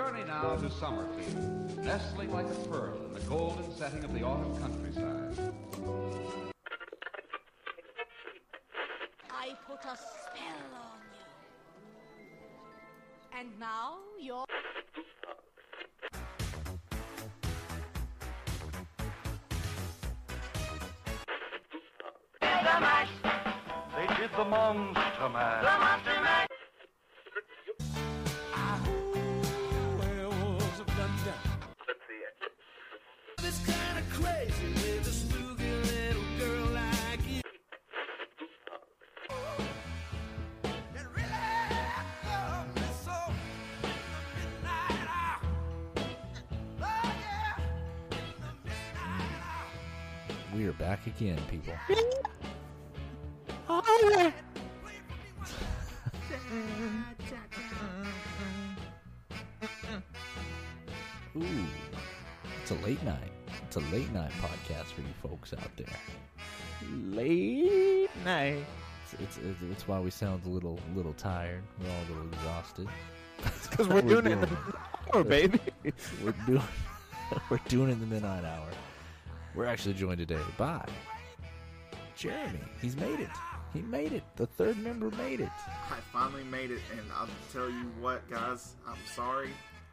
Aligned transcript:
journey 0.00 0.24
now 0.26 0.56
to 0.56 0.70
Summerfield, 0.70 1.84
nestling 1.84 2.32
like 2.32 2.46
a 2.46 2.68
pearl 2.68 2.96
in 3.04 3.12
the 3.12 3.20
golden 3.28 3.70
setting 3.76 4.02
of 4.02 4.14
the 4.14 4.22
autumn 4.22 4.56
countryside. 4.56 5.52
I 9.30 9.54
put 9.66 9.84
a 9.84 9.96
spell 9.98 10.70
on 10.88 11.00
you. 11.12 11.28
And 13.38 13.48
now 13.60 13.98
you're. 14.18 14.46
They 23.96 24.06
did 24.16 24.30
the 24.34 24.44
Monster 24.44 25.28
Man. 25.28 25.62
It's 25.62 26.49
We 51.20 51.30
are 51.30 51.34
back 51.34 51.42
again, 51.50 51.50
people. 51.50 51.74
Ooh, 61.36 61.66
it's 62.62 62.70
a 62.70 62.74
late 62.74 63.02
night. 63.02 63.32
It's 63.64 63.76
a 63.76 63.80
late 63.80 64.10
night 64.12 64.30
podcast 64.40 64.86
for 64.86 65.02
you 65.02 65.08
folks 65.22 65.52
out 65.52 65.76
there. 65.76 65.86
Late 66.90 68.08
night. 68.24 68.64
It's, 69.18 69.36
it's, 69.38 69.62
it's 69.70 69.86
why 69.86 70.00
we 70.00 70.10
sound 70.10 70.46
a 70.46 70.48
little 70.48 70.80
little 70.94 71.14
tired. 71.14 71.62
We're 71.80 71.90
all 71.90 71.96
a 71.96 72.08
little 72.14 72.32
exhausted. 72.32 72.88
Because 73.70 73.88
we're, 73.88 74.02
doing 74.02 74.26
it 74.26 74.32
in 74.32 74.40
the 74.42 74.48
hour, 75.14 75.24
baby. 75.24 75.60
We're 76.22 76.34
doing 76.46 76.62
we're 77.48 77.60
doing 77.68 77.88
it 77.88 77.92
in 77.92 78.00
the 78.00 78.06
midnight 78.06 78.44
hour. 78.44 78.68
We're 79.54 79.64
actually 79.64 79.94
joined 79.94 80.18
today 80.18 80.40
by 80.58 80.84
Jeremy. 82.20 82.60
He's 82.82 82.96
made 82.96 83.18
it. 83.20 83.30
He 83.72 83.80
made 83.82 84.12
it. 84.12 84.22
The 84.36 84.46
third 84.46 84.76
member 84.78 85.10
made 85.12 85.40
it. 85.40 85.48
I 85.90 85.96
finally 86.12 86.44
made 86.44 86.70
it, 86.70 86.80
and 86.92 87.00
I'll 87.16 87.28
tell 87.52 87.70
you 87.70 87.90
what, 88.00 88.28
guys, 88.28 88.74
I'm 88.86 88.98
sorry 89.14 89.48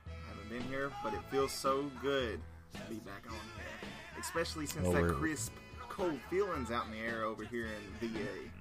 I 0.07 0.29
haven't 0.29 0.49
been 0.49 0.63
here, 0.69 0.91
but 1.03 1.13
it 1.13 1.21
feels 1.31 1.51
so 1.53 1.89
good 2.01 2.41
to 2.73 2.79
be 2.89 2.95
back 2.97 3.23
on 3.27 3.33
here. 3.33 3.89
Especially 4.19 4.65
since 4.65 4.83
Well, 4.83 4.93
that 4.93 5.03
we're- 5.03 5.15
crisp, 5.15 5.53
cold 5.87 6.19
feeling's 6.29 6.69
out 6.69 6.85
in 6.87 6.91
the 6.91 6.97
air 6.99 7.23
over 7.23 7.45
here 7.45 7.67
in 7.67 8.09
VA. 8.09 8.51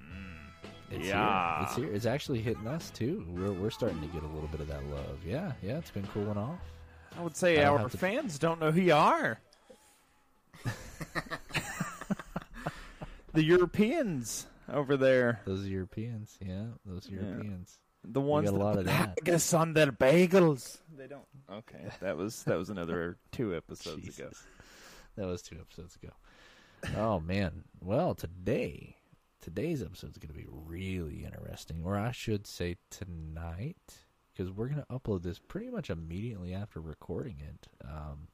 It's 0.89 1.05
Yeah. 1.07 1.57
here. 1.57 1.63
It's 1.67 1.75
here. 1.75 1.93
It's 1.93 2.05
actually 2.05 2.41
hitting 2.41 2.65
us 2.67 2.89
too. 2.91 3.25
We're 3.27 3.51
we're 3.51 3.69
starting 3.71 3.99
to 3.99 4.07
get 4.07 4.23
a 4.23 4.27
little 4.27 4.47
bit 4.47 4.61
of 4.61 4.67
that 4.69 4.83
love. 4.85 5.19
Yeah, 5.25 5.51
yeah. 5.61 5.77
It's 5.79 5.91
been 5.91 6.07
cooling 6.07 6.37
off. 6.37 6.61
I 7.17 7.21
would 7.21 7.35
say 7.35 7.61
I 7.61 7.67
our 7.69 7.79
have 7.79 7.91
to- 7.91 7.97
fans 7.97 8.39
don't 8.39 8.59
know 8.61 8.71
who 8.71 8.79
you 8.81 8.93
are. 8.93 9.39
The 13.37 13.43
Europeans 13.43 14.47
over 14.71 14.97
there, 14.97 15.41
Those 15.45 15.65
Europeans. 15.67 16.37
Yeah, 16.41 16.65
those 16.85 17.07
Yeah. 17.09 17.21
Europeans. 17.21 17.79
the 18.03 18.19
ones 18.21 18.49
got 18.49 18.55
a 18.55 18.57
that 18.57 18.63
lot 18.63 18.77
of 18.79 18.85
that. 18.85 19.19
haggis 19.19 19.53
on 19.53 19.73
their 19.73 19.91
bagels. 19.91 20.79
They 20.97 21.07
don't. 21.07 21.25
Okay, 21.51 21.89
that 22.01 22.17
was 22.17 22.43
that 22.43 22.57
was 22.57 22.69
another 22.69 23.17
two 23.31 23.55
episodes 23.55 24.03
ago. 24.03 24.29
Jesus. 24.29 24.43
That 25.15 25.27
was 25.27 25.41
two 25.41 25.57
episodes 25.59 25.95
ago. 25.95 26.09
oh 26.97 27.19
man. 27.19 27.63
Well, 27.81 28.15
today, 28.15 28.95
today's 29.41 29.81
episode 29.83 30.11
is 30.11 30.17
going 30.17 30.33
to 30.33 30.39
be 30.39 30.47
really 30.49 31.23
interesting, 31.25 31.81
or 31.85 31.95
I 31.97 32.11
should 32.11 32.45
say 32.47 32.77
tonight, 32.89 33.77
because 34.33 34.51
we're 34.51 34.67
going 34.67 34.81
to 34.83 34.93
upload 34.93 35.23
this 35.23 35.39
pretty 35.39 35.69
much 35.69 35.89
immediately 35.89 36.53
after 36.53 36.79
recording 36.81 37.37
it. 37.39 37.67
Um, 37.87 38.27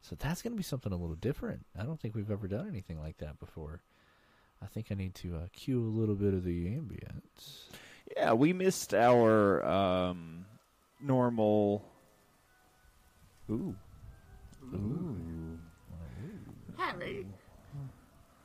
so 0.00 0.16
that's 0.16 0.42
going 0.42 0.52
to 0.52 0.56
be 0.56 0.62
something 0.62 0.92
a 0.92 0.96
little 0.96 1.16
different. 1.16 1.66
I 1.78 1.82
don't 1.84 2.00
think 2.00 2.14
we've 2.14 2.30
ever 2.30 2.48
done 2.48 2.68
anything 2.68 2.98
like 3.00 3.18
that 3.18 3.38
before. 3.38 3.82
I 4.62 4.66
think 4.66 4.86
I 4.90 4.94
need 4.94 5.14
to 5.16 5.36
uh, 5.36 5.46
cue 5.52 5.80
a 5.80 5.94
little 5.98 6.14
bit 6.14 6.34
of 6.34 6.44
the 6.44 6.66
ambience. 6.66 7.68
Yeah, 8.16 8.32
we 8.32 8.52
missed 8.52 8.94
our 8.94 9.64
um, 9.64 10.44
normal. 11.00 11.84
Ooh. 13.50 13.74
Ooh. 14.72 14.76
Ooh. 14.76 15.58
Harry! 16.76 17.26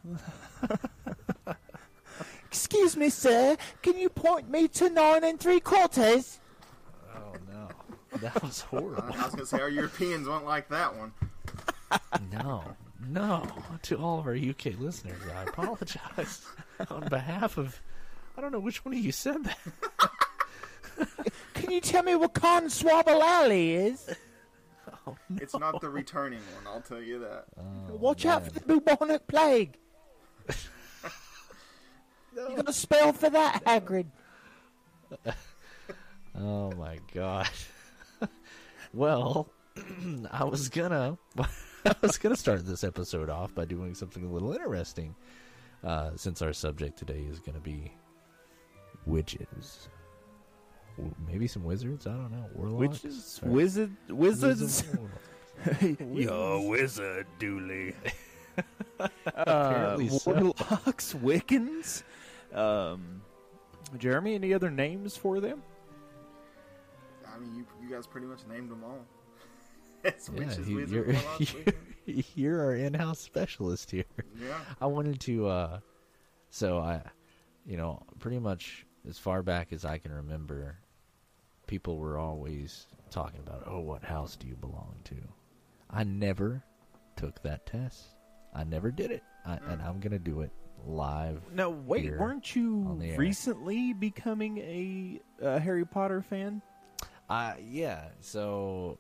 Excuse 2.48 2.96
me, 2.98 3.10
sir. 3.10 3.58
Can 3.82 3.98
you 3.98 4.10
point 4.10 4.50
me 4.50 4.68
to 4.70 4.90
nine 4.90 5.24
and 5.24 5.40
three 5.40 5.60
quarters? 5.60 6.40
Oh 7.16 7.34
no, 7.52 7.70
that 8.20 8.42
was 8.44 8.62
horrible. 8.62 9.04
I 9.04 9.24
was 9.24 9.34
going 9.34 9.38
to 9.40 9.46
say, 9.46 9.60
our 9.60 9.70
Europeans 9.70 10.28
won't 10.28 10.46
like 10.46 10.70
that 10.70 10.96
one. 10.96 11.14
No, 12.32 12.64
no. 13.08 13.48
To 13.84 13.98
all 13.98 14.20
of 14.20 14.28
our 14.28 14.36
UK 14.36 14.80
listeners, 14.80 15.22
I 15.36 15.44
apologize 15.44 16.42
on 16.90 17.08
behalf 17.10 17.58
of. 17.58 17.80
I 18.38 18.42
don't 18.42 18.52
know 18.52 18.60
which 18.60 18.84
one 18.84 18.94
of 18.96 19.00
you 19.00 19.12
said 19.12 19.44
that. 19.44 21.10
Can 21.54 21.72
you 21.72 21.82
tell 21.82 22.04
me 22.04 22.16
what 22.16 22.34
Con 22.34 22.66
Swabble 22.66 23.22
Alley 23.22 23.76
is? 23.76 24.10
Oh, 25.08 25.16
it's 25.38 25.54
not 25.56 25.82
the 25.82 25.90
returning 25.90 26.40
one, 26.56 26.68
I'll 26.74 26.82
tell 26.82 27.02
you 27.02 27.20
that. 27.20 27.46
Oh, 27.58 27.96
Watch 27.96 28.26
out 28.26 28.46
for 28.46 28.52
the 28.52 28.60
bubonic 28.62 29.28
plague. 29.28 29.78
You 32.36 32.56
got 32.56 32.68
a 32.70 32.74
spell 32.74 33.14
for 33.14 33.30
that, 33.30 33.64
Hagrid? 33.64 34.08
Oh 36.36 36.72
my 36.72 36.98
god. 37.14 37.48
well, 38.92 39.50
I 40.32 40.44
was 40.46 40.70
gonna, 40.70 41.20
I 41.86 41.96
was 42.02 42.18
gonna 42.18 42.36
start 42.36 42.66
this 42.66 42.84
episode 42.84 43.30
off 43.30 43.54
by 43.54 43.66
doing 43.66 43.94
something 43.96 44.24
a 44.24 44.28
little 44.32 44.54
interesting, 44.54 45.16
uh, 45.84 46.12
since 46.16 46.42
our 46.42 46.54
subject 46.54 46.98
today 46.98 47.26
is 47.30 47.40
gonna 47.40 47.60
be 47.60 47.92
witches. 49.06 49.90
Maybe 51.28 51.48
some 51.48 51.64
wizards. 51.64 52.06
I 52.06 52.12
don't 52.12 52.32
know. 52.32 52.46
Warlocks. 52.54 53.04
Witches, 53.04 53.40
Or- 53.44 53.50
wizard, 53.50 53.92
wizards. 54.10 54.84
Wizards. 55.66 56.02
You're 56.14 56.70
wizard, 56.70 57.28
Dooley. 57.40 57.96
Apparently 59.26 60.10
uh, 60.10 60.12
so. 60.12 60.32
warlocks, 60.32 61.14
Wiccans. 61.14 62.04
Um, 62.54 63.22
Jeremy, 63.98 64.36
any 64.36 64.54
other 64.54 64.70
names 64.70 65.18
for 65.18 65.40
them? 65.40 65.64
I 67.28 67.40
mean, 67.40 67.56
you, 67.56 67.66
you 67.82 67.90
guys 67.90 68.06
pretty 68.06 68.28
much 68.28 68.42
named 68.48 68.70
them 68.70 68.84
all. 68.84 69.04
It's 70.04 70.30
Yeah, 70.30 70.40
witches, 70.40 70.70
you- 70.70 70.76
wizards, 70.78 71.54
you're, 71.54 71.74
you're, 72.06 72.24
you're 72.36 72.62
our 72.66 72.76
in-house 72.76 73.20
specialist 73.20 73.92
here. 73.92 74.04
Yeah. 74.40 74.58
I 74.82 74.86
wanted 74.88 75.20
to, 75.22 75.48
uh, 75.48 75.80
so 76.50 76.80
I, 76.80 77.02
you 77.66 77.78
know, 77.78 78.04
pretty 78.20 78.40
much 78.40 78.86
as 79.08 79.18
far 79.18 79.42
back 79.44 79.72
as 79.74 79.86
I 79.86 79.98
can 79.98 80.12
remember, 80.14 80.78
people 81.68 81.98
were 81.98 82.18
always 82.18 82.88
talking 83.10 83.40
about, 83.40 83.64
oh, 83.68 83.80
what 83.80 84.04
house 84.04 84.36
do 84.36 84.48
you 84.48 84.56
belong 84.56 84.96
to? 85.06 85.16
I 85.90 86.04
never 86.04 86.64
took 87.16 87.42
that 87.44 87.66
test. 87.66 88.02
I 88.54 88.64
never 88.64 88.92
did 88.92 89.12
it, 89.12 89.24
I, 89.46 89.58
and 89.70 89.82
I'm 89.82 90.00
gonna 90.00 90.20
do 90.20 90.42
it 90.42 90.52
live. 90.86 91.42
No, 91.54 91.70
wait, 91.70 92.04
here 92.04 92.20
weren't 92.20 92.56
you 92.56 92.86
on 92.88 93.00
the 93.00 93.12
air. 93.12 93.18
recently 93.18 93.94
becoming 93.94 94.58
a 94.60 95.22
uh, 95.44 95.60
Harry 95.60 95.86
Potter 95.86 96.22
fan? 96.22 96.62
Uh, 97.30 97.54
yeah. 97.64 98.10
So, 98.20 99.00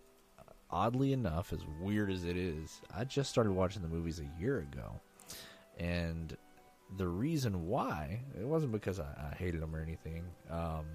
oddly 0.74 1.14
enough, 1.14 1.54
as 1.54 1.62
weird 1.80 2.12
as 2.12 2.24
it 2.25 2.36
is, 2.36 2.81
I 2.94 3.04
just 3.06 3.30
started 3.30 3.54
watching 3.54 3.81
the 3.84 3.88
movies 3.88 4.20
a 4.20 4.42
year 4.42 4.60
ago, 4.60 5.00
and 5.78 6.36
the 6.98 7.08
reason 7.08 7.68
why 7.68 8.20
it 8.40 8.46
wasn't 8.46 8.72
because 8.72 9.00
I, 9.00 9.06
I 9.31 9.36
hated 9.36 9.62
them 9.62 9.75
or 9.75 9.81
anything. 9.81 10.25
Um, 10.50 10.86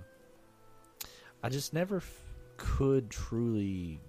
I 1.42 1.48
just 1.48 1.72
never 1.72 1.98
f- 1.98 2.22
could 2.56 3.10
truly 3.10 4.00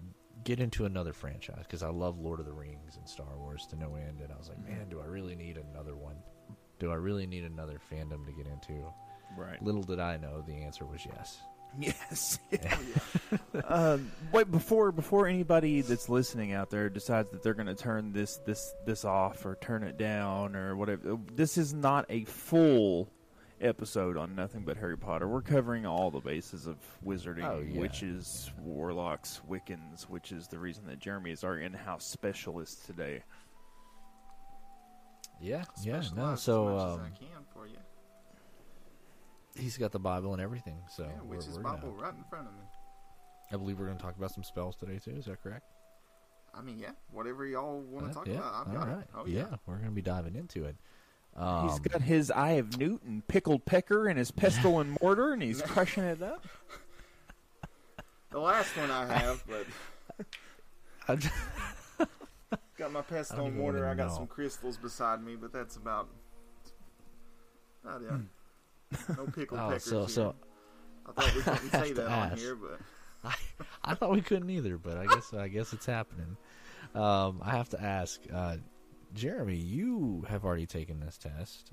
get 0.44 0.60
into 0.60 0.86
another 0.86 1.13
franchise 1.13 1.63
because 1.63 1.83
I 1.83 1.89
love 1.89 2.19
Lord 2.19 2.39
of 2.39 2.45
the 2.48 2.51
Rings 2.54 2.98
and 2.98 3.07
Star 3.07 3.38
Wars 3.38 3.68
to 3.69 3.75
no 3.75 3.95
end, 3.95 4.22
and 4.22 4.31
I 4.33 4.38
was 4.38 4.50
like, 4.50 4.68
man, 4.68 4.89
do 4.89 5.00
I 5.00 5.06
really 5.06 5.36
need 5.36 5.57
another 5.57 5.95
one? 5.95 6.15
Do 6.80 6.92
I 6.92 6.95
really 6.95 7.27
need 7.27 7.44
another 7.44 7.80
fandom 7.92 8.25
to 8.25 8.31
get 8.31 8.48
into? 8.48 8.83
Right. 9.38 9.62
Little 9.62 9.83
did 9.83 10.00
I 10.00 10.18
know 10.18 10.42
the 10.42 10.54
answer 10.54 10.86
was 10.86 11.06
yes. 11.06 11.39
Yes. 11.80 12.39
um, 13.66 14.12
wait 14.31 14.50
before 14.51 14.92
before 14.92 15.27
anybody 15.27 15.81
that's 15.81 16.10
listening 16.10 16.51
out 16.51 16.69
there 16.69 16.89
decides 16.89 17.30
that 17.31 17.44
they're 17.44 17.54
going 17.54 17.68
to 17.68 17.75
turn 17.75 18.12
this 18.12 18.38
this 18.45 18.74
this 18.86 19.06
off 19.06 19.45
or 19.45 19.56
turn 19.62 19.83
it 19.83 19.98
down 19.98 20.56
or 20.56 20.75
whatever. 20.75 21.18
This 21.33 21.57
is 21.57 21.74
not 21.74 22.06
a 22.10 22.25
full 22.25 23.07
episode 23.62 24.18
on 24.18 24.36
nothing 24.36 24.62
but 24.63 24.77
Harry 24.77 24.98
Potter. 24.98 25.27
We're 25.27 25.42
covering 25.42 25.86
all 25.86 26.10
the 26.12 26.19
bases 26.21 26.66
of 26.66 26.77
wizarding, 27.06 27.44
Oh, 27.45 27.60
yeah. 27.60 27.80
witches, 27.80 28.51
warlocks, 28.57 29.42
Wiccans, 29.50 30.04
which 30.04 30.31
is 30.31 30.48
the 30.48 30.57
reason 30.57 30.86
that 30.88 31.00
Jeremy 31.00 31.31
is 31.31 31.44
our 31.44 31.57
in-house 31.60 32.06
specialist 32.06 32.86
today. 32.88 33.22
Yeah, 35.42 35.63
yeah, 35.83 36.01
Specialize 36.01 36.13
no. 36.15 36.31
as 36.33 36.42
So 36.42 36.65
much 36.65 36.75
as 36.75 36.81
um, 36.95 37.00
he's 39.59 39.77
got 39.77 39.91
the 39.91 40.00
Bible 40.00 40.33
and 40.33 40.41
everything. 40.41 40.77
So 40.89 41.03
Yeah, 41.03 41.09
we're, 41.23 41.38
Bible 41.61 41.91
gonna- 41.91 42.01
right 42.03 42.13
in 42.13 42.23
front 42.29 42.47
of 42.47 42.53
me. 42.53 42.61
I 43.51 43.57
believe 43.57 43.79
we're 43.79 43.85
going 43.85 43.97
to 43.97 44.03
talk 44.03 44.15
about 44.17 44.31
some 44.31 44.44
spells 44.44 44.75
today 44.75 45.00
too. 45.03 45.11
Is 45.11 45.25
that 45.25 45.41
correct? 45.41 45.65
I 46.53 46.61
mean, 46.61 46.77
yeah, 46.79 46.91
whatever 47.11 47.45
y'all 47.45 47.79
want 47.81 48.06
Uh, 48.06 48.07
to 48.09 48.13
talk 48.13 48.27
yeah. 48.27 48.33
about, 48.35 48.53
I've 48.53 48.67
all 48.67 48.73
got 48.79 48.88
right. 48.88 49.00
it. 49.01 49.09
Oh 49.15 49.25
yeah. 49.25 49.39
yeah. 49.51 49.56
we're 49.65 49.75
going 49.75 49.85
to 49.89 49.91
be 49.91 50.01
diving 50.01 50.35
into 50.35 50.65
it. 50.65 50.75
Um, 51.35 51.69
he's 51.69 51.79
got 51.79 52.01
his 52.01 52.31
Eye 52.31 52.53
of 52.53 52.77
Newton 52.79 53.23
pickled 53.27 53.65
pecker 53.65 54.07
and 54.07 54.17
his 54.17 54.31
pestle 54.31 54.79
and 54.79 54.97
mortar, 55.01 55.31
and 55.33 55.41
he's 55.44 55.62
crushing 55.63 56.03
it 56.03 56.21
up. 56.21 56.45
The 58.31 58.39
last 58.39 58.77
one 58.77 58.91
I 58.91 59.07
have, 59.12 59.44
but 59.47 59.65
I've 61.07 61.31
got 62.77 62.91
my 62.91 63.01
pestle 63.01 63.47
and 63.47 63.57
mortar. 63.57 63.88
I 63.88 63.95
got 63.95 64.09
know. 64.09 64.13
some 64.17 64.27
crystals 64.27 64.77
beside 64.77 65.23
me, 65.23 65.35
but 65.35 65.51
that's 65.51 65.77
about 65.77 66.09
about 67.83 68.03
it. 68.03 68.12
No 69.15 69.25
pickle 69.27 69.57
Oh, 69.57 69.69
peckers 69.69 69.83
so- 69.83 70.00
here. 70.01 70.09
so- 70.09 70.36
I 71.06 71.12
thought 71.21 71.36
we 71.36 71.41
couldn't 71.41 71.69
say 71.71 71.94
that 71.94 72.07
on 72.07 72.38
here, 72.38 72.56
but 72.56 72.80
I 73.83 73.95
thought 73.95 74.12
we 74.12 74.21
couldn't 74.21 74.50
either, 74.50 74.77
but 74.77 74.97
I 74.97 75.06
guess 75.07 75.33
I 75.33 75.47
guess 75.47 75.74
it's 75.74 75.86
happening. 75.86 76.38
Um, 76.95 77.41
I 77.44 77.51
have 77.51 77.69
to 77.69 77.81
ask, 77.81 78.21
uh, 78.33 78.57
Jeremy, 79.13 79.56
you 79.57 80.25
have 80.30 80.45
already 80.45 80.65
taken 80.68 81.00
this 81.00 81.18
test. 81.18 81.71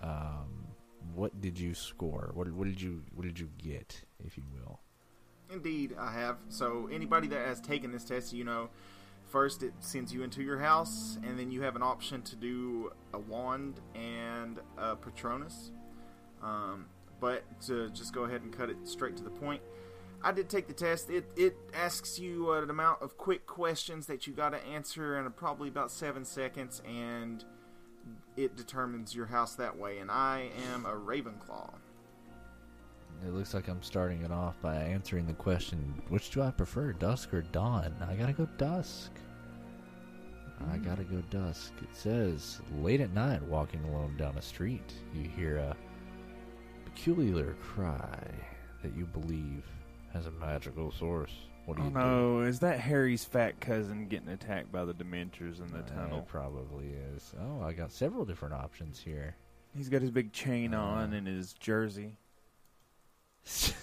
Um, 0.00 0.68
what 1.14 1.40
did 1.40 1.58
you 1.58 1.74
score? 1.74 2.30
What, 2.34 2.50
what 2.52 2.66
did 2.68 2.80
you 2.80 3.02
what 3.14 3.24
did 3.24 3.38
you 3.38 3.48
get, 3.58 4.00
if 4.24 4.36
you 4.36 4.44
will? 4.54 4.78
Indeed, 5.52 5.96
I 5.98 6.12
have. 6.12 6.36
So 6.48 6.88
anybody 6.92 7.26
that 7.28 7.46
has 7.46 7.60
taken 7.60 7.90
this 7.90 8.04
test, 8.04 8.32
you 8.32 8.44
know, 8.44 8.68
first 9.26 9.62
it 9.64 9.72
sends 9.80 10.12
you 10.12 10.22
into 10.22 10.42
your 10.42 10.58
house, 10.60 11.18
and 11.26 11.36
then 11.38 11.50
you 11.50 11.62
have 11.62 11.74
an 11.74 11.82
option 11.82 12.22
to 12.22 12.36
do 12.36 12.92
a 13.12 13.18
wand 13.18 13.80
and 13.96 14.60
a 14.76 14.94
Patronus. 14.94 15.72
Um, 16.42 16.86
but 17.20 17.42
to 17.62 17.90
just 17.90 18.14
go 18.14 18.24
ahead 18.24 18.42
and 18.42 18.56
cut 18.56 18.70
it 18.70 18.76
straight 18.84 19.16
to 19.16 19.24
the 19.24 19.30
point, 19.30 19.60
I 20.22 20.32
did 20.32 20.48
take 20.48 20.66
the 20.66 20.72
test. 20.72 21.10
It 21.10 21.30
it 21.36 21.56
asks 21.74 22.18
you 22.18 22.52
an 22.52 22.70
amount 22.70 23.02
of 23.02 23.16
quick 23.16 23.46
questions 23.46 24.06
that 24.06 24.26
you 24.26 24.32
got 24.32 24.50
to 24.50 24.64
answer 24.66 25.18
in 25.18 25.30
probably 25.32 25.68
about 25.68 25.90
seven 25.90 26.24
seconds, 26.24 26.82
and 26.86 27.44
it 28.36 28.56
determines 28.56 29.14
your 29.14 29.26
house 29.26 29.54
that 29.56 29.76
way. 29.76 29.98
And 29.98 30.10
I 30.10 30.50
am 30.72 30.86
a 30.86 30.92
Ravenclaw. 30.92 31.70
It 33.26 33.32
looks 33.32 33.52
like 33.52 33.68
I'm 33.68 33.82
starting 33.82 34.22
it 34.22 34.30
off 34.30 34.60
by 34.62 34.76
answering 34.76 35.26
the 35.26 35.32
question, 35.32 36.00
which 36.08 36.30
do 36.30 36.40
I 36.40 36.50
prefer, 36.52 36.92
dusk 36.92 37.34
or 37.34 37.42
dawn? 37.42 37.94
I 38.08 38.14
gotta 38.14 38.32
go 38.32 38.46
dusk. 38.58 39.10
I 40.72 40.78
gotta 40.78 41.04
go 41.04 41.20
dusk. 41.30 41.72
It 41.82 41.96
says, 41.96 42.60
late 42.80 43.00
at 43.00 43.12
night, 43.12 43.42
walking 43.42 43.82
alone 43.84 44.16
down 44.16 44.36
a 44.36 44.42
street, 44.42 44.92
you 45.14 45.28
hear 45.28 45.58
a 45.58 45.76
peculiar 46.98 47.54
cry 47.62 48.20
that 48.82 48.94
you 48.96 49.04
believe 49.06 49.62
has 50.12 50.26
a 50.26 50.30
magical 50.32 50.90
source. 50.90 51.32
What 51.64 51.76
do 51.76 51.82
Oh 51.84 51.86
you 51.86 51.90
no, 51.92 52.40
is 52.40 52.58
that 52.60 52.80
Harry's 52.80 53.24
fat 53.24 53.60
cousin 53.60 54.08
getting 54.08 54.28
attacked 54.28 54.72
by 54.72 54.84
the 54.84 54.94
Dementors 54.94 55.60
in 55.60 55.68
the 55.70 55.78
Uh, 55.78 55.82
tunnel? 55.82 56.18
It 56.20 56.26
probably 56.26 56.86
is. 57.14 57.34
Oh, 57.40 57.62
I 57.62 57.72
got 57.72 57.92
several 57.92 58.24
different 58.24 58.54
options 58.54 58.98
here. 58.98 59.36
He's 59.76 59.88
got 59.88 60.00
his 60.02 60.10
big 60.10 60.32
chain 60.32 60.74
Uh, 60.74 60.80
on 60.80 61.12
and 61.12 61.26
his 61.26 61.52
jersey. 61.52 62.16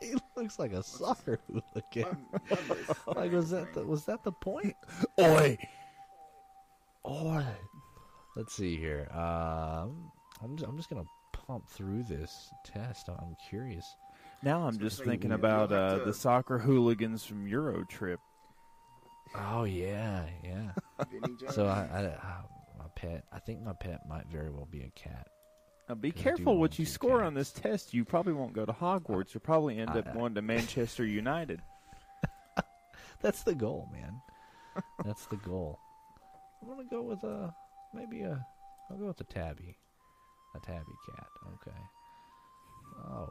he 0.00 0.14
looks 0.36 0.58
like 0.58 0.72
a 0.72 0.82
soccer 0.82 1.40
hooligan. 1.46 2.16
My- 2.32 2.38
my 2.48 2.74
best 2.74 3.06
like 3.16 3.32
was 3.32 3.50
that 3.50 3.74
the, 3.74 3.84
was 3.84 4.04
that 4.06 4.24
the 4.24 4.32
point? 4.32 4.76
Oi! 5.20 5.58
Oi. 7.06 7.44
Let's 8.36 8.54
see 8.54 8.76
here. 8.76 9.08
Um, 9.12 10.10
I'm 10.42 10.56
just, 10.56 10.68
I'm 10.68 10.76
just 10.76 10.88
gonna 10.90 11.04
pump 11.32 11.68
through 11.68 12.04
this 12.04 12.50
test. 12.64 13.08
I'm 13.08 13.36
curious. 13.48 13.84
Now 14.42 14.62
I'm 14.66 14.74
So 14.74 14.80
just 14.80 15.04
thinking 15.04 15.30
you- 15.30 15.36
about 15.36 15.70
uh, 15.72 15.98
to- 15.98 16.04
the 16.04 16.14
soccer 16.14 16.58
hooligans 16.58 17.24
from 17.24 17.46
EuroTrip. 17.46 18.16
Oh 19.36 19.64
yeah, 19.64 20.24
yeah. 20.42 20.72
So 21.50 21.66
I, 21.66 21.88
I, 21.92 22.04
uh, 22.06 22.42
my 22.78 22.84
pet. 22.96 23.24
I 23.32 23.38
think 23.38 23.62
my 23.62 23.72
pet 23.74 24.00
might 24.08 24.26
very 24.26 24.50
well 24.50 24.66
be 24.70 24.82
a 24.82 24.90
cat. 24.98 25.28
Now 25.88 25.94
be 25.94 26.10
'Cause 26.10 26.20
I 26.20 26.22
do 26.22 26.36
careful 26.36 26.56
what 26.58 26.78
you 26.78 26.84
two 26.84 26.90
score 26.90 27.22
on 27.22 27.34
this 27.34 27.52
test. 27.52 27.92
You 27.94 28.04
probably 28.04 28.32
won't 28.32 28.52
go 28.52 28.64
to 28.64 28.72
Hogwarts. 28.72 29.34
You'll 29.34 29.40
probably 29.42 29.78
end 29.78 29.90
I- 29.90 29.98
up 30.00 30.12
going 30.14 30.34
to 30.34 30.42
Manchester 30.42 31.04
United. 31.04 31.60
That's 33.22 33.42
the 33.42 33.54
goal, 33.54 33.88
man. 33.92 34.20
That's 35.04 35.26
the 35.26 35.36
goal. 35.36 35.78
I'm 36.62 36.68
gonna 36.68 36.84
go 36.88 37.02
with 37.02 37.22
a 37.24 37.54
maybe 37.94 38.22
a. 38.22 38.44
I'll 38.90 38.96
go 38.96 39.06
with 39.06 39.20
a 39.20 39.24
tabby, 39.24 39.76
a 40.54 40.58
tabby 40.60 40.92
cat. 41.06 41.26
Okay. 41.54 41.76
Oh, 43.08 43.28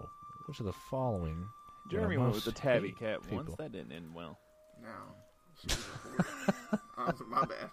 which 0.48 0.60
of 0.60 0.66
the 0.66 0.74
following? 0.74 1.46
Jeremy 1.92 2.18
went 2.18 2.34
with 2.34 2.46
the 2.46 2.52
tabby 2.52 2.90
hate 2.90 3.00
cat 3.00 3.32
once. 3.32 3.54
That 3.58 3.72
didn't 3.72 3.92
end 3.92 4.14
well. 4.14 4.38
No. 4.82 4.90
She 5.60 5.68
was 5.68 5.78
a 5.78 6.24
whore. 6.24 6.80
oh, 6.98 7.26
my 7.28 7.46
bad. 7.46 7.70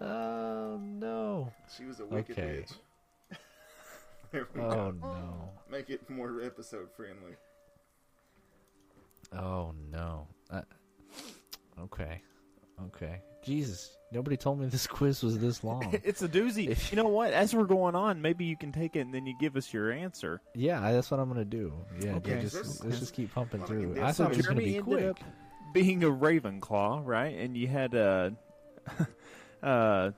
Oh 0.00 0.78
no! 0.80 1.52
she 1.76 1.84
was 1.84 1.98
a 1.98 2.06
wicked 2.06 2.38
Okay. 2.38 2.62
bitch. 2.62 2.72
There 4.30 4.46
we 4.54 4.60
Oh 4.60 4.70
go. 4.70 4.94
no! 5.00 5.50
Make 5.70 5.88
it 5.90 6.08
more 6.10 6.40
episode 6.42 6.88
friendly. 6.96 7.32
Oh 9.32 9.74
no! 9.90 10.28
Uh, 10.50 10.62
okay, 11.80 12.20
okay. 12.86 13.20
Jesus, 13.42 13.96
nobody 14.12 14.36
told 14.36 14.58
me 14.60 14.66
this 14.66 14.86
quiz 14.98 15.22
was 15.22 15.38
this 15.38 15.62
long. 15.64 15.98
it's 16.04 16.22
a 16.22 16.28
doozy. 16.28 16.68
If- 16.68 16.90
you 16.92 16.96
know 16.96 17.08
what? 17.08 17.32
As 17.32 17.54
we're 17.54 17.64
going 17.64 17.94
on, 17.94 18.20
maybe 18.20 18.44
you 18.44 18.56
can 18.56 18.72
take 18.72 18.96
it 18.96 19.00
and 19.00 19.14
then 19.14 19.26
you 19.26 19.34
give 19.38 19.56
us 19.56 19.72
your 19.72 19.90
answer. 19.92 20.40
yeah, 20.54 20.80
that's 20.92 21.10
what 21.10 21.20
I'm 21.20 21.28
gonna 21.28 21.44
do. 21.44 21.72
Yeah, 22.00 22.14
Okay. 22.16 22.32
dude, 22.34 22.40
just, 22.42 22.54
This- 22.56 22.84
let's 22.84 22.98
just 22.98 23.14
keep 23.14 23.32
pumping 23.34 23.60
Well, 23.60 23.68
through. 23.68 23.92
it 23.92 23.98
I 24.02 24.12
thought 24.12 24.32
it 24.32 24.36
was 24.38 24.46
gonna 24.46 24.58
be 24.60 24.76
ended 24.76 24.84
quick. 24.84 25.04
up 25.04 25.18
being 25.72 26.02
a 26.04 26.08
Ravenclaw, 26.08 27.02
right? 27.04 27.36
And 27.38 27.56
you 27.56 27.68
had 27.68 27.94
a 27.94 28.34
uh, 29.62 30.10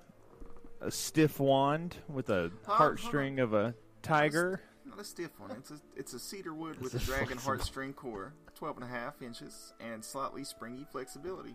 a 0.81 0.91
stiff 0.91 1.39
wand 1.41 1.97
with 2.09 2.31
a 2.31 2.51
Huh? 2.67 2.79
heartstring 2.91 3.43
of 3.43 3.53
a 3.55 3.75
tiger. 4.03 4.63
Not 4.87 4.99
a 5.01 5.05
stiff 5.05 5.39
one. 5.39 5.51
It's 5.53 5.71
a 5.71 5.81
it's 5.97 6.13
a 6.15 6.19
cedar 6.19 6.55
wood 6.55 6.81
with 6.81 6.95
a 6.95 6.97
a 6.97 7.01
dragon 7.01 7.39
flexible- 7.39 7.83
heartstring 7.83 7.95
core, 7.97 8.33
12 8.57 8.77
and 8.77 8.85
a 8.85 8.89
half 8.89 9.21
inches, 9.23 9.73
and 9.81 10.05
slightly 10.05 10.43
springy 10.45 10.87
flexibility. 10.91 11.55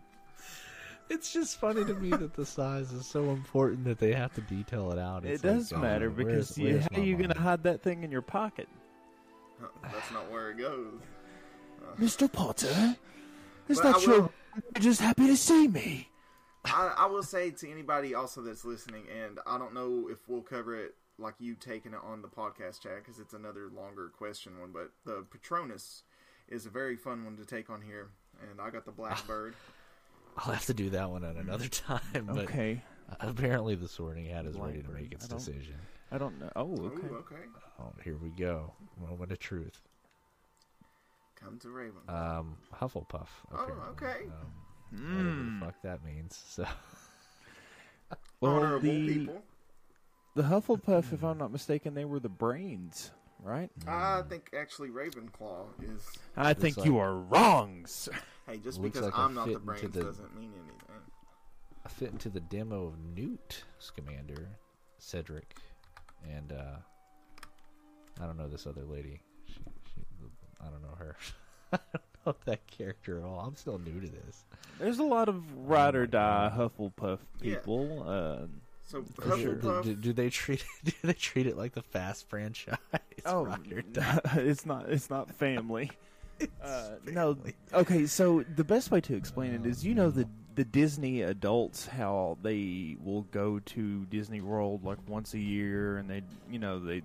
It's 1.09 1.31
just 1.31 1.59
funny 1.59 1.85
to 1.85 1.93
me 1.93 2.09
that 2.11 2.33
the 2.33 2.45
size 2.45 2.91
is 2.91 3.05
so 3.05 3.29
important 3.31 3.83
that 3.85 3.99
they 3.99 4.13
have 4.13 4.33
to 4.35 4.41
detail 4.41 4.91
it 4.91 4.99
out. 4.99 5.23
It 5.25 5.41
does 5.41 5.71
like, 5.71 5.81
matter 5.81 6.07
oh, 6.07 6.09
where's- 6.23 6.53
because 6.53 6.57
you, 6.57 6.65
where's 6.73 6.83
how 6.83 6.89
my 6.93 6.99
are 6.99 7.05
you 7.05 7.15
going 7.15 7.29
to 7.29 7.39
hide 7.39 7.63
that 7.63 7.81
thing 7.81 8.03
in 8.03 8.11
your 8.11 8.21
pocket? 8.23 8.67
Huh, 9.61 9.67
That's 9.83 10.11
not 10.11 10.29
where 10.31 10.51
it 10.51 10.57
goes. 10.57 10.93
Uh. 11.81 11.95
Mr. 12.01 12.31
Potter, 12.31 12.95
is 13.69 13.77
Well, 13.77 13.87
I 13.87 13.91
that 13.93 14.05
your 14.05 14.21
will- 14.21 14.31
just 14.79 14.99
happy 15.01 15.27
to 15.27 15.37
see 15.37 15.67
me? 15.67 16.09
I, 16.65 16.93
I 16.97 17.05
will 17.05 17.21
say 17.23 17.51
to 17.51 17.69
anybody 17.71 18.15
also 18.15 18.41
that's 18.41 18.65
listening, 18.65 19.03
and 19.23 19.39
I 19.45 19.57
don't 19.59 19.73
know 19.75 20.07
if 20.09 20.17
we'll 20.27 20.41
cover 20.41 20.75
it 20.75 20.95
like 21.19 21.35
you 21.39 21.53
taking 21.53 21.93
it 21.93 21.99
on 22.03 22.21
the 22.23 22.27
podcast 22.27 22.81
chat 22.81 22.97
because 22.97 23.19
it's 23.19 23.33
another 23.33 23.69
longer 23.73 24.09
question 24.17 24.59
one, 24.59 24.71
but 24.71 24.91
the 25.05 25.23
Patronus 25.31 26.01
is 26.49 26.65
a 26.65 26.69
very 26.69 26.95
fun 26.97 27.23
one 27.23 27.37
to 27.37 27.45
take 27.45 27.69
on 27.69 27.81
here, 27.81 28.09
and 28.49 28.59
I 28.59 28.71
got 28.71 28.83
the 28.85 28.91
Blackbird. 28.91 29.53
I'll 30.37 30.53
have 30.53 30.65
to 30.65 30.73
do 30.73 30.89
that 30.91 31.09
one 31.09 31.23
at 31.23 31.35
another 31.35 31.67
time. 31.67 32.01
But 32.27 32.37
Okay. 32.45 32.83
apparently, 33.19 33.75
the 33.75 33.87
Sorting 33.87 34.25
Hat 34.25 34.45
is 34.45 34.57
ready 34.57 34.81
to 34.83 34.89
make 34.89 35.11
its 35.13 35.25
I 35.31 35.35
decision. 35.35 35.75
I 36.11 36.17
don't 36.17 36.39
know. 36.39 36.51
Oh, 36.55 36.71
okay. 36.73 37.07
Ooh, 37.07 37.15
okay. 37.17 37.41
Oh, 37.79 37.93
here 38.03 38.17
we 38.17 38.29
go. 38.29 38.73
Moment 38.99 39.31
of 39.31 39.39
truth. 39.39 39.81
Come 41.35 41.57
to 41.59 41.69
Raven. 41.69 42.01
Um, 42.07 42.57
Hufflepuff. 42.73 43.27
Oh, 43.53 43.71
okay. 43.91 44.25
Um, 44.25 44.51
whatever 44.91 45.29
Mm. 45.29 45.59
the 45.59 45.65
fuck 45.65 45.81
that 45.81 46.03
means. 46.05 46.41
So 46.47 46.65
Well, 48.39 48.51
Honorable 48.57 48.81
the, 48.81 49.07
people. 49.07 49.43
the 50.35 50.43
Hufflepuff, 50.43 51.11
if 51.13 51.23
I'm 51.23 51.37
not 51.37 51.51
mistaken, 51.51 51.93
they 51.95 52.05
were 52.05 52.19
the 52.19 52.29
brains, 52.29 53.11
right? 53.41 53.69
I 53.87 54.21
think 54.29 54.51
actually 54.57 54.89
Ravenclaw 54.89 55.65
is. 55.83 56.07
I 56.37 56.53
think 56.53 56.77
like- 56.77 56.85
you 56.85 56.97
are 56.99 57.15
wrong, 57.15 57.85
sir. 57.87 58.11
Hey, 58.47 58.57
just 58.57 58.79
Looks 58.79 58.93
because 58.99 59.05
like 59.07 59.17
a 59.17 59.21
I'm 59.21 59.33
not 59.33 59.47
fit 59.47 59.53
the 59.53 59.57
into 59.59 59.65
brains 59.65 59.93
the- 59.93 60.03
doesn't 60.03 60.35
mean 60.35 60.51
anything. 60.53 60.71
I 61.85 61.89
fit 61.89 62.11
into 62.11 62.29
the 62.29 62.39
demo 62.39 62.87
of 62.87 62.93
Newt 63.15 63.63
Scamander, 63.77 64.47
Cedric, 64.97 65.55
and 66.27 66.51
uh, 66.51 66.77
I 68.19 68.25
don't 68.25 68.37
know 68.37 68.47
this 68.47 68.65
other 68.65 68.83
lady. 68.83 69.21
She, 69.47 69.53
she, 69.93 70.01
I 70.61 70.65
don't 70.65 70.81
know 70.81 70.95
her. 70.97 71.15
I 71.73 71.77
don't 71.93 72.25
know 72.25 72.35
that 72.45 72.65
character 72.65 73.19
at 73.19 73.23
all. 73.23 73.39
I'm 73.41 73.55
still 73.55 73.77
new 73.77 73.99
to 73.99 74.07
this. 74.07 74.45
There's 74.79 74.97
a 74.97 75.03
lot 75.03 75.29
of 75.29 75.43
ride 75.67 75.95
or 75.95 76.07
die 76.07 76.51
God. 76.55 76.71
Hufflepuff 76.77 77.19
Yeah. 77.41 77.55
people. 77.57 78.03
Uh, 78.07 78.47
So 78.87 79.01
Do, 79.01 79.13
do, 79.13 79.21
Hufflepuff. 79.61 80.01
do 80.01 80.13
they 80.13 80.29
treat 80.31 80.61
it, 80.61 80.67
do 80.85 80.91
they 81.03 81.13
treat 81.13 81.45
it 81.45 81.55
like 81.55 81.73
the 81.73 81.83
Fast 81.83 82.27
franchise? 82.29 82.77
Oh, 83.27 83.43
Ride 83.45 83.71
or 83.73 83.81
die? 83.83 84.19
it's 84.37 84.65
not. 84.65 84.89
It's 84.89 85.09
not 85.11 85.29
family. 85.35 85.91
Uh, 86.61 86.89
no. 87.11 87.37
Okay, 87.73 88.05
so 88.07 88.43
the 88.55 88.63
best 88.63 88.91
way 88.91 88.99
to 89.01 89.15
explain 89.15 89.53
it 89.53 89.65
is, 89.65 89.85
you 89.85 89.95
know, 89.95 90.09
the 90.09 90.27
the 90.55 90.63
Disney 90.63 91.21
adults 91.21 91.85
how 91.85 92.37
they 92.41 92.95
will 93.03 93.23
go 93.23 93.59
to 93.59 94.05
Disney 94.05 94.39
World 94.41 94.83
like 94.85 94.97
once 95.07 95.33
a 95.33 95.39
year, 95.39 95.97
and 95.97 96.09
they, 96.09 96.23
you 96.49 96.59
know, 96.59 96.79
they 96.79 97.01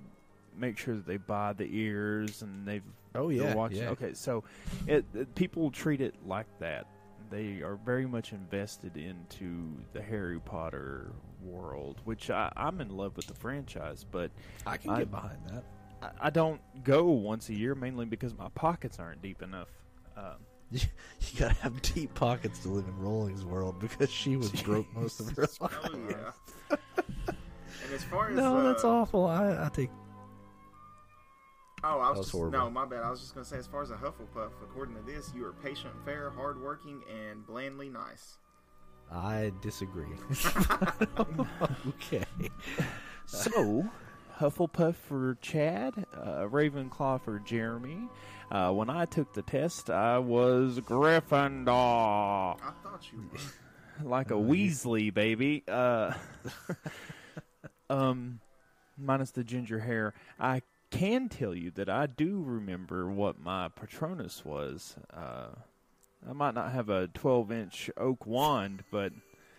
make 0.56 0.78
sure 0.78 0.94
that 0.94 1.06
they 1.06 1.16
buy 1.16 1.52
the 1.52 1.68
ears 1.70 2.42
and 2.42 2.66
they've 2.66 2.82
Oh, 3.14 3.28
yeah, 3.28 3.54
watch 3.54 3.72
yeah. 3.72 3.88
Okay, 3.90 4.14
so 4.14 4.44
it, 4.86 5.04
it- 5.14 5.34
people 5.34 5.70
treat 5.72 6.00
it 6.00 6.14
like 6.26 6.46
that. 6.60 6.86
They 7.28 7.60
are 7.62 7.76
very 7.84 8.06
much 8.06 8.32
invested 8.32 8.96
into 8.96 9.72
the 9.92 10.02
Harry 10.02 10.38
Potter 10.40 11.12
world, 11.42 12.00
which 12.04 12.30
I, 12.30 12.52
I'm 12.56 12.80
in 12.80 12.96
love 12.96 13.16
with 13.16 13.26
the 13.26 13.34
franchise, 13.34 14.04
but 14.10 14.30
I 14.66 14.76
can 14.76 14.90
I- 14.90 14.98
get 14.98 15.10
behind 15.10 15.38
that. 15.48 15.64
I, 16.02 16.10
I 16.20 16.30
don't 16.30 16.60
go 16.84 17.04
once 17.04 17.48
a 17.48 17.54
year 17.54 17.74
mainly 17.74 18.06
because 18.06 18.36
my 18.36 18.48
pockets 18.54 18.98
aren't 18.98 19.22
deep 19.22 19.42
enough. 19.42 19.68
Um, 20.16 20.36
You, 20.70 20.80
you 21.20 21.40
gotta 21.40 21.54
have 21.54 21.80
deep 21.82 22.14
pockets 22.14 22.60
to 22.60 22.68
live 22.68 22.86
in 22.86 22.96
Rowling's 22.98 23.44
world 23.44 23.80
because 23.80 24.10
she 24.10 24.36
was 24.36 24.50
broke 24.62 24.86
most 24.94 25.20
of 25.20 25.30
her 25.36 25.48
life. 25.60 25.78
Oh 25.84 25.98
yeah. 26.08 26.76
and 27.28 27.92
as 27.92 28.04
far 28.04 28.30
as 28.30 28.36
No, 28.36 28.62
that's 28.62 28.84
uh, 28.84 28.90
awful. 28.90 29.26
I, 29.26 29.66
I 29.66 29.68
take. 29.72 29.90
Oh, 31.82 31.98
I 31.98 32.10
was, 32.10 32.18
was 32.18 32.26
just 32.26 32.32
horrible. 32.32 32.58
no, 32.58 32.70
my 32.70 32.84
bad. 32.84 33.02
I 33.02 33.10
was 33.10 33.20
just 33.20 33.34
gonna 33.34 33.44
say, 33.44 33.56
as 33.56 33.66
far 33.66 33.82
as 33.82 33.90
a 33.90 33.96
Hufflepuff, 33.96 34.50
according 34.62 34.94
to 34.96 35.02
this, 35.02 35.32
you 35.34 35.44
are 35.46 35.52
patient, 35.52 35.92
fair, 36.04 36.30
hardworking, 36.30 37.02
and 37.10 37.44
blandly 37.46 37.88
nice. 37.88 38.36
I 39.10 39.50
disagree. 39.60 40.06
okay. 41.88 42.24
so, 43.26 43.88
Hufflepuff 44.40 44.94
for 44.94 45.36
Chad, 45.42 46.06
uh, 46.14 46.46
Ravenclaw 46.48 47.20
for 47.20 47.38
Jeremy. 47.40 48.08
Uh, 48.50 48.72
when 48.72 48.88
I 48.88 49.04
took 49.04 49.34
the 49.34 49.42
test, 49.42 49.90
I 49.90 50.18
was 50.18 50.78
Gryffindor, 50.80 51.68
I 51.68 52.72
thought 52.82 53.04
you 53.12 53.28
were. 53.30 53.38
like 54.08 54.30
a 54.30 54.34
Weasley 54.34 55.12
baby. 55.12 55.62
Uh, 55.68 56.14
um, 57.90 58.40
minus 58.96 59.30
the 59.30 59.44
ginger 59.44 59.80
hair. 59.80 60.14
I 60.38 60.62
can 60.90 61.28
tell 61.28 61.54
you 61.54 61.70
that 61.72 61.90
I 61.90 62.06
do 62.06 62.42
remember 62.42 63.10
what 63.10 63.38
my 63.38 63.68
Patronus 63.68 64.42
was. 64.42 64.96
Uh, 65.14 65.48
I 66.26 66.32
might 66.32 66.54
not 66.54 66.72
have 66.72 66.88
a 66.88 67.08
12 67.08 67.52
inch 67.52 67.90
oak 67.98 68.24
wand, 68.24 68.84
but 68.90 69.12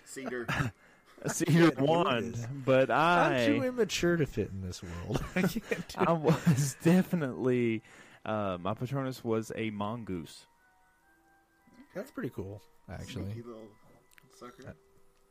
Cedar. 0.05 0.47
a 1.21 1.29
cedar 1.29 1.71
do 1.71 1.83
wand. 1.83 2.37
But 2.65 2.89
I'm 2.91 3.45
too 3.45 3.63
immature 3.63 4.17
to 4.17 4.25
fit 4.25 4.49
in 4.49 4.61
this 4.61 4.81
world. 4.83 5.23
I 5.35 5.41
can't 5.41 5.61
do 5.63 5.95
I 5.97 6.11
was 6.11 6.75
definitely 6.83 7.81
uh, 8.25 8.57
my 8.61 8.73
Patronus 8.73 9.23
was 9.23 9.51
a 9.55 9.69
mongoose. 9.71 10.45
That's 11.95 12.11
pretty 12.11 12.29
cool, 12.29 12.61
actually. 12.89 13.25
Sneaky 13.25 13.41
little 13.47 13.67
sucker. 14.39 14.75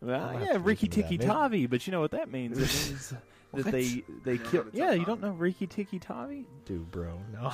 Well, 0.03 0.41
yeah, 0.41 0.53
to 0.55 0.59
Rikki 0.59 0.87
listen 0.87 1.03
to 1.03 1.03
that. 1.03 1.09
Tikki 1.09 1.19
Maybe- 1.19 1.27
Tavi, 1.33 1.67
but 1.67 1.87
you 1.87 1.91
know 1.93 2.01
what 2.01 2.11
that 2.13 2.31
means? 2.31 2.59
It 2.59 2.61
means 2.91 3.15
that 3.55 3.73
they 3.73 4.03
they 4.25 4.35
Yeah, 4.35 4.51
kill. 4.51 4.65
Yeah, 4.73 4.93
you 4.93 5.05
don't 5.05 5.21
know 5.21 5.31
Rikki 5.33 5.67
Tikki 5.67 5.99
Tavi? 5.99 6.47
Dude, 6.65 6.91
bro, 6.91 7.21
no. 7.33 7.53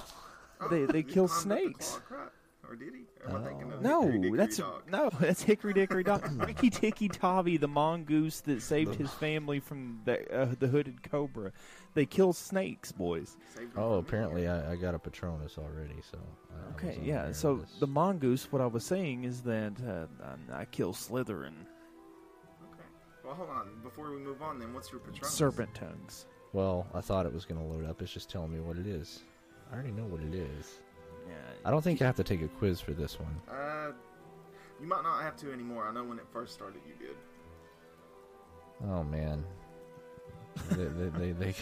They- 0.71 0.85
they 0.87 1.02
kill 1.02 1.28
climbed 1.28 1.52
up 1.52 1.59
the 1.59 1.64
snakes. 1.64 1.90
claw 1.90 2.00
crop. 2.19 2.33
Or 2.68 2.75
did 2.76 2.94
he? 2.94 3.02
Or 3.25 3.30
am 3.30 3.37
I 3.44 3.49
thinking 3.49 3.73
of 3.73 3.80
No, 3.80 4.02
Hickory 4.02 4.18
Dickory 4.20 4.37
that's 4.38 4.56
Dock? 4.56 4.90
no, 4.90 5.11
that's 5.20 5.42
Hickory 5.42 5.73
Dickory 5.73 6.02
Dock. 6.02 6.28
Rikki 6.37 6.70
Tikki 6.70 7.08
Tavi, 7.08 7.56
the 7.56 7.68
mongoose 7.68 8.40
that 8.40 8.61
saved 8.62 8.94
his 8.96 9.11
family 9.12 9.61
from 9.61 10.00
the 10.04 10.32
uh, 10.37 10.54
the 10.58 10.66
hooded 10.68 11.02
cobra. 11.08 11.52
They 11.94 12.04
kill 12.06 12.32
snakes, 12.32 12.92
boys. 12.92 13.37
Oh, 13.76 13.94
apparently. 13.94 14.46
I, 14.49 14.73
I 14.73 14.76
got 14.76 14.94
a 14.94 14.99
Patronus 14.99 15.56
already, 15.58 15.96
so. 16.11 16.18
I- 16.18 16.23
I 16.68 16.70
Okay, 16.75 16.99
was 16.99 17.06
yeah. 17.06 17.32
So 17.32 17.56
this. 17.56 17.70
the 17.80 17.87
mongoose, 17.87 18.50
what 18.52 18.61
I 18.61 18.66
was 18.66 18.85
saying 18.85 19.25
is 19.25 19.40
that 19.42 19.73
uh, 19.87 20.06
I, 20.52 20.62
I 20.62 20.64
kill 20.66 20.92
Slytherin, 20.92 21.54
Okay. 22.73 22.82
Well, 23.25 23.35
hold 23.35 23.49
on. 23.50 23.68
Before 23.82 24.11
we 24.11 24.18
move 24.18 24.42
on, 24.42 24.58
then, 24.58 24.75
what's 24.75 24.90
your 24.90 25.00
Patronus? 25.00 25.30
serpent 25.32 25.75
tongues. 25.75 26.26
Well, 26.52 26.87
I 26.94 27.00
thought 27.00 27.25
it 27.26 27.32
was 27.32 27.44
going 27.44 27.61
to 27.61 27.66
load 27.66 27.85
up. 27.88 28.00
It's 28.02 28.12
just 28.12 28.28
telling 28.30 28.52
me 28.52 28.61
what 28.61 28.76
it 28.78 28.87
is. 28.87 29.20
I 29.70 29.75
already 29.75 29.90
know 29.92 30.04
what 30.04 30.20
it 30.23 30.35
is. 30.35 30.78
Yeah, 31.26 31.35
I 31.64 31.71
don't 31.71 31.83
think 31.83 32.00
I 32.02 32.06
have 32.06 32.16
to 32.16 32.25
take 32.25 32.42
a 32.42 32.49
quiz 32.49 32.80
for 32.80 32.92
this 32.92 33.18
one. 33.18 33.40
Uh, 33.50 33.92
you 34.80 34.87
might 34.87 35.02
not 35.02 35.23
have 35.23 35.37
to 35.38 35.52
anymore. 35.52 35.87
I 35.87 35.92
know 35.92 36.04
when 36.04 36.18
it 36.18 36.26
first 36.33 36.54
started, 36.54 36.80
you 36.87 36.95
did. 37.06 37.16
Oh 38.88 39.02
man, 39.04 39.45
they, 40.71 40.85
they, 40.85 41.09
they, 41.09 41.33
they, 41.33 41.54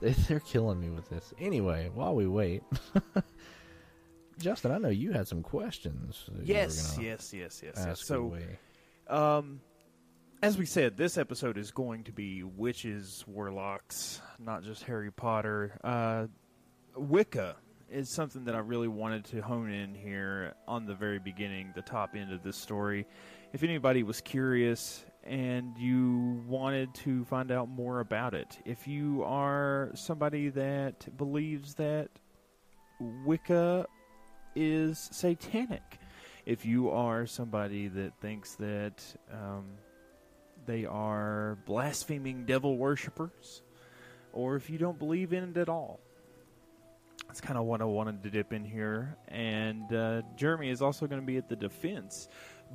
they 0.00 0.10
they're 0.28 0.40
killing 0.40 0.80
me 0.80 0.90
with 0.90 1.08
this. 1.08 1.32
Anyway, 1.40 1.90
while 1.94 2.14
we 2.14 2.26
wait, 2.26 2.62
Justin, 4.38 4.72
I 4.72 4.78
know 4.78 4.88
you 4.90 5.12
had 5.12 5.26
some 5.26 5.42
questions. 5.42 6.24
that 6.28 6.46
you 6.46 6.54
were 6.54 6.60
Yes, 6.60 6.98
yes, 7.00 7.32
yes, 7.32 7.62
yes, 7.64 7.76
Ask 7.78 7.86
yes. 7.88 8.06
So, 8.06 8.22
away. 8.24 8.58
um, 9.08 9.60
as 10.42 10.58
we 10.58 10.66
said, 10.66 10.98
this 10.98 11.16
episode 11.16 11.56
is 11.56 11.70
going 11.70 12.04
to 12.04 12.12
be 12.12 12.42
witches, 12.42 13.24
warlocks, 13.26 14.20
not 14.38 14.62
just 14.62 14.82
Harry 14.84 15.10
Potter. 15.10 15.78
Uh, 15.82 16.26
Wicca 16.94 17.56
is 17.90 18.08
something 18.08 18.44
that 18.44 18.54
I 18.54 18.58
really 18.58 18.88
wanted 18.88 19.24
to 19.26 19.40
hone 19.40 19.70
in 19.70 19.94
here 19.94 20.54
on 20.66 20.86
the 20.86 20.94
very 20.94 21.18
beginning, 21.18 21.72
the 21.74 21.82
top 21.82 22.14
end 22.16 22.32
of 22.32 22.42
this 22.42 22.56
story. 22.56 23.06
If 23.52 23.62
anybody 23.62 24.02
was 24.02 24.20
curious 24.20 25.04
and 25.22 25.76
you 25.78 26.42
wanted 26.46 26.94
to 26.94 27.24
find 27.24 27.50
out 27.50 27.68
more 27.68 28.00
about 28.00 28.34
it, 28.34 28.58
if 28.64 28.86
you 28.88 29.22
are 29.24 29.90
somebody 29.94 30.48
that 30.50 31.16
believes 31.16 31.74
that 31.74 32.08
Wicca 33.00 33.86
is 34.54 35.08
satanic, 35.12 35.98
if 36.44 36.64
you 36.64 36.90
are 36.90 37.26
somebody 37.26 37.88
that 37.88 38.12
thinks 38.20 38.54
that 38.56 39.02
um, 39.32 39.64
they 40.66 40.84
are 40.84 41.58
blaspheming 41.66 42.44
devil 42.44 42.76
worshippers, 42.76 43.62
or 44.32 44.56
if 44.56 44.68
you 44.68 44.78
don't 44.78 44.98
believe 44.98 45.32
in 45.32 45.50
it 45.50 45.56
at 45.56 45.68
all. 45.68 46.00
That's 47.36 47.46
kind 47.46 47.58
of 47.58 47.66
what 47.66 47.82
I 47.82 47.84
wanted 47.84 48.22
to 48.22 48.30
dip 48.30 48.54
in 48.54 48.64
here. 48.64 49.14
And 49.28 49.92
uh, 49.92 50.22
Jeremy 50.36 50.70
is 50.70 50.80
also 50.80 51.06
going 51.06 51.20
to 51.20 51.26
be 51.26 51.36
at 51.36 51.50
the 51.50 51.54
defense. 51.54 52.28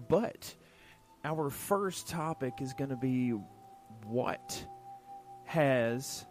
But 0.08 0.53
our 1.25 1.50
first 1.50 2.08
topic 2.08 2.62
is 2.62 2.72
going 2.74 2.91
to 2.91 2.96
be 2.96 3.32
what 4.06 4.63
has 5.46 6.27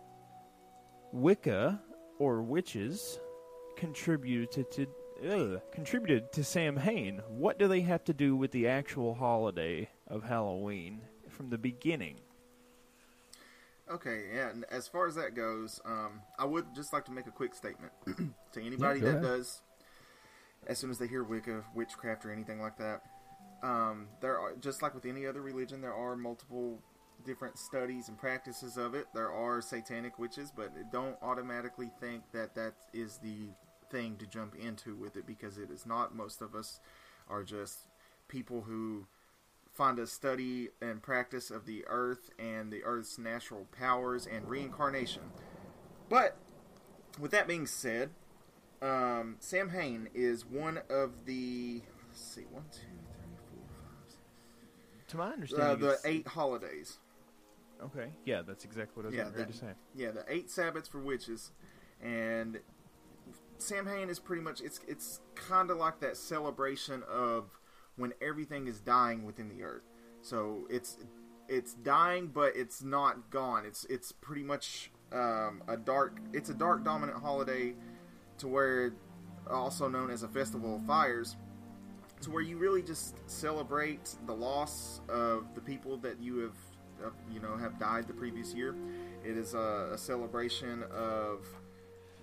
Wicca 1.10 1.82
or 2.20 2.42
witches 2.42 3.18
contributed 3.76 4.70
to 4.74 4.86
ugh, 5.28 5.60
contributed 5.72 6.30
to 6.34 6.44
Samhain? 6.44 7.22
What 7.30 7.58
do 7.58 7.66
they 7.66 7.80
have 7.80 8.04
to 8.04 8.14
do 8.14 8.36
with 8.36 8.52
the 8.52 8.68
actual 8.68 9.12
holiday 9.12 9.90
of 10.06 10.22
Halloween 10.22 11.00
from 11.28 11.50
the 11.50 11.58
beginning? 11.58 12.20
Okay, 13.90 14.24
yeah. 14.34 14.50
And 14.50 14.64
as 14.70 14.86
far 14.86 15.06
as 15.06 15.16
that 15.16 15.34
goes, 15.34 15.80
um, 15.84 16.20
I 16.38 16.44
would 16.44 16.74
just 16.74 16.92
like 16.92 17.04
to 17.06 17.12
make 17.12 17.26
a 17.26 17.30
quick 17.32 17.54
statement 17.54 17.92
to 18.52 18.62
anybody 18.62 19.00
go 19.00 19.06
that 19.06 19.18
ahead. 19.18 19.22
does, 19.22 19.62
as 20.66 20.78
soon 20.78 20.90
as 20.90 20.98
they 20.98 21.08
hear 21.08 21.24
Wicca, 21.24 21.64
witchcraft, 21.74 22.24
or 22.24 22.32
anything 22.32 22.60
like 22.60 22.78
that. 22.78 23.02
Um, 23.62 24.08
there 24.20 24.38
are 24.38 24.54
just 24.60 24.80
like 24.80 24.94
with 24.94 25.04
any 25.04 25.26
other 25.26 25.42
religion, 25.42 25.80
there 25.80 25.94
are 25.94 26.16
multiple 26.16 26.80
different 27.26 27.58
studies 27.58 28.08
and 28.08 28.16
practices 28.16 28.76
of 28.78 28.94
it. 28.94 29.06
There 29.14 29.30
are 29.30 29.60
satanic 29.60 30.18
witches, 30.18 30.50
but 30.54 30.72
don't 30.90 31.16
automatically 31.20 31.90
think 32.00 32.22
that 32.32 32.54
that 32.54 32.74
is 32.94 33.18
the 33.18 33.48
thing 33.90 34.16
to 34.16 34.26
jump 34.26 34.54
into 34.54 34.94
with 34.96 35.16
it 35.16 35.26
because 35.26 35.58
it 35.58 35.70
is 35.70 35.84
not. 35.84 36.14
Most 36.14 36.40
of 36.40 36.54
us 36.54 36.80
are 37.28 37.42
just 37.42 37.80
people 38.28 38.62
who 38.62 39.06
find 39.72 39.98
a 39.98 40.06
study 40.06 40.70
and 40.82 41.02
practice 41.02 41.50
of 41.50 41.66
the 41.66 41.84
earth 41.88 42.30
and 42.38 42.72
the 42.72 42.82
earth's 42.84 43.18
natural 43.18 43.66
powers 43.76 44.26
and 44.26 44.48
reincarnation. 44.48 45.22
But 46.08 46.36
with 47.18 47.30
that 47.30 47.46
being 47.46 47.66
said, 47.66 48.10
um, 48.82 49.36
Samhain 49.40 50.08
is 50.14 50.44
one 50.44 50.80
of 50.88 51.24
the 51.26 51.82
let's 52.08 52.20
see, 52.20 52.42
one, 52.50 52.64
two, 52.72 52.78
three, 52.80 53.36
four, 53.50 53.62
five, 53.68 54.08
six, 54.08 54.18
To 55.08 55.16
my 55.16 55.28
uh, 55.28 55.32
understanding, 55.32 55.78
the 55.80 55.86
it's- 55.88 56.06
eight 56.06 56.26
holidays. 56.26 56.98
Okay, 57.82 58.10
yeah, 58.26 58.42
that's 58.42 58.64
exactly 58.64 58.92
what 58.96 59.06
I 59.06 59.08
was 59.08 59.16
Yeah, 59.16 59.30
that- 59.30 59.48
to 59.52 59.56
say. 59.56 59.72
Yeah, 59.94 60.10
the 60.10 60.24
eight 60.28 60.48
Sabbats 60.48 60.88
for 60.90 60.98
witches, 60.98 61.52
and 62.02 62.60
Samhain 63.58 64.08
is 64.10 64.18
pretty 64.18 64.42
much 64.42 64.60
it's 64.60 64.80
it's 64.88 65.20
kind 65.34 65.70
of 65.70 65.76
like 65.78 66.00
that 66.00 66.16
celebration 66.16 67.02
of 67.04 67.59
when 68.00 68.12
everything 68.20 68.66
is 68.66 68.80
dying 68.80 69.24
within 69.24 69.48
the 69.48 69.62
earth. 69.62 69.84
So 70.22 70.66
it's 70.68 70.98
it's 71.48 71.74
dying, 71.74 72.28
but 72.28 72.56
it's 72.56 72.82
not 72.82 73.30
gone. 73.30 73.64
It's 73.66 73.84
it's 73.86 74.12
pretty 74.12 74.42
much 74.42 74.90
um, 75.12 75.62
a 75.68 75.76
dark. 75.76 76.18
It's 76.32 76.50
a 76.50 76.54
dark 76.54 76.84
dominant 76.84 77.18
holiday, 77.18 77.74
to 78.38 78.48
where 78.48 78.92
also 79.50 79.88
known 79.88 80.10
as 80.10 80.22
a 80.22 80.28
festival 80.28 80.76
of 80.76 80.86
fires, 80.86 81.36
to 82.22 82.30
where 82.30 82.42
you 82.42 82.58
really 82.58 82.82
just 82.82 83.16
celebrate 83.28 84.14
the 84.26 84.34
loss 84.34 85.00
of 85.08 85.54
the 85.54 85.60
people 85.60 85.96
that 85.98 86.20
you 86.20 86.38
have 86.38 86.56
uh, 87.04 87.10
you 87.30 87.40
know 87.40 87.56
have 87.56 87.78
died 87.78 88.06
the 88.06 88.14
previous 88.14 88.54
year. 88.54 88.74
It 89.24 89.36
is 89.36 89.54
a, 89.54 89.90
a 89.92 89.98
celebration 89.98 90.84
of 90.92 91.46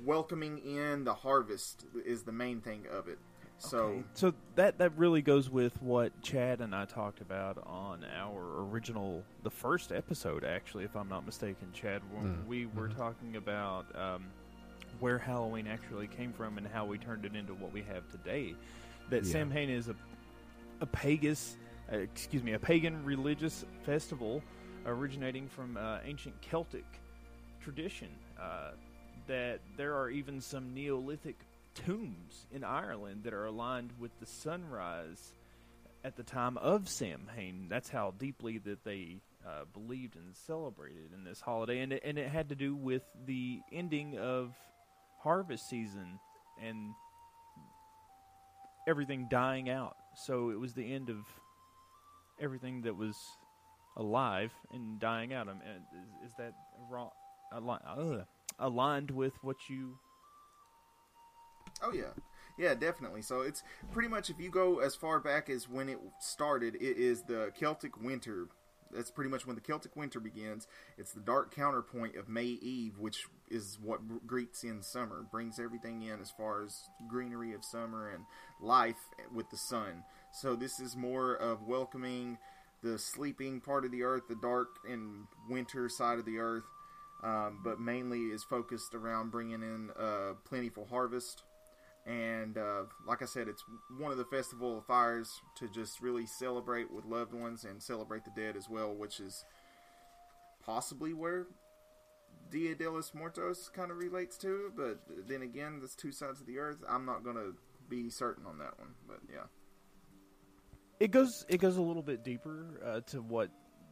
welcoming 0.06 0.60
in 0.60 1.04
the 1.04 1.14
harvest 1.14 1.86
is 2.06 2.24
the 2.24 2.32
main 2.32 2.62
thing 2.62 2.86
of 2.92 3.08
it. 3.08 3.20
So 3.60 3.78
Okay. 3.78 4.04
so 4.14 4.34
that 4.56 4.78
that 4.78 4.96
really 4.98 5.22
goes 5.22 5.50
with 5.50 5.82
what 5.82 6.20
Chad 6.22 6.62
and 6.62 6.76
I 6.76 6.86
talked 6.86 7.22
about 7.22 7.58
on 7.66 8.06
our 8.16 8.62
original, 8.64 9.24
the 9.44 9.50
first 9.50 9.92
episode, 9.92 10.44
actually, 10.44 10.84
if 10.84 10.96
I'm 10.96 11.10
not 11.10 11.26
mistaken, 11.26 11.68
Chad, 11.74 12.02
when 12.14 12.46
we 12.48 12.68
were 12.68 12.88
talking 12.90 13.36
about 13.36 13.86
um, 13.96 14.26
where 15.00 15.18
Halloween 15.18 15.68
actually 15.68 16.08
came 16.08 16.32
from 16.34 16.58
and 16.58 16.68
how 16.68 16.86
we 16.86 16.98
turned 16.98 17.26
it 17.26 17.36
into 17.36 17.54
what 17.56 17.72
we 17.74 17.82
have 17.84 18.08
today. 18.12 18.56
That 19.10 19.24
Yeah. 19.24 19.32
Samhain 19.32 19.70
is 19.70 19.88
a 19.90 19.96
a 20.82 20.86
pagan, 20.86 21.36
uh, 21.92 21.98
excuse 21.98 22.44
me, 22.44 22.54
a 22.54 22.60
pagan 22.60 23.04
religious 23.04 23.66
festival 23.84 24.44
originating 24.86 25.48
from 25.48 25.76
uh, 25.78 25.98
ancient 26.06 26.40
Celtic 26.42 26.86
tradition. 27.60 28.10
Uh, 28.40 28.72
that 29.26 29.60
there 29.76 29.96
are 29.96 30.10
even 30.10 30.40
some 30.40 30.74
Neolithic 30.74 31.36
tombs 31.86 32.46
in 32.52 32.64
Ireland 32.64 33.24
that 33.24 33.34
are 33.34 33.46
aligned 33.46 33.92
with 34.00 34.12
the 34.20 34.26
sunrise 34.26 35.34
at 36.04 36.16
the 36.16 36.24
time 36.24 36.58
of 36.58 36.88
Samhain. 36.88 37.68
That's 37.70 37.90
how 37.90 38.14
deeply 38.18 38.58
that 38.60 38.84
they 38.84 39.22
uh, 39.46 39.66
believed 39.74 40.16
and 40.16 40.36
celebrated 40.36 41.12
in 41.14 41.24
this 41.24 41.42
holiday, 41.42 41.80
and 41.80 41.94
it, 41.94 42.02
and 42.04 42.18
it 42.18 42.30
had 42.30 42.50
to 42.50 42.56
do 42.56 42.76
with 42.76 43.04
the 43.26 43.60
ending 43.72 44.18
of 44.18 44.54
harvest 45.20 45.70
season 45.70 46.20
and 46.64 46.94
everything 48.88 49.28
dying 49.30 49.70
out. 49.70 49.96
So 50.16 50.50
it 50.50 50.60
was 50.60 50.74
the 50.74 50.94
end 50.94 51.10
of 51.10 51.18
everything 52.40 52.82
that 52.84 52.96
was 52.96 53.16
alive 53.96 54.52
and 54.72 55.00
dying 55.00 55.34
out. 55.34 55.48
Um, 55.50 55.60
and 55.66 55.84
is, 56.24 56.32
is 56.32 56.36
that 56.38 56.54
wrong? 56.90 57.12
Uh, 57.52 58.24
aligned 58.60 59.12
with 59.12 59.34
what 59.42 59.58
you 59.70 59.98
Oh 61.84 61.94
yeah, 61.94 62.14
yeah, 62.58 62.74
definitely. 62.74 63.22
So 63.22 63.42
it's 63.42 63.64
pretty 63.92 64.10
much 64.10 64.30
if 64.30 64.40
you 64.40 64.50
go 64.50 64.80
as 64.80 64.96
far 64.96 65.20
back 65.20 65.50
as 65.50 65.70
when 65.70 65.90
it 65.90 66.00
started, 66.20 66.76
it 66.76 66.98
is 66.98 67.24
the 67.24 67.52
Celtic 67.58 68.02
Winter. 68.02 68.48
That's 68.92 69.12
pretty 69.12 69.30
much 69.30 69.46
when 69.46 69.56
the 69.56 69.62
Celtic 69.62 69.96
Winter 69.98 70.20
begins. 70.22 70.66
It's 70.98 71.12
the 71.12 71.20
dark 71.20 71.54
counterpoint 71.54 72.16
of 72.16 72.30
May 72.30 72.46
Eve, 72.46 73.00
which 73.00 73.26
is 73.52 73.78
what 73.84 74.26
greets 74.26 74.64
in 74.64 74.82
summer, 74.82 75.26
brings 75.30 75.60
everything 75.60 76.04
in 76.04 76.22
as 76.22 76.32
far 76.32 76.64
as 76.64 76.90
greenery 77.10 77.54
of 77.54 77.66
summer 77.66 78.10
and 78.10 78.24
life 78.62 78.96
with 79.34 79.50
the 79.50 79.58
sun. 79.58 80.04
So 80.32 80.56
this 80.56 80.80
is 80.80 80.96
more 80.96 81.36
of 81.36 81.68
welcoming 81.68 82.38
the 82.82 82.98
sleeping 82.98 83.60
part 83.60 83.86
of 83.86 83.92
the 83.92 84.04
earth, 84.04 84.24
the 84.30 84.36
dark 84.36 84.70
and 84.90 85.26
winter 85.50 85.90
side 85.90 86.20
of 86.20 86.26
the 86.26 86.40
earth, 86.40 86.64
um, 87.24 87.60
but 87.64 87.80
mainly 87.80 88.28
is 88.28 88.44
focused 88.44 88.94
around 88.94 89.32
bringing 89.32 89.64
in 89.64 89.90
a 89.98 90.34
plentiful 90.46 90.86
harvest 90.90 91.44
and 92.08 92.58
uh, 92.58 92.84
like 93.06 93.22
I 93.22 93.26
said, 93.26 93.50
it's 93.50 93.64
one 94.00 94.12
of 94.12 94.18
the 94.18 94.26
festival 94.26 94.78
of 94.78 94.86
fires 94.86 95.42
to 95.58 95.68
just 95.68 96.02
really 96.02 96.26
celebrate 96.26 96.90
with 96.90 97.04
loved 97.06 97.34
ones 97.34 97.66
and 97.66 97.84
celebrate 97.84 98.24
the 98.24 98.32
dead 98.36 98.56
as 98.56 98.70
well, 98.70 98.94
which 98.96 99.20
is 99.20 99.44
possibly 100.66 101.14
where 101.14 101.48
Dia 102.50 102.76
de 102.76 102.90
los 102.90 103.14
Muertos 103.14 103.70
kind 103.70 103.92
of 103.92 103.98
relates 103.98 104.38
to. 104.38 104.72
But 104.76 105.02
then 105.28 105.42
again, 105.42 105.80
there's 105.80 105.96
two 105.96 106.14
sides 106.14 106.40
of 106.40 106.48
the 106.48 106.60
earth. 106.60 106.78
I'm 106.88 107.06
not 107.06 107.26
gonna 107.26 107.52
be 107.90 108.10
certain 108.10 108.46
on 108.46 108.58
that 108.60 108.80
one, 108.80 108.94
but 109.06 109.20
yeah. 109.30 109.48
it 111.02 111.12
goes 111.12 111.46
it 111.50 111.58
goes 111.58 111.76
a 111.76 111.82
little 111.82 112.04
bit 112.04 112.24
deeper 112.24 112.80
uh, 112.86 113.02
to 113.12 113.22
what 113.22 113.50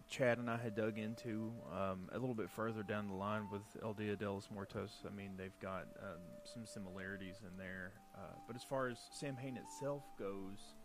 Chad 0.10 0.38
and 0.38 0.50
I 0.50 0.58
had 0.58 0.76
dug 0.76 0.98
into 0.98 1.52
um, 1.72 2.10
a 2.12 2.20
little 2.20 2.36
bit 2.36 2.50
further 2.50 2.84
down 2.84 3.08
the 3.08 3.16
line 3.16 3.48
with 3.52 3.64
El 3.82 3.94
Dia 3.94 4.16
de 4.16 4.32
los 4.32 4.48
Muertos. 4.54 5.04
I 5.06 5.14
mean, 5.14 5.32
they've 5.38 5.60
got 5.62 5.88
um, 6.02 6.22
some 6.44 6.66
similarities 6.66 7.38
in 7.42 7.58
there, 7.58 7.92
uh, 8.16 8.36
but 8.48 8.56
as 8.56 8.64
far 8.64 8.88
as 8.88 8.98
Samhain 9.12 9.58
itself 9.58 10.04
goes, 10.18 10.76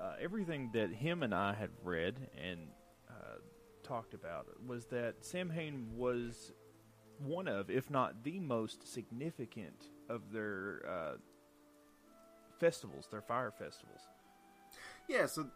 uh, 0.00 0.14
everything 0.20 0.70
that 0.72 0.90
him 0.90 1.22
and 1.22 1.34
I 1.34 1.52
had 1.52 1.70
read 1.82 2.16
and 2.42 2.60
uh, 3.08 3.38
talked 3.82 4.14
about 4.14 4.46
was 4.66 4.86
that 4.86 5.24
Samhain 5.24 5.88
was 5.94 6.52
one 7.18 7.46
of, 7.46 7.70
if 7.70 7.90
not 7.90 8.24
the 8.24 8.40
most 8.40 8.92
significant 8.92 9.88
of 10.08 10.32
their 10.32 10.82
uh, 10.88 11.16
festivals, 12.58 13.06
their 13.10 13.22
fire 13.22 13.52
festivals. 13.52 14.00
Yeah, 15.08 15.26
so 15.26 15.46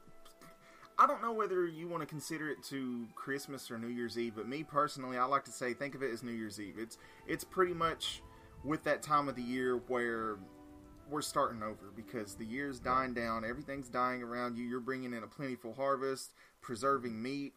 I 0.98 1.06
don't 1.06 1.22
know 1.22 1.32
whether 1.32 1.64
you 1.66 1.86
want 1.86 2.02
to 2.02 2.06
consider 2.06 2.48
it 2.50 2.62
to 2.64 3.06
Christmas 3.14 3.70
or 3.70 3.78
New 3.78 3.88
Year's 3.88 4.18
Eve, 4.18 4.32
but 4.36 4.48
me 4.48 4.64
personally, 4.64 5.16
I 5.16 5.24
like 5.26 5.44
to 5.44 5.52
say 5.52 5.72
think 5.72 5.94
of 5.94 6.02
it 6.02 6.12
as 6.12 6.22
New 6.24 6.32
Year's 6.32 6.60
Eve. 6.60 6.74
It's 6.78 6.98
it's 7.26 7.44
pretty 7.44 7.74
much 7.74 8.22
with 8.64 8.82
that 8.84 9.02
time 9.02 9.28
of 9.28 9.36
the 9.36 9.42
year 9.42 9.76
where 9.86 10.38
we're 11.08 11.22
starting 11.22 11.62
over 11.62 11.92
because 11.94 12.34
the 12.34 12.44
year's 12.44 12.80
dying 12.80 13.14
down, 13.14 13.44
everything's 13.44 13.88
dying 13.88 14.22
around 14.22 14.56
you. 14.58 14.64
You're 14.64 14.80
bringing 14.80 15.12
in 15.14 15.22
a 15.22 15.26
plentiful 15.28 15.72
harvest, 15.72 16.34
preserving 16.60 17.22
meat. 17.22 17.54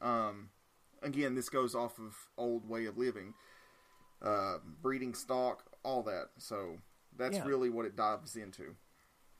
Um, 0.00 0.50
again, 1.02 1.34
this 1.34 1.48
goes 1.48 1.74
off 1.74 1.98
of 1.98 2.16
old 2.38 2.66
way 2.68 2.86
of 2.86 2.96
living, 2.96 3.34
uh, 4.22 4.58
breeding 4.80 5.14
stock, 5.14 5.64
all 5.82 6.02
that. 6.04 6.28
So 6.38 6.78
that's 7.16 7.36
Yeah. 7.38 7.44
really 7.44 7.68
what 7.70 7.84
it 7.86 7.96
dives 7.96 8.36
into. 8.36 8.76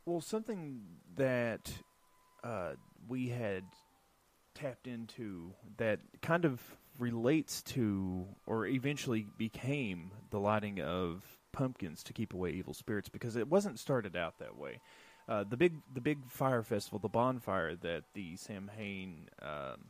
Well, 0.05 0.21
something 0.21 0.99
that 1.15 1.73
uh, 2.43 2.75
we 3.09 3.29
had 3.29 3.65
tapped 4.55 4.87
into 4.87 5.53
that 5.77 6.01
kind 6.23 6.45
of 6.45 6.61
relates 6.99 7.63
to, 7.63 8.27
or 8.47 8.67
eventually 8.67 9.27
became, 9.37 10.13
the 10.31 10.39
lighting 10.39 10.81
of 10.81 11.25
pumpkins 11.53 12.03
to 12.05 12.13
keep 12.13 12.35
away 12.35 12.51
evil 12.51 12.75
spirits, 12.75 13.09
because 13.09 13.37
it 13.37 13.49
wasn't 13.49 13.79
started 13.79 14.17
out 14.17 14.39
that 14.39 14.57
way. 14.57 14.81
Uh, 15.29 15.45
the 15.49 15.57
big, 15.57 15.75
the 15.93 16.01
big 16.01 16.19
fire 16.29 16.63
festival, 16.63 16.99
the 16.99 17.09
bonfire 17.09 17.75
that 17.77 18.05
the 18.15 18.37
Samhain, 18.37 19.29
um, 19.41 19.87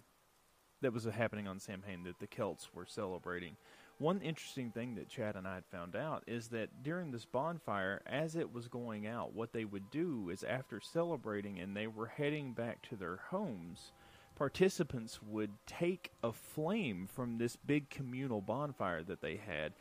that 0.80 0.92
was 0.92 1.04
happening 1.04 1.48
on 1.48 1.58
Samhain 1.58 2.04
that 2.04 2.18
the 2.20 2.26
Celts 2.26 2.68
were 2.74 2.86
celebrating. 2.86 3.56
One 3.98 4.20
interesting 4.22 4.72
thing 4.72 4.96
that 4.96 5.08
Chad 5.08 5.36
and 5.36 5.46
I 5.46 5.54
had 5.54 5.66
found 5.66 5.94
out 5.94 6.24
is 6.26 6.48
that 6.48 6.82
during 6.82 7.12
this 7.12 7.24
bonfire, 7.24 8.02
as 8.06 8.34
it 8.34 8.52
was 8.52 8.66
going 8.66 9.06
out, 9.06 9.34
what 9.34 9.52
they 9.52 9.64
would 9.64 9.88
do 9.90 10.30
is 10.30 10.42
after 10.42 10.80
celebrating 10.80 11.60
and 11.60 11.76
they 11.76 11.86
were 11.86 12.06
heading 12.06 12.52
back 12.54 12.82
to 12.88 12.96
their 12.96 13.20
homes, 13.30 13.92
participants 14.34 15.20
would 15.22 15.52
take 15.66 16.10
a 16.24 16.32
flame 16.32 17.06
from 17.06 17.38
this 17.38 17.54
big 17.54 17.88
communal 17.88 18.40
bonfire 18.40 19.04
that 19.04 19.20
they 19.20 19.36
had 19.36 19.72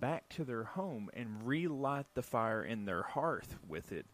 back 0.00 0.28
to 0.30 0.44
their 0.44 0.64
home 0.64 1.08
and 1.14 1.42
relight 1.42 2.06
the 2.14 2.22
fire 2.22 2.64
in 2.64 2.84
their 2.84 3.02
hearth 3.02 3.56
with 3.66 3.90
it, 3.90 4.04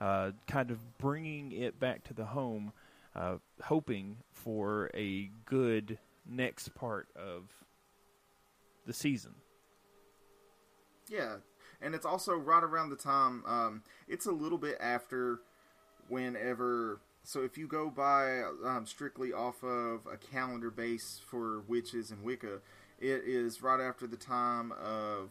uh, 0.00 0.32
kind 0.48 0.72
of 0.72 0.98
bringing 0.98 1.52
it 1.52 1.78
back 1.78 2.02
to 2.02 2.14
the 2.14 2.24
home, 2.24 2.72
uh, 3.14 3.36
hoping 3.62 4.16
for 4.32 4.90
a 4.92 5.30
good 5.46 5.98
next 6.26 6.74
part 6.74 7.08
of 7.14 7.44
the 8.86 8.92
season. 8.92 9.34
Yeah, 11.08 11.36
and 11.80 11.94
it's 11.94 12.06
also 12.06 12.34
right 12.34 12.62
around 12.62 12.90
the 12.90 12.96
time. 12.96 13.44
Um, 13.46 13.82
it's 14.08 14.26
a 14.26 14.32
little 14.32 14.58
bit 14.58 14.76
after 14.80 15.40
whenever. 16.08 17.00
So 17.22 17.42
if 17.42 17.56
you 17.56 17.66
go 17.66 17.90
by 17.90 18.42
um, 18.64 18.84
strictly 18.86 19.32
off 19.32 19.62
of 19.62 20.06
a 20.10 20.16
calendar 20.16 20.70
base 20.70 21.20
for 21.26 21.60
witches 21.62 22.10
and 22.10 22.22
Wicca, 22.22 22.60
it 23.00 23.22
is 23.26 23.62
right 23.62 23.80
after 23.80 24.06
the 24.06 24.16
time 24.16 24.72
of 24.72 25.30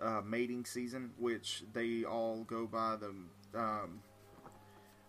uh, 0.00 0.20
mating 0.24 0.64
season, 0.64 1.10
which 1.18 1.64
they 1.72 2.04
all 2.04 2.44
go 2.44 2.66
by 2.66 2.96
the 2.96 3.14
um, 3.58 4.00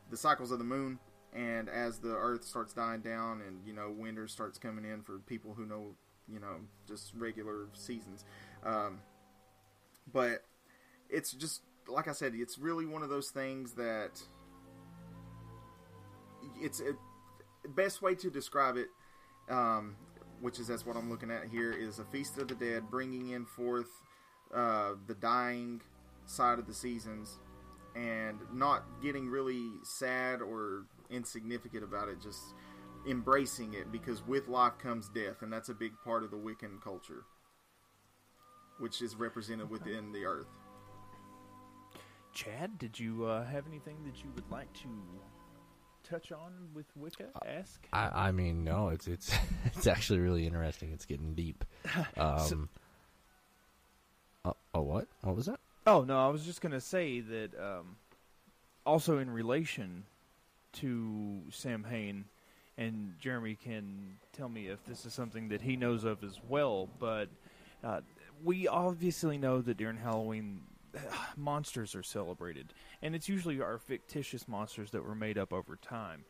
the 0.10 0.18
cycles 0.18 0.52
of 0.52 0.60
the 0.60 0.66
moon. 0.66 1.00
And 1.32 1.70
as 1.70 2.00
the 2.00 2.16
Earth 2.16 2.44
starts 2.44 2.74
dying 2.74 3.02
down, 3.02 3.42
and 3.46 3.62
you 3.66 3.74
know 3.74 3.94
winter 3.96 4.28
starts 4.28 4.58
coming 4.58 4.84
in 4.84 5.04
for 5.04 5.20
people 5.20 5.54
who 5.54 5.66
know, 5.66 5.96
you 6.32 6.40
know, 6.40 6.58
just 6.88 7.14
regular 7.16 7.68
seasons. 7.74 8.26
Um, 8.64 9.00
but 10.12 10.44
it's 11.10 11.32
just 11.34 11.62
like 11.88 12.08
I 12.08 12.12
said, 12.12 12.34
it's 12.36 12.58
really 12.58 12.86
one 12.86 13.04
of 13.04 13.10
those 13.10 13.30
things 13.30 13.74
that 13.74 14.22
it's 16.62 16.82
a 16.82 17.68
best 17.70 18.02
way 18.02 18.16
to 18.16 18.30
describe 18.30 18.78
it, 18.78 18.88
um, 19.50 19.96
which 20.42 20.60
is 20.60 20.68
that's 20.68 20.86
what 20.86 20.96
I'm 20.96 21.10
looking 21.10 21.32
at 21.32 21.46
here, 21.52 21.72
is 21.72 22.00
a 22.00 22.06
feast 22.06 22.38
of 22.38 22.48
the 22.48 22.56
dead, 22.56 22.90
bringing 22.90 23.30
in 23.30 23.46
forth 23.46 23.90
uh, 24.54 24.94
the 25.08 25.16
dying 25.16 25.82
side 26.26 26.60
of 26.60 26.68
the 26.68 26.74
seasons, 26.74 27.40
and 27.96 28.40
not 28.54 28.84
getting 29.02 29.28
really 29.28 29.70
sad 29.84 30.42
or 30.42 30.86
insignificant 31.10 31.84
about 31.84 32.08
it, 32.08 32.22
just 32.22 32.54
embracing 33.08 33.74
it 33.74 33.92
because 33.92 34.26
with 34.26 34.48
life 34.48 34.78
comes 34.78 35.10
death, 35.10 35.42
and 35.42 35.52
that's 35.52 35.70
a 35.70 35.74
big 35.74 35.94
part 36.04 36.24
of 36.24 36.32
the 36.32 36.38
Wiccan 36.38 36.82
culture 36.82 37.26
which 38.80 39.02
is 39.02 39.16
represented 39.16 39.70
within 39.70 40.12
the 40.12 40.26
earth. 40.26 40.48
Chad, 42.34 42.78
did 42.78 42.98
you 43.00 43.26
uh, 43.26 43.46
have 43.46 43.68
anything 43.68 43.98
that 44.06 44.24
you 44.24 44.32
would 44.36 44.50
like 44.50 44.72
to 44.74 44.88
touch 46.04 46.32
on 46.32 46.70
with 46.74 46.86
Wicca? 46.96 47.28
Ask. 47.46 47.86
I, 47.92 48.28
I 48.28 48.32
mean, 48.32 48.64
no, 48.64 48.90
it's 48.90 49.08
it's 49.08 49.34
it's 49.66 49.88
actually 49.88 50.20
really 50.20 50.46
interesting. 50.46 50.92
It's 50.94 51.06
getting 51.06 51.36
deep. 51.36 51.66
Um, 52.18 52.70
oh, 54.46 54.56
oh, 54.74 54.82
what? 54.82 55.08
What 55.22 55.36
was 55.36 55.48
that? 55.48 55.60
Oh 55.86 56.04
no, 56.04 56.18
I 56.18 56.30
was 56.30 56.46
just 56.46 56.62
gonna 56.62 56.82
say 56.82 57.20
that. 57.20 57.52
Um, 57.60 57.98
also, 58.86 59.18
in 59.18 59.30
relation 59.30 60.06
to 60.74 61.42
Samhain, 61.52 62.26
and 62.80 63.14
Jeremy 63.20 63.58
can 63.62 64.16
tell 64.32 64.48
me 64.48 64.68
if 64.68 64.84
this 64.86 65.06
is 65.06 65.14
something 65.14 65.50
that 65.50 65.62
he 65.62 65.76
knows 65.76 66.06
of 66.06 66.24
as 66.24 66.40
well. 66.48 66.88
But 66.98 67.28
uh, 67.84 68.00
we 68.42 68.70
obviously 68.70 69.38
know 69.38 69.62
that 69.62 69.76
during 69.76 69.98
Halloween, 69.98 70.62
monsters 71.38 71.94
are 71.94 72.04
celebrated, 72.04 72.74
and 73.02 73.14
it's 73.14 73.28
usually 73.28 73.62
our 73.62 73.78
fictitious 73.78 74.48
monsters 74.48 74.92
that 74.92 75.04
were 75.04 75.14
made 75.14 75.38
up 75.38 75.52
over 75.52 75.76
time. 75.76 76.24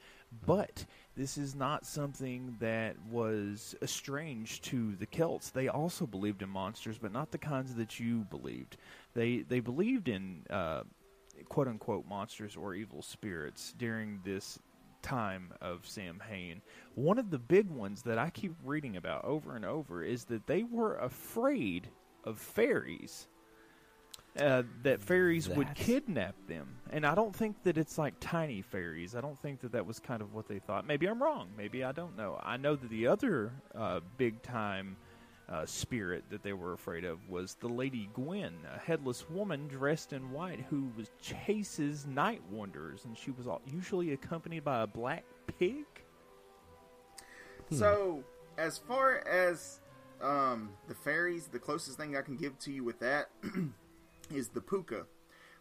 But 0.47 0.85
this 1.15 1.37
is 1.37 1.53
not 1.53 1.85
something 1.85 2.57
that 2.59 2.95
was 3.11 3.75
strange 3.85 4.61
to 4.63 4.95
the 4.95 5.05
Celts. 5.05 5.51
They 5.51 5.67
also 5.67 6.07
believed 6.07 6.41
in 6.41 6.49
monsters, 6.49 6.97
but 6.97 7.11
not 7.11 7.29
the 7.29 7.37
kinds 7.37 7.75
that 7.75 7.99
you 7.99 8.25
believed. 8.31 8.77
They 9.13 9.39
they 9.47 9.59
believed 9.59 10.07
in 10.07 10.47
uh, 10.49 10.81
quote 11.47 11.67
unquote 11.67 12.07
monsters 12.07 12.55
or 12.55 12.73
evil 12.73 13.03
spirits 13.03 13.75
during 13.77 14.19
this 14.25 14.57
time 15.01 15.53
of 15.61 15.85
Samhain. 15.85 16.61
One 16.95 17.17
of 17.17 17.29
the 17.29 17.39
big 17.39 17.69
ones 17.69 18.01
that 18.03 18.17
I 18.17 18.29
keep 18.29 18.53
reading 18.63 18.97
about 18.97 19.25
over 19.25 19.55
and 19.55 19.65
over 19.65 20.03
is 20.03 20.25
that 20.25 20.47
they 20.47 20.63
were 20.63 20.97
afraid 20.97 21.89
of 22.23 22.37
fairies. 22.37 23.27
Uh, 24.39 24.63
that 24.83 25.01
fairies 25.01 25.49
would 25.49 25.73
kidnap 25.73 26.35
them, 26.47 26.67
and 26.91 27.05
I 27.05 27.15
don't 27.15 27.35
think 27.35 27.61
that 27.63 27.77
it's 27.77 27.97
like 27.97 28.13
tiny 28.19 28.61
fairies. 28.61 29.15
I 29.15 29.21
don't 29.21 29.37
think 29.37 29.59
that 29.61 29.71
that 29.71 29.85
was 29.85 29.99
kind 29.99 30.21
of 30.21 30.33
what 30.33 30.47
they 30.47 30.59
thought. 30.59 30.85
Maybe 30.85 31.07
I'm 31.07 31.21
wrong. 31.21 31.49
Maybe 31.57 31.83
I 31.83 31.91
don't 31.91 32.15
know. 32.15 32.39
I 32.41 32.55
know 32.55 32.75
that 32.75 32.89
the 32.89 33.07
other 33.07 33.51
uh, 33.75 34.01
big 34.17 34.41
time 34.43 34.97
uh, 35.49 35.65
spirit 35.65 36.23
that 36.29 36.43
they 36.43 36.53
were 36.53 36.73
afraid 36.73 37.03
of 37.03 37.27
was 37.27 37.55
the 37.55 37.67
Lady 37.67 38.09
Gwen, 38.13 38.53
a 38.73 38.77
headless 38.79 39.27
woman 39.29 39.67
dressed 39.67 40.13
in 40.13 40.31
white 40.31 40.63
who 40.69 40.91
was 40.95 41.09
chases 41.21 42.05
night 42.05 42.41
wanderers, 42.51 43.05
and 43.05 43.17
she 43.17 43.31
was 43.31 43.47
all, 43.47 43.61
usually 43.65 44.13
accompanied 44.13 44.63
by 44.63 44.83
a 44.83 44.87
black 44.87 45.23
pig. 45.57 45.85
So, 47.71 48.23
as 48.57 48.79
far 48.79 49.27
as 49.27 49.79
um, 50.21 50.71
the 50.87 50.95
fairies, 50.95 51.47
the 51.47 51.59
closest 51.59 51.97
thing 51.97 52.15
I 52.15 52.21
can 52.21 52.35
give 52.35 52.57
to 52.59 52.71
you 52.71 52.83
with 52.83 52.99
that 52.99 53.29
is 54.33 54.49
the 54.49 54.61
puka, 54.61 55.05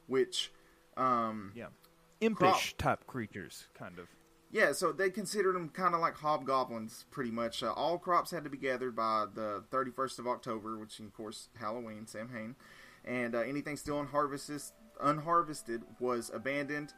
which, 0.06 0.50
um, 0.96 1.52
Yeah, 1.54 1.66
impish 2.20 2.74
Crop. 2.76 2.78
type 2.78 3.06
creatures, 3.06 3.66
kind 3.74 3.98
of. 3.98 4.08
Yeah, 4.50 4.72
so 4.72 4.92
they 4.92 5.10
considered 5.10 5.54
them 5.54 5.68
kind 5.68 5.94
of 5.94 6.00
like 6.00 6.16
hobgoblins, 6.16 7.04
pretty 7.10 7.30
much. 7.30 7.62
Uh, 7.62 7.72
all 7.72 7.98
crops 7.98 8.30
had 8.30 8.44
to 8.44 8.50
be 8.50 8.56
gathered 8.56 8.96
by 8.96 9.26
the 9.32 9.62
31st 9.70 10.18
of 10.20 10.26
October, 10.26 10.78
which, 10.78 10.98
of 11.00 11.12
course, 11.12 11.48
Halloween, 11.58 12.06
Samhain, 12.06 12.56
and 13.04 13.34
uh, 13.34 13.40
anything 13.40 13.76
still 13.76 13.98
unharvested, 13.98 14.62
unharvested 15.00 15.82
was 16.00 16.30
abandoned. 16.32 16.94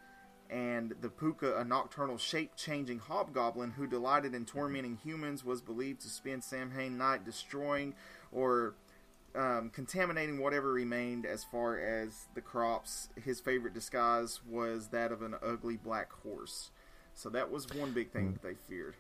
And 0.49 0.95
the 1.01 1.09
puka, 1.09 1.57
a 1.59 1.65
nocturnal 1.65 2.19
shape-changing 2.19 2.99
hobgoblin 2.99 3.73
who 3.73 3.87
delighted 3.87 4.35
in 4.35 4.45
tormenting 4.45 4.97
humans, 4.97 5.45
was 5.45 5.61
believed 5.61 6.01
to 6.01 6.09
spend 6.09 6.43
Samhain 6.43 6.99
night 6.99 7.25
destroying 7.25 7.95
or 8.33 8.75
um, 9.35 9.71
contaminating 9.71 10.41
whatever 10.41 10.73
remained 10.73 11.25
as 11.25 11.45
far 11.45 11.79
as 11.79 12.27
the 12.35 12.41
crops. 12.41 13.09
His 13.23 13.39
favorite 13.41 13.75
disguise 13.75 14.41
was 14.45 14.89
that 14.89 15.13
of 15.13 15.23
an 15.23 15.37
ugly 15.43 15.77
black 15.77 16.13
horse. 16.13 16.71
So 17.21 17.29
that 17.29 17.51
was 17.51 17.67
one 17.75 17.93
big 17.93 18.11
thing 18.13 18.33
that 18.33 18.43
they 18.43 18.55
feared. 18.67 18.95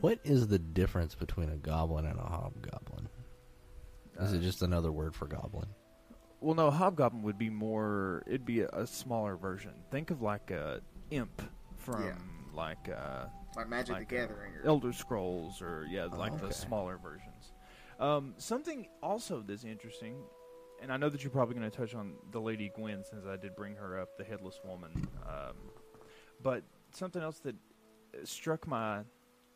What 0.00 0.18
is 0.24 0.48
the 0.48 0.58
difference 0.58 1.14
between 1.14 1.50
a 1.50 1.56
goblin 1.56 2.04
and 2.04 2.18
a 2.18 2.22
hobgoblin? 2.22 3.08
Is 4.20 4.32
it 4.32 4.40
just 4.40 4.62
another 4.62 4.90
word 4.90 5.14
for 5.14 5.28
goblin? 5.28 5.68
Well, 6.40 6.56
no, 6.56 6.68
hobgoblin 6.68 7.22
would 7.22 7.38
be 7.38 7.48
more. 7.48 8.24
It'd 8.26 8.44
be 8.44 8.62
a, 8.62 8.68
a 8.70 8.88
smaller 8.88 9.36
version. 9.36 9.70
Think 9.92 10.10
of 10.10 10.20
like 10.20 10.50
a 10.50 10.80
imp 11.12 11.42
from 11.76 12.02
Yeah. 12.02 12.16
like 12.52 12.88
uh, 12.88 13.26
Like 13.56 13.68
Magic 13.68 13.94
like, 13.94 14.08
the 14.08 14.16
uh, 14.16 14.20
Gathering. 14.22 14.54
Or, 14.54 14.66
Elder 14.66 14.92
Scrolls, 14.92 15.62
or 15.62 15.86
yeah, 15.88 16.06
like 16.06 16.32
okay. 16.32 16.48
the 16.48 16.52
smaller 16.52 16.98
versions. 17.00 17.52
Um, 18.00 18.34
something 18.36 18.88
also 19.00 19.44
that's 19.46 19.62
interesting, 19.62 20.16
and 20.82 20.92
I 20.92 20.96
know 20.96 21.08
that 21.08 21.22
you're 21.22 21.30
probably 21.30 21.54
going 21.54 21.70
to 21.70 21.76
touch 21.76 21.94
on 21.94 22.14
the 22.32 22.40
Lady 22.40 22.72
Gwen 22.74 23.04
since 23.08 23.26
I 23.26 23.36
did 23.36 23.54
bring 23.54 23.76
her 23.76 24.00
up, 24.00 24.18
the 24.18 24.24
headless 24.24 24.60
woman. 24.64 25.06
Um, 25.24 25.54
but 26.42 26.64
something 26.92 27.22
else 27.22 27.38
that 27.40 27.54
uh, 27.54 28.18
struck 28.24 28.66
my 28.66 29.00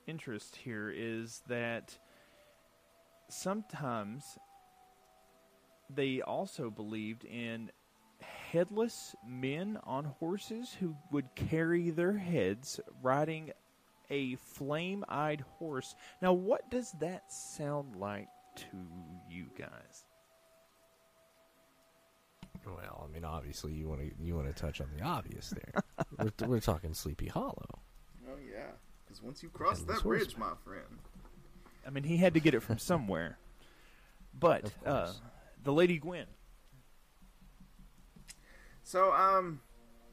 interest 0.06 0.56
here 0.56 0.92
is 0.94 1.42
that 1.48 1.98
sometimes 3.28 4.38
they 5.88 6.20
also 6.20 6.70
believed 6.70 7.24
in 7.24 7.70
headless 8.20 9.14
men 9.26 9.78
on 9.84 10.04
horses 10.04 10.76
who 10.80 10.96
would 11.10 11.34
carry 11.34 11.90
their 11.90 12.12
heads 12.12 12.80
riding 13.02 13.52
a 14.10 14.34
flame 14.36 15.04
eyed 15.08 15.44
horse. 15.58 15.94
Now, 16.20 16.32
what 16.32 16.70
does 16.70 16.92
that 17.00 17.32
sound 17.32 17.96
like 17.96 18.28
to 18.56 18.86
you 19.28 19.46
guys? 19.56 20.04
Well, 22.66 23.08
I 23.08 23.12
mean, 23.12 23.24
obviously 23.24 23.72
you 23.72 23.88
want 23.88 24.00
to 24.00 24.10
you 24.24 24.34
want 24.34 24.46
to 24.48 24.52
touch 24.52 24.80
on 24.80 24.88
the 24.96 25.02
obvious 25.02 25.50
there. 25.50 25.82
we're, 26.18 26.48
we're 26.48 26.60
talking 26.60 26.94
Sleepy 26.94 27.28
Hollow. 27.28 27.80
oh 28.28 28.36
yeah, 28.38 28.72
because 29.04 29.22
once 29.22 29.42
you 29.42 29.48
cross 29.48 29.78
Headless 29.80 29.98
that 29.98 30.04
bridge, 30.04 30.36
my 30.36 30.52
friend, 30.64 30.98
I 31.86 31.90
mean, 31.90 32.04
he 32.04 32.16
had 32.16 32.34
to 32.34 32.40
get 32.40 32.54
it 32.54 32.60
from 32.60 32.78
somewhere. 32.78 33.38
But 34.38 34.70
uh, 34.86 35.12
the 35.62 35.72
Lady 35.72 35.98
Gwen. 35.98 36.26
So, 38.82 39.12
um, 39.12 39.60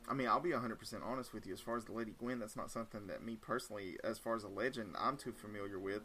I 0.07 0.13
mean, 0.13 0.27
I'll 0.27 0.39
be 0.39 0.51
100% 0.51 0.77
honest 1.03 1.33
with 1.33 1.45
you. 1.47 1.53
As 1.53 1.59
far 1.59 1.77
as 1.77 1.85
the 1.85 1.93
Lady 1.93 2.13
Gwen, 2.17 2.39
that's 2.39 2.55
not 2.55 2.69
something 2.69 3.07
that 3.07 3.23
me 3.23 3.35
personally, 3.35 3.97
as 4.03 4.19
far 4.19 4.35
as 4.35 4.43
a 4.43 4.47
legend, 4.47 4.95
I'm 4.99 5.17
too 5.17 5.31
familiar 5.31 5.79
with. 5.79 6.03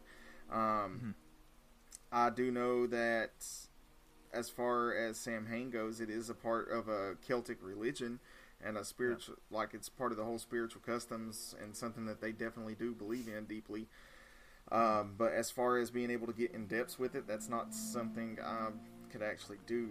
Um, 0.50 1.14
I 2.10 2.30
do 2.30 2.50
know 2.50 2.86
that 2.86 3.44
as 4.32 4.48
far 4.48 4.94
as 4.94 5.16
Samhain 5.16 5.70
goes, 5.70 6.00
it 6.00 6.10
is 6.10 6.30
a 6.30 6.34
part 6.34 6.70
of 6.70 6.88
a 6.88 7.14
Celtic 7.26 7.58
religion 7.62 8.18
and 8.64 8.76
a 8.76 8.84
spiritual, 8.84 9.36
like 9.50 9.74
it's 9.74 9.88
part 9.88 10.12
of 10.12 10.18
the 10.18 10.24
whole 10.24 10.38
spiritual 10.38 10.80
customs 10.84 11.54
and 11.62 11.74
something 11.74 12.06
that 12.06 12.20
they 12.20 12.32
definitely 12.32 12.74
do 12.74 12.94
believe 12.94 13.28
in 13.28 13.44
deeply. 13.44 13.86
Um, 14.70 15.14
but 15.18 15.32
as 15.32 15.50
far 15.50 15.78
as 15.78 15.90
being 15.90 16.10
able 16.10 16.26
to 16.26 16.32
get 16.32 16.52
in 16.52 16.66
depths 16.66 16.98
with 16.98 17.14
it, 17.14 17.26
that's 17.26 17.48
not 17.48 17.74
something 17.74 18.38
I 18.42 18.68
could 19.10 19.22
actually 19.22 19.58
do. 19.66 19.88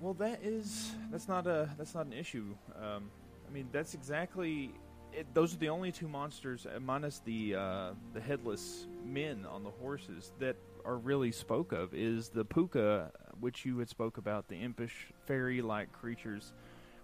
Well, 0.00 0.14
that 0.14 0.40
is 0.42 0.92
that's 1.10 1.28
not 1.28 1.46
a 1.46 1.68
that's 1.78 1.94
not 1.94 2.06
an 2.06 2.12
issue. 2.12 2.54
Um, 2.76 3.10
I 3.48 3.52
mean, 3.52 3.68
that's 3.72 3.94
exactly. 3.94 4.72
It, 5.12 5.32
those 5.32 5.54
are 5.54 5.58
the 5.58 5.68
only 5.68 5.92
two 5.92 6.08
monsters, 6.08 6.66
uh, 6.66 6.78
minus 6.80 7.20
the 7.20 7.54
uh, 7.54 7.90
the 8.12 8.20
headless 8.20 8.86
men 9.04 9.46
on 9.46 9.64
the 9.64 9.70
horses, 9.70 10.32
that 10.40 10.56
are 10.84 10.98
really 10.98 11.32
spoke 11.32 11.72
of. 11.72 11.94
Is 11.94 12.28
the 12.28 12.44
puka, 12.44 13.10
which 13.40 13.64
you 13.64 13.78
had 13.78 13.88
spoke 13.88 14.18
about, 14.18 14.48
the 14.48 14.56
impish 14.56 15.08
fairy-like 15.26 15.92
creatures, 15.92 16.52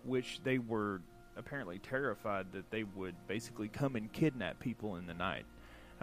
which 0.05 0.40
they 0.45 0.59
were 0.59 1.01
apparently 1.37 1.79
terrified 1.79 2.47
that 2.53 2.71
they 2.71 2.85
would 2.85 3.14
basically 3.29 3.69
come 3.69 3.97
and 3.97 4.12
kidnap 4.12 4.59
people 4.59 4.97
in 4.97 5.07
the 5.07 5.14
night, 5.14 5.45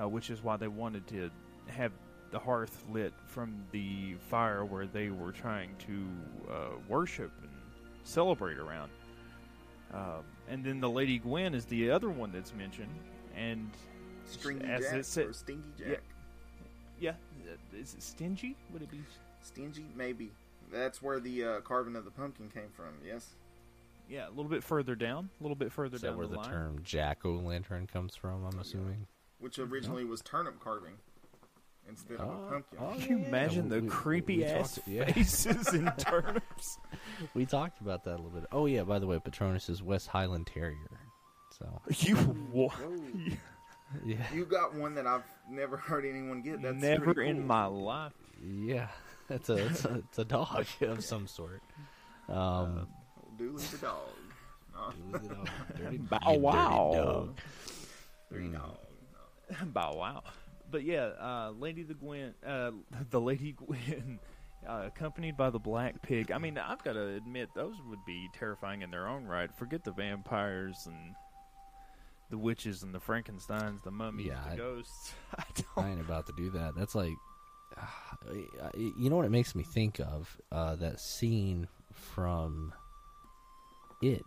uh, 0.01 0.07
which 0.07 0.29
is 0.29 0.43
why 0.43 0.57
they 0.57 0.67
wanted 0.67 1.05
to 1.07 1.29
have 1.67 1.91
the 2.31 2.39
hearth 2.39 2.83
lit 2.91 3.13
from 3.25 3.55
the 3.71 4.15
fire 4.29 4.65
where 4.65 4.85
they 4.85 5.09
were 5.09 5.31
trying 5.31 5.75
to 5.79 6.51
uh, 6.51 6.69
worship 6.87 7.31
and 7.41 7.51
celebrate 8.03 8.57
around. 8.57 8.91
Um, 9.93 10.23
and 10.49 10.63
then 10.63 10.79
the 10.81 10.89
Lady 10.89 11.19
Gwen 11.19 11.53
is 11.53 11.65
the 11.65 11.89
other 11.91 12.09
one 12.09 12.31
that's 12.31 12.53
mentioned, 12.53 12.93
and 13.35 13.69
Stringy 14.25 14.65
as 14.65 14.83
Jack 14.83 14.93
it 14.93 15.05
said, 15.05 15.27
or 15.27 15.33
Stingy 15.33 15.63
Jack. 15.77 16.01
Yeah. 16.99 17.13
yeah, 17.45 17.79
is 17.79 17.93
it 17.93 18.03
stingy? 18.03 18.55
Would 18.73 18.81
it 18.81 18.91
be? 18.91 18.99
Stingy, 19.47 19.85
maybe. 19.95 20.31
That's 20.71 21.01
where 21.01 21.19
the 21.19 21.43
uh, 21.43 21.59
carving 21.61 21.95
of 21.95 22.05
the 22.05 22.11
pumpkin 22.11 22.49
came 22.49 22.69
from. 22.75 22.89
Yes. 23.05 23.35
Yeah, 24.09 24.27
a 24.27 24.29
little 24.29 24.45
bit 24.49 24.63
further 24.63 24.95
down, 24.95 25.29
a 25.39 25.43
little 25.43 25.55
bit 25.55 25.71
further 25.71 25.95
Is 25.95 26.01
that 26.01 26.09
down 26.09 26.17
where 26.17 26.27
the, 26.27 26.33
the 26.33 26.39
line. 26.39 26.49
term 26.49 26.79
jack 26.83 27.25
o' 27.25 27.31
lantern 27.31 27.87
comes 27.87 28.15
from? 28.15 28.45
I'm 28.45 28.59
assuming. 28.59 29.05
Which 29.39 29.59
originally 29.59 30.05
was 30.05 30.21
turnip 30.21 30.59
carving 30.61 30.93
instead 31.89 32.15
of 32.19 32.27
a 32.27 32.31
Oh, 32.31 32.47
pumpkin. 32.49 32.79
oh, 32.81 32.93
Can 32.99 33.09
you 33.09 33.17
yeah, 33.19 33.27
imagine 33.27 33.69
the 33.69 33.75
we- 33.75 33.81
we- 33.81 33.87
creepy 33.89 34.37
we 34.37 34.45
ass 34.45 34.75
talked- 34.75 34.87
yeah. 34.87 35.11
faces 35.11 35.67
and 35.69 35.91
turnips? 35.97 36.77
We 37.33 37.45
talked 37.45 37.81
about 37.81 38.03
that 38.05 38.11
a 38.15 38.17
little 38.21 38.29
bit. 38.31 38.45
Oh 38.51 38.65
yeah, 38.65 38.83
by 38.83 38.99
the 38.99 39.07
way, 39.07 39.19
Patronus 39.19 39.67
is 39.69 39.81
West 39.83 40.07
Highland 40.07 40.47
Terrier. 40.47 40.75
So 41.57 41.81
you 41.99 42.15
wa- 42.51 42.69
Whoa. 42.69 42.71
yeah, 44.05 44.17
You 44.33 44.45
got 44.45 44.73
one 44.75 44.95
that 44.95 45.07
I've 45.07 45.23
never 45.49 45.75
heard 45.77 46.05
anyone 46.05 46.41
get. 46.41 46.61
That's 46.61 46.75
never 46.81 47.13
pretty 47.13 47.29
in 47.29 47.45
my 47.45 47.65
life. 47.65 48.13
yeah, 48.41 48.87
it's 49.35 49.49
a 49.49 49.65
it's 49.65 49.85
a, 49.85 49.95
it's 49.95 50.19
a 50.19 50.25
dog 50.25 50.65
of 50.81 51.03
some 51.03 51.27
sort. 51.27 51.61
Um, 52.29 52.87
Dooley 53.37 53.63
the 53.71 53.77
dog. 53.77 53.99
Dirty 55.11 55.27
dog. 55.27 55.49
Dirty, 55.77 55.97
Bow 55.97 56.17
you 56.21 56.27
dirty 56.27 56.39
wow. 56.39 56.91
dog. 56.93 57.37
Three 58.29 58.47
dog. 58.49 58.77
Bow 59.73 59.95
wow. 59.95 60.23
But 60.69 60.83
yeah, 60.83 61.11
uh, 61.19 61.51
Lady 61.57 61.83
the 61.83 61.93
Gwen, 61.93 62.33
uh, 62.45 62.71
the 63.09 63.21
Lady 63.21 63.53
Gwen, 63.53 64.19
uh, 64.67 64.83
accompanied 64.87 65.37
by 65.37 65.49
the 65.49 65.59
Black 65.59 66.01
Pig. 66.01 66.29
I 66.31 66.37
mean, 66.37 66.57
I've 66.57 66.83
got 66.83 66.93
to 66.93 67.07
admit, 67.15 67.49
those 67.55 67.75
would 67.89 68.03
be 68.05 68.27
terrifying 68.37 68.81
in 68.81 68.91
their 68.91 69.07
own 69.07 69.25
right. 69.25 69.49
Forget 69.57 69.85
the 69.85 69.93
vampires 69.93 70.75
and 70.85 71.15
the 72.29 72.37
witches 72.37 72.83
and 72.83 72.93
the 72.93 72.99
Frankenstein's, 72.99 73.81
the 73.83 73.91
mummies, 73.91 74.27
Yeah, 74.27 74.41
the 74.47 74.51
I- 74.51 74.57
ghosts. 74.57 75.13
I 75.37 75.43
I 75.43 75.61
don't. 75.81 75.91
ain't 75.91 76.01
about 76.01 76.25
to 76.27 76.33
do 76.35 76.49
that. 76.51 76.75
That's 76.75 76.93
like, 76.95 77.13
you 78.75 79.09
know 79.09 79.15
what 79.15 79.25
it 79.25 79.31
makes 79.31 79.55
me 79.55 79.63
think 79.63 79.99
of? 79.99 80.37
Uh, 80.51 80.75
that 80.77 80.99
scene 80.99 81.67
from 81.93 82.73
It. 84.01 84.23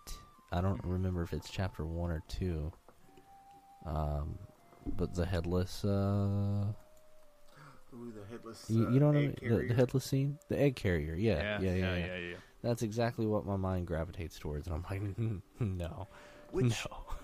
I 0.52 0.60
don't 0.60 0.80
remember 0.84 1.22
if 1.22 1.32
it's 1.32 1.48
chapter 1.48 1.84
one 1.84 2.10
or 2.10 2.22
two. 2.28 2.72
Um, 3.86 4.38
but 4.96 5.14
the 5.14 5.26
headless. 5.26 5.84
Uh, 5.84 6.66
Ooh, 7.92 8.12
the 8.12 8.24
headless. 8.30 8.66
you, 8.68 8.86
uh, 8.86 8.90
you 8.90 9.00
know 9.00 9.06
what 9.06 9.16
I 9.16 9.20
mean? 9.20 9.34
The, 9.34 9.48
carrier. 9.48 9.68
the 9.68 9.74
headless 9.74 10.04
scene, 10.04 10.38
the 10.48 10.60
egg 10.60 10.76
carrier. 10.76 11.14
Yeah, 11.14 11.60
yeah, 11.60 11.72
yeah, 11.72 11.74
yeah. 11.74 11.96
yeah, 11.96 12.16
yeah. 12.16 12.36
That's 12.62 12.82
exactly 12.82 13.26
what 13.26 13.46
my 13.46 13.56
mind 13.56 13.86
gravitates 13.86 14.38
towards, 14.38 14.66
and 14.66 14.76
I'm 14.76 14.84
like, 14.90 15.40
no, 15.60 16.08
Which 16.52 16.74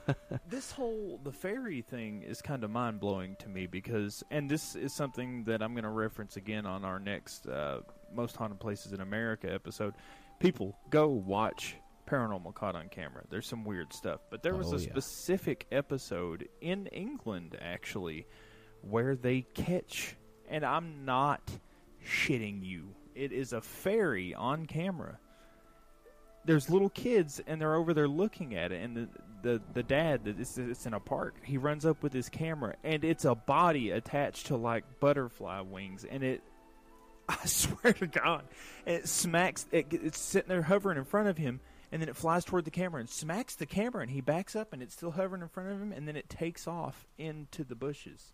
no. 0.07 0.15
this 0.49 0.71
whole 0.71 1.21
the 1.25 1.33
fairy 1.33 1.83
thing 1.83 2.23
is 2.23 2.41
kind 2.41 2.63
of 2.65 2.71
mind 2.71 3.01
blowing 3.01 3.37
to 3.41 3.49
me 3.49 3.67
because, 3.67 4.23
and 4.31 4.49
this 4.49 4.77
is 4.77 4.95
something 4.95 5.45
that 5.45 5.63
I'm 5.63 5.73
going 5.73 5.85
to 5.85 5.91
reference 5.91 6.37
again 6.37 6.65
on 6.67 6.85
our 6.85 6.99
next 7.01 7.47
uh, 7.49 7.81
most 8.15 8.37
haunted 8.37 8.61
places 8.61 8.93
in 8.93 9.01
America 9.01 9.53
episode. 9.53 9.95
People 10.39 10.77
go 10.91 11.09
watch 11.09 11.77
Paranormal 12.07 12.55
Caught 12.55 12.77
on 12.77 12.89
Camera. 12.89 13.25
There's 13.31 13.49
some 13.49 13.65
weird 13.65 13.93
stuff, 13.93 14.21
but 14.31 14.43
there 14.43 14.55
was 14.55 14.73
Oh, 14.73 14.77
a 14.77 14.81
yeah. 14.81 14.91
specific 14.91 15.67
episode 15.73 16.49
in 16.61 16.87
England 16.89 17.57
actually 17.61 18.27
where 18.83 19.17
they 19.17 19.41
catch, 19.55 20.15
and 20.49 20.65
I'm 20.65 21.05
not 21.05 21.51
shitting 22.07 22.65
you. 22.65 22.95
It 23.17 23.33
is 23.33 23.53
a 23.53 23.61
fairy 23.61 24.35
on 24.35 24.67
camera 24.67 25.19
there's 26.47 26.71
little 26.71 26.89
kids 26.89 27.41
and 27.47 27.61
they're 27.61 27.75
over 27.75 27.93
there 27.93 28.09
looking 28.09 28.55
at 28.55 28.73
it 28.73 28.83
and 28.83 28.97
the 28.97 29.09
the, 29.43 29.61
the 29.75 29.83
dad 29.83 30.25
that 30.25 30.41
it's, 30.41 30.59
it's 30.59 30.87
in 30.87 30.95
a 30.95 30.99
park 31.01 31.35
he 31.45 31.59
runs 31.59 31.85
up 31.85 32.03
with 32.03 32.13
his 32.13 32.29
camera 32.29 32.75
and 32.83 33.05
it's 33.05 33.25
a 33.25 33.35
body 33.35 33.91
attached 33.91 34.47
to 34.47 34.57
like 34.57 34.85
butterfly 34.99 35.61
wings 35.61 36.05
and 36.05 36.25
it 36.25 36.43
i 37.29 37.37
swear 37.45 37.93
to 37.93 38.07
god 38.07 38.45
it 38.87 39.09
smacks 39.09 39.67
it, 39.71 39.87
it's 39.91 40.19
sitting 40.19 40.49
there 40.49 40.63
hovering 40.63 40.99
in 40.99 41.05
front 41.05 41.29
of 41.29 41.37
him 41.37 41.61
and 41.93 42.03
then 42.03 42.09
it 42.09 42.17
flies 42.17 42.45
toward 42.45 42.65
the 42.65 42.71
camera 42.71 43.01
and 43.01 43.09
smacks 43.09 43.55
the 43.55 43.67
camera 43.67 44.03
and 44.03 44.11
he 44.11 44.21
backs 44.21 44.57
up 44.57 44.73
and 44.73 44.83
it's 44.83 44.95
still 44.95 45.13
hovering 45.13 45.43
in 45.43 45.49
front 45.49 45.71
of 45.71 45.81
him 45.81 45.93
and 45.93 46.07
then 46.07 46.17
it 46.17 46.29
takes 46.29 46.67
off 46.67 47.07
into 47.19 47.65
the 47.65 47.75
bushes. 47.75 48.33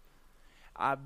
I 0.77 0.97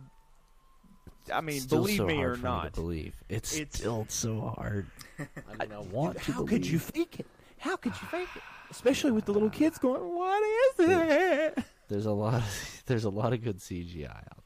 i 1.33 1.41
mean 1.41 1.61
Still 1.61 1.81
believe 1.83 1.97
so 1.99 2.07
me 2.07 2.17
hard 2.17 2.31
or 2.31 2.37
for 2.37 2.43
not 2.45 2.75
to 2.75 2.81
believe 2.81 3.15
it's, 3.29 3.55
It's- 3.57 3.79
still 3.79 4.07
so 4.09 4.55
hard. 4.57 4.87
I 5.19 5.67
mean, 5.67 5.73
I 5.73 5.79
want 5.81 6.21
to. 6.23 6.33
How 6.33 6.45
could 6.45 6.67
you 6.67 6.79
fake 6.79 7.19
it? 7.21 7.27
How 7.59 7.77
could 7.77 7.93
you 7.93 8.07
fake 8.09 8.29
it? 8.37 8.43
Especially 8.71 9.11
with 9.13 9.25
the 9.25 9.33
little 9.33 9.51
kids 9.51 9.79
going, 9.79 10.03
"What 10.03 10.43
is 10.43 10.89
it?" 10.89 11.65
There's 11.89 12.07
a 12.07 12.13
lot. 12.13 12.35
Of, 12.35 12.83
there's 12.87 13.05
a 13.05 13.11
lot 13.11 13.33
of 13.33 13.43
good 13.43 13.59
CGI 13.59 14.09
out 14.11 14.45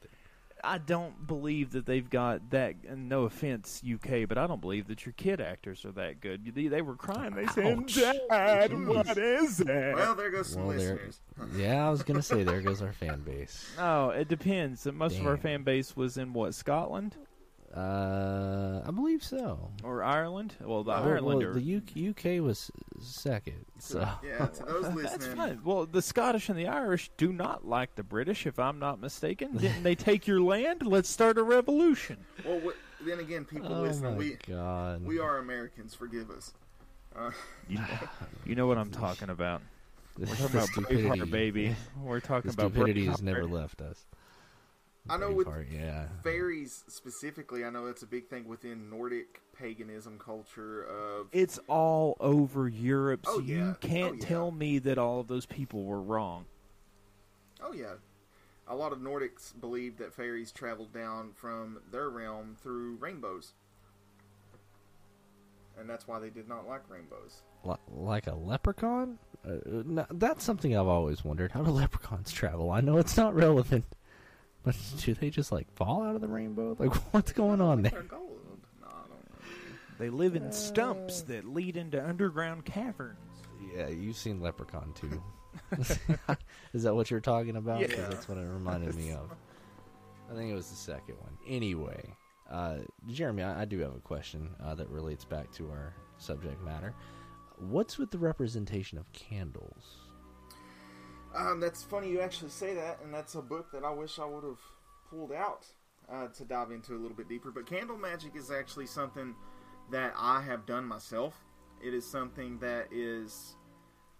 I 0.63 0.77
don't 0.77 1.25
believe 1.27 1.71
that 1.71 1.85
they've 1.85 2.09
got 2.09 2.49
that. 2.51 2.75
And 2.87 3.09
no 3.09 3.23
offense, 3.23 3.81
UK, 3.89 4.27
but 4.27 4.37
I 4.37 4.47
don't 4.47 4.61
believe 4.61 4.87
that 4.87 5.05
your 5.05 5.13
kid 5.13 5.41
actors 5.41 5.83
are 5.85 5.91
that 5.93 6.21
good. 6.21 6.53
They, 6.53 6.67
they 6.67 6.81
were 6.81 6.95
crying. 6.95 7.35
They 7.35 7.47
said, 7.47 7.79
Ouch. 7.79 7.95
"Dad, 7.95 8.87
what 8.87 9.17
is 9.17 9.59
it?" 9.61 9.95
Well, 9.95 10.15
there 10.15 10.29
goes 10.31 10.47
some 10.49 10.65
Well, 10.67 10.77
there. 10.77 10.93
listeners. 10.95 11.19
Yeah, 11.57 11.87
I 11.87 11.89
was 11.89 12.03
gonna 12.03 12.21
say 12.21 12.43
there 12.43 12.61
goes 12.61 12.81
our 12.81 12.93
fan 12.93 13.21
base. 13.21 13.71
No, 13.77 14.11
it 14.11 14.27
depends. 14.27 14.85
Most 14.85 15.17
of 15.19 15.25
our 15.25 15.37
fan 15.37 15.63
base 15.63 15.95
was 15.95 16.17
in 16.17 16.33
what 16.33 16.53
Scotland 16.53 17.15
Uh, 17.75 18.81
I 18.85 18.91
believe 18.91 19.23
so. 19.23 19.69
or 19.83 20.03
Ireland. 20.03 20.55
Well, 20.59 20.83
the 20.83 20.91
Well, 20.91 21.03
Ireland 21.03 21.39
well, 21.39 21.47
are. 21.49 21.53
the 21.53 21.75
UK, 21.77 22.09
UK 22.37 22.43
was 22.43 22.69
second. 22.99 23.65
So 23.79 24.07
Yeah, 24.23 24.45
to 24.47 24.63
those 24.63 24.83
That's 24.95 24.95
listening. 24.95 25.37
fine. 25.37 25.61
Well, 25.63 25.85
the 25.85 26.01
Scottish 26.01 26.49
and 26.49 26.57
the 26.59 26.67
Irish 26.67 27.09
do 27.17 27.31
not 27.31 27.65
like 27.65 27.95
the 27.95 28.03
British, 28.03 28.45
if 28.45 28.59
I'm 28.59 28.77
not 28.79 28.99
mistaken. 28.99 29.55
Didn't 29.57 29.83
they 29.83 29.95
take 29.95 30.27
your 30.27 30.41
land? 30.41 30.85
Let's 30.85 31.09
start 31.09 31.37
a 31.37 31.43
revolution. 31.43 32.17
Well, 32.45 32.59
what, 32.59 32.75
then 33.05 33.19
again, 33.19 33.45
people 33.45 33.73
oh 33.73 33.81
listening, 33.83 34.11
my 34.13 34.17
we 34.17 34.37
god, 34.47 35.05
we 35.05 35.19
are 35.19 35.37
Americans. 35.37 35.95
Forgive 35.95 36.29
us. 36.29 36.53
Uh, 37.15 37.31
You 37.69 37.77
know, 37.77 37.87
you 38.45 38.55
know 38.55 38.67
what 38.67 38.77
I'm 38.77 38.91
talking 38.91 39.29
about. 39.29 39.61
We're 40.19 40.25
talking 40.27 40.45
about 40.57 40.67
stupidity, 40.67 41.07
Braveheart, 41.21 41.31
baby. 41.31 41.75
We're 42.03 42.19
talking 42.19 42.51
The 42.51 42.55
about 42.61 42.71
stupidity 42.73 43.05
has 43.05 43.17
Braveheart. 43.21 43.23
never 43.23 43.45
left 43.45 43.81
us. 43.81 44.05
I 45.09 45.17
know 45.17 45.31
with 45.31 45.47
Braveheart, 45.47 45.71
yeah. 45.73 46.07
fairies 46.23 46.83
specifically, 46.87 47.65
I 47.65 47.69
know 47.71 47.85
that's 47.87 48.03
a 48.03 48.07
big 48.07 48.27
thing 48.29 48.47
within 48.47 48.89
Nordic 48.89 49.41
paganism 49.57 50.19
culture. 50.19 50.83
Of 50.83 51.27
It's 51.31 51.59
all 51.67 52.15
over 52.19 52.67
Europe, 52.69 53.25
so 53.25 53.33
Oh, 53.35 53.39
yeah. 53.39 53.55
you 53.69 53.75
can't 53.81 54.11
Oh, 54.13 54.15
yeah. 54.19 54.25
tell 54.25 54.51
me 54.51 54.77
that 54.79 54.97
all 54.97 55.19
of 55.19 55.27
those 55.27 55.45
people 55.45 55.83
were 55.85 56.01
wrong. 56.01 56.45
oh 57.63 57.73
yeah, 57.73 57.93
a 58.67 58.75
lot 58.75 58.91
of 58.93 58.99
Nordics 58.99 59.59
believed 59.59 59.97
that 59.99 60.13
fairies 60.13 60.51
traveled 60.51 60.93
down 60.93 61.31
from 61.33 61.79
their 61.91 62.09
realm 62.09 62.55
through 62.61 62.95
rainbows, 62.97 63.53
and 65.79 65.89
that's 65.89 66.07
why 66.07 66.19
they 66.19 66.29
did 66.29 66.47
not 66.47 66.67
like 66.67 66.87
rainbows. 66.89 67.41
Li- 67.63 67.75
like 67.89 68.27
a 68.27 68.35
leprechaun? 68.35 69.17
Uh, 69.45 69.57
no, 69.85 70.05
that's 70.11 70.43
something 70.43 70.75
I've 70.77 70.87
always 70.87 71.23
wondered. 71.25 71.51
How 71.51 71.63
do 71.63 71.71
leprechauns 71.71 72.31
travel? 72.31 72.69
I 72.71 72.81
know 72.81 72.97
it's 72.97 73.17
not 73.17 73.33
relevant, 73.35 73.85
but 74.63 74.75
do 74.99 75.13
they 75.13 75.29
just 75.29 75.51
like 75.51 75.71
fall 75.75 76.03
out 76.03 76.15
of 76.15 76.21
the 76.21 76.27
rainbow? 76.27 76.75
Like, 76.79 76.93
what's 77.13 77.31
going 77.31 77.61
on 77.61 77.81
there? 77.81 78.03
gold. 78.07 78.39
No, 78.81 78.87
I 78.87 78.91
don't 78.91 79.09
know. 79.09 79.45
They 79.99 80.09
live 80.09 80.35
in 80.35 80.51
stumps 80.51 81.21
that 81.23 81.45
lead 81.45 81.77
into 81.77 82.03
underground 82.03 82.65
caverns. 82.65 83.17
Yeah, 83.75 83.87
you've 83.89 84.17
seen 84.17 84.41
Leprechaun 84.41 84.93
too. 84.93 85.21
Is 86.73 86.83
that 86.83 86.95
what 86.95 87.11
you're 87.11 87.19
talking 87.19 87.55
about? 87.57 87.81
'Cause 87.81 87.91
Yeah. 87.97 88.07
that's 88.07 88.27
what 88.27 88.37
it 88.37 88.47
reminded 88.47 88.95
me 88.95 89.11
of. 89.11 89.29
I 90.31 90.33
think 90.33 90.49
it 90.51 90.55
was 90.55 90.69
the 90.69 90.75
second 90.77 91.15
one. 91.19 91.37
Anyway, 91.47 92.15
uh, 92.49 92.77
Jeremy, 93.09 93.43
I, 93.43 93.61
I 93.61 93.65
do 93.65 93.79
have 93.79 93.93
a 93.95 93.99
question 93.99 94.49
uh, 94.63 94.75
that 94.75 94.89
relates 94.89 95.25
back 95.25 95.51
to 95.53 95.69
our 95.69 95.93
subject 96.17 96.63
matter. 96.63 96.93
What's 97.59 97.97
with 97.97 98.11
the 98.11 98.17
representation 98.17 98.97
of 98.97 99.11
candles? 99.13 100.00
Um, 101.35 101.59
that's 101.59 101.83
funny 101.83 102.09
you 102.09 102.19
actually 102.19 102.49
say 102.49 102.73
that, 102.75 102.99
and 103.03 103.13
that's 103.13 103.35
a 103.35 103.41
book 103.41 103.71
that 103.71 103.83
I 103.83 103.91
wish 103.91 104.19
I 104.19 104.25
would 104.25 104.43
have 104.43 104.59
pulled 105.09 105.31
out 105.31 105.65
uh, 106.11 106.27
to 106.27 106.45
dive 106.45 106.71
into 106.71 106.93
a 106.93 106.99
little 106.99 107.15
bit 107.15 107.29
deeper. 107.29 107.51
But 107.51 107.65
candle 107.65 107.97
magic 107.97 108.35
is 108.35 108.51
actually 108.51 108.87
something 108.87 109.35
that 109.91 110.13
I 110.17 110.41
have 110.41 110.65
done 110.65 110.85
myself. 110.85 111.35
It 111.83 111.93
is 111.93 112.05
something 112.05 112.59
that 112.59 112.87
is 112.91 113.55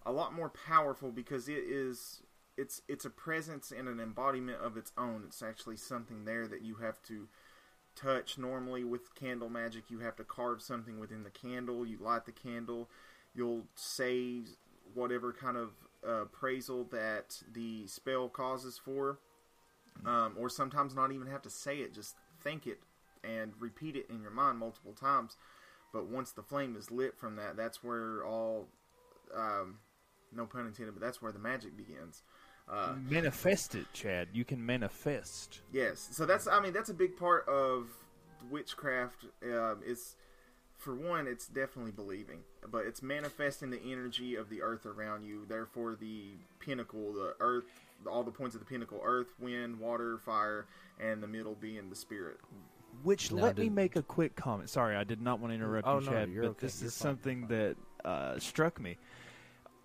a 0.05 0.11
lot 0.11 0.33
more 0.33 0.49
powerful 0.49 1.11
because 1.11 1.47
it 1.47 1.63
is 1.67 2.23
it's 2.57 2.81
it's 2.87 3.05
a 3.05 3.09
presence 3.09 3.71
and 3.71 3.87
an 3.87 3.99
embodiment 3.99 4.59
of 4.61 4.77
its 4.77 4.91
own. 4.97 5.23
It's 5.25 5.43
actually 5.43 5.77
something 5.77 6.25
there 6.25 6.47
that 6.47 6.61
you 6.61 6.75
have 6.75 7.01
to 7.03 7.27
touch. 7.95 8.37
Normally 8.37 8.83
with 8.83 9.13
candle 9.15 9.49
magic, 9.49 9.89
you 9.89 9.99
have 9.99 10.15
to 10.17 10.23
carve 10.23 10.61
something 10.61 10.99
within 10.99 11.23
the 11.23 11.29
candle. 11.29 11.85
You 11.85 11.97
light 11.99 12.25
the 12.25 12.31
candle. 12.31 12.89
You'll 13.33 13.65
say 13.75 14.41
whatever 14.93 15.31
kind 15.33 15.57
of 15.57 15.71
appraisal 16.03 16.85
that 16.85 17.41
the 17.51 17.87
spell 17.87 18.29
causes 18.29 18.79
for, 18.83 19.19
um, 20.05 20.35
or 20.37 20.49
sometimes 20.49 20.95
not 20.95 21.11
even 21.11 21.27
have 21.27 21.41
to 21.43 21.49
say 21.49 21.77
it. 21.77 21.93
Just 21.93 22.15
think 22.41 22.67
it 22.67 22.79
and 23.23 23.53
repeat 23.59 23.95
it 23.95 24.07
in 24.09 24.21
your 24.21 24.31
mind 24.31 24.57
multiple 24.57 24.93
times. 24.93 25.37
But 25.93 26.07
once 26.07 26.31
the 26.31 26.43
flame 26.43 26.75
is 26.75 26.89
lit 26.89 27.17
from 27.17 27.35
that, 27.35 27.57
that's 27.57 27.83
where 27.83 28.25
all, 28.25 28.67
um, 29.35 29.79
no 30.33 30.45
pun 30.45 30.65
intended, 30.65 30.93
but 30.93 31.01
that's 31.01 31.21
where 31.21 31.31
the 31.31 31.39
magic 31.39 31.75
begins. 31.75 32.23
Uh, 32.69 32.93
Manifest 33.09 33.75
it, 33.75 33.85
Chad. 33.91 34.29
You 34.33 34.45
can 34.45 34.65
manifest. 34.65 35.59
Yes, 35.73 36.07
so 36.11 36.25
that's 36.25 36.47
I 36.47 36.61
mean 36.61 36.71
that's 36.71 36.89
a 36.89 36.93
big 36.93 37.17
part 37.17 37.47
of 37.49 37.89
witchcraft. 38.49 39.25
Um, 39.43 39.79
is 39.85 40.15
for 40.81 40.95
one, 40.95 41.27
it's 41.27 41.47
definitely 41.47 41.91
believing, 41.91 42.39
but 42.69 42.85
it's 42.85 43.01
manifesting 43.03 43.69
the 43.69 43.79
energy 43.89 44.35
of 44.35 44.49
the 44.49 44.61
earth 44.61 44.85
around 44.85 45.23
you. 45.23 45.45
Therefore, 45.47 45.95
the 45.99 46.23
pinnacle, 46.59 47.13
the 47.13 47.35
earth, 47.39 47.65
all 48.09 48.23
the 48.23 48.31
points 48.31 48.55
of 48.55 48.61
the 48.61 48.65
pinnacle: 48.65 48.99
earth, 49.03 49.33
wind, 49.39 49.79
water, 49.79 50.17
fire, 50.17 50.65
and 50.99 51.21
the 51.21 51.27
middle 51.27 51.55
being 51.55 51.89
the 51.89 51.95
spirit. 51.95 52.39
Which 53.03 53.31
Now, 53.31 53.43
let 53.43 53.57
me 53.57 53.69
make 53.69 53.95
a 53.95 54.01
quick 54.01 54.35
comment. 54.35 54.69
Sorry, 54.69 54.95
I 54.95 55.03
did 55.03 55.21
not 55.21 55.39
want 55.39 55.51
to 55.51 55.55
interrupt 55.55 55.87
Oh, 55.87 55.99
you, 55.99 56.05
no, 56.05 56.11
Chad, 56.11 56.29
you're 56.29 56.43
but 56.43 56.49
okay. 56.51 56.65
this 56.67 56.81
You're 56.81 56.87
is 56.87 56.97
fine, 56.97 57.09
something 57.11 57.47
that 57.47 57.75
uh, 58.03 58.39
struck 58.39 58.79
me. 58.81 58.97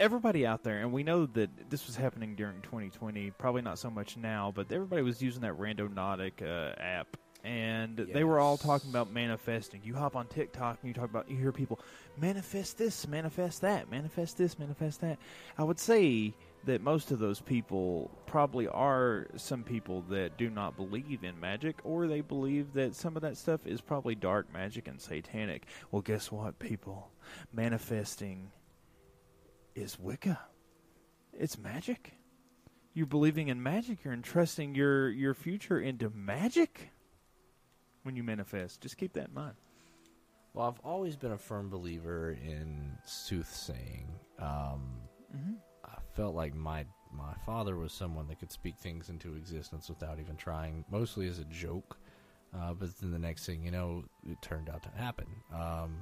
Everybody 0.01 0.45
out 0.47 0.63
there, 0.63 0.79
and 0.81 0.93
we 0.93 1.03
know 1.03 1.25
that 1.27 1.71
this 1.71 1.87
was 1.87 1.97
happening 1.97 2.35
during 2.35 2.61
2020. 2.63 3.31
Probably 3.33 3.63
not 3.63 3.79
so 3.79 3.91
much 3.91 4.17
now, 4.17 4.53
but 4.55 4.71
everybody 4.73 5.03
was 5.03 5.23
using 5.23 5.41
that 5.43 5.59
Randonautica 5.59 6.73
uh, 6.73 6.83
app, 6.83 7.17
and 7.47 7.97
they 7.97 8.25
were 8.25 8.41
all 8.41 8.57
talking 8.57 8.91
about 8.91 9.13
manifesting. 9.13 9.81
You 9.85 9.95
hop 9.95 10.17
on 10.17 10.27
TikTok 10.27 10.79
and 10.83 10.89
you 10.89 10.95
talk 10.95 11.09
about 11.09 11.31
you 11.31 11.37
hear 11.37 11.53
people 11.53 11.79
manifest 12.19 12.77
this, 12.77 13.07
manifest 13.07 13.61
that, 13.61 13.89
manifest 13.89 14.37
this, 14.37 14.59
manifest 14.59 15.01
that. 15.03 15.19
I 15.57 15.63
would 15.63 15.79
say 15.79 16.35
that 16.65 16.83
most 16.83 17.13
of 17.13 17.21
those 17.21 17.41
people 17.41 18.11
probably 18.27 18.67
are 18.67 19.29
some 19.37 19.63
people 19.63 20.03
that 20.11 20.37
do 20.37 20.51
not 20.51 20.77
believe 20.77 21.23
in 21.23 21.39
magic 21.39 21.77
or 21.85 22.09
they 22.09 22.21
believe 22.21 22.73
that 22.73 22.97
some 22.97 23.15
of 23.15 23.23
that 23.23 23.37
stuff 23.37 23.65
is 23.65 23.81
probably 23.81 24.17
dark 24.17 24.53
magic 24.53 24.89
and 24.89 25.01
satanic. 25.01 25.67
Well, 25.93 26.03
guess 26.03 26.33
what, 26.33 26.59
people? 26.59 27.13
Manifesting 27.53 28.51
is 29.77 30.01
Wicca. 30.01 30.41
It's 31.33 31.57
magic. 31.57 32.15
You're 32.93 33.07
believing 33.07 33.49
in 33.49 33.63
magic. 33.63 34.03
You're 34.03 34.15
entrusting 34.15 34.75
your 34.75 35.11
your 35.11 35.35
future 35.35 35.79
into 35.79 36.11
magic 36.11 36.91
when 38.07 38.17
you 38.17 38.23
manifest. 38.23 38.81
Just 38.81 38.97
keep 38.97 39.13
that 39.15 39.29
in 39.29 39.35
mind. 39.35 39.55
Well, 40.55 40.67
I've 40.67 40.81
always 40.83 41.17
been 41.17 41.33
a 41.33 41.39
firm 41.39 41.69
believer 41.69 42.31
in 42.43 42.97
soothsaying. 43.05 44.09
Um, 44.39 44.95
I 45.85 45.99
felt 46.15 46.35
like 46.35 46.55
my 46.55 46.87
my 47.13 47.35
father 47.45 47.77
was 47.77 47.93
someone 47.93 48.27
that 48.29 48.39
could 48.39 48.51
speak 48.51 48.77
things 48.79 49.09
into 49.09 49.35
existence 49.37 49.89
without 49.89 50.19
even 50.19 50.37
trying, 50.37 50.85
mostly 50.91 51.29
as 51.29 51.39
a 51.39 51.45
joke. 51.45 51.99
Uh, 52.55 52.73
but 52.73 52.97
then 53.01 53.11
the 53.11 53.19
next 53.19 53.45
thing 53.45 53.63
you 53.63 53.71
know, 53.71 54.05
it 54.27 54.41
turned 54.41 54.69
out 54.69 54.83
to 54.83 54.91
happen. 54.91 55.27
Um, 55.53 55.99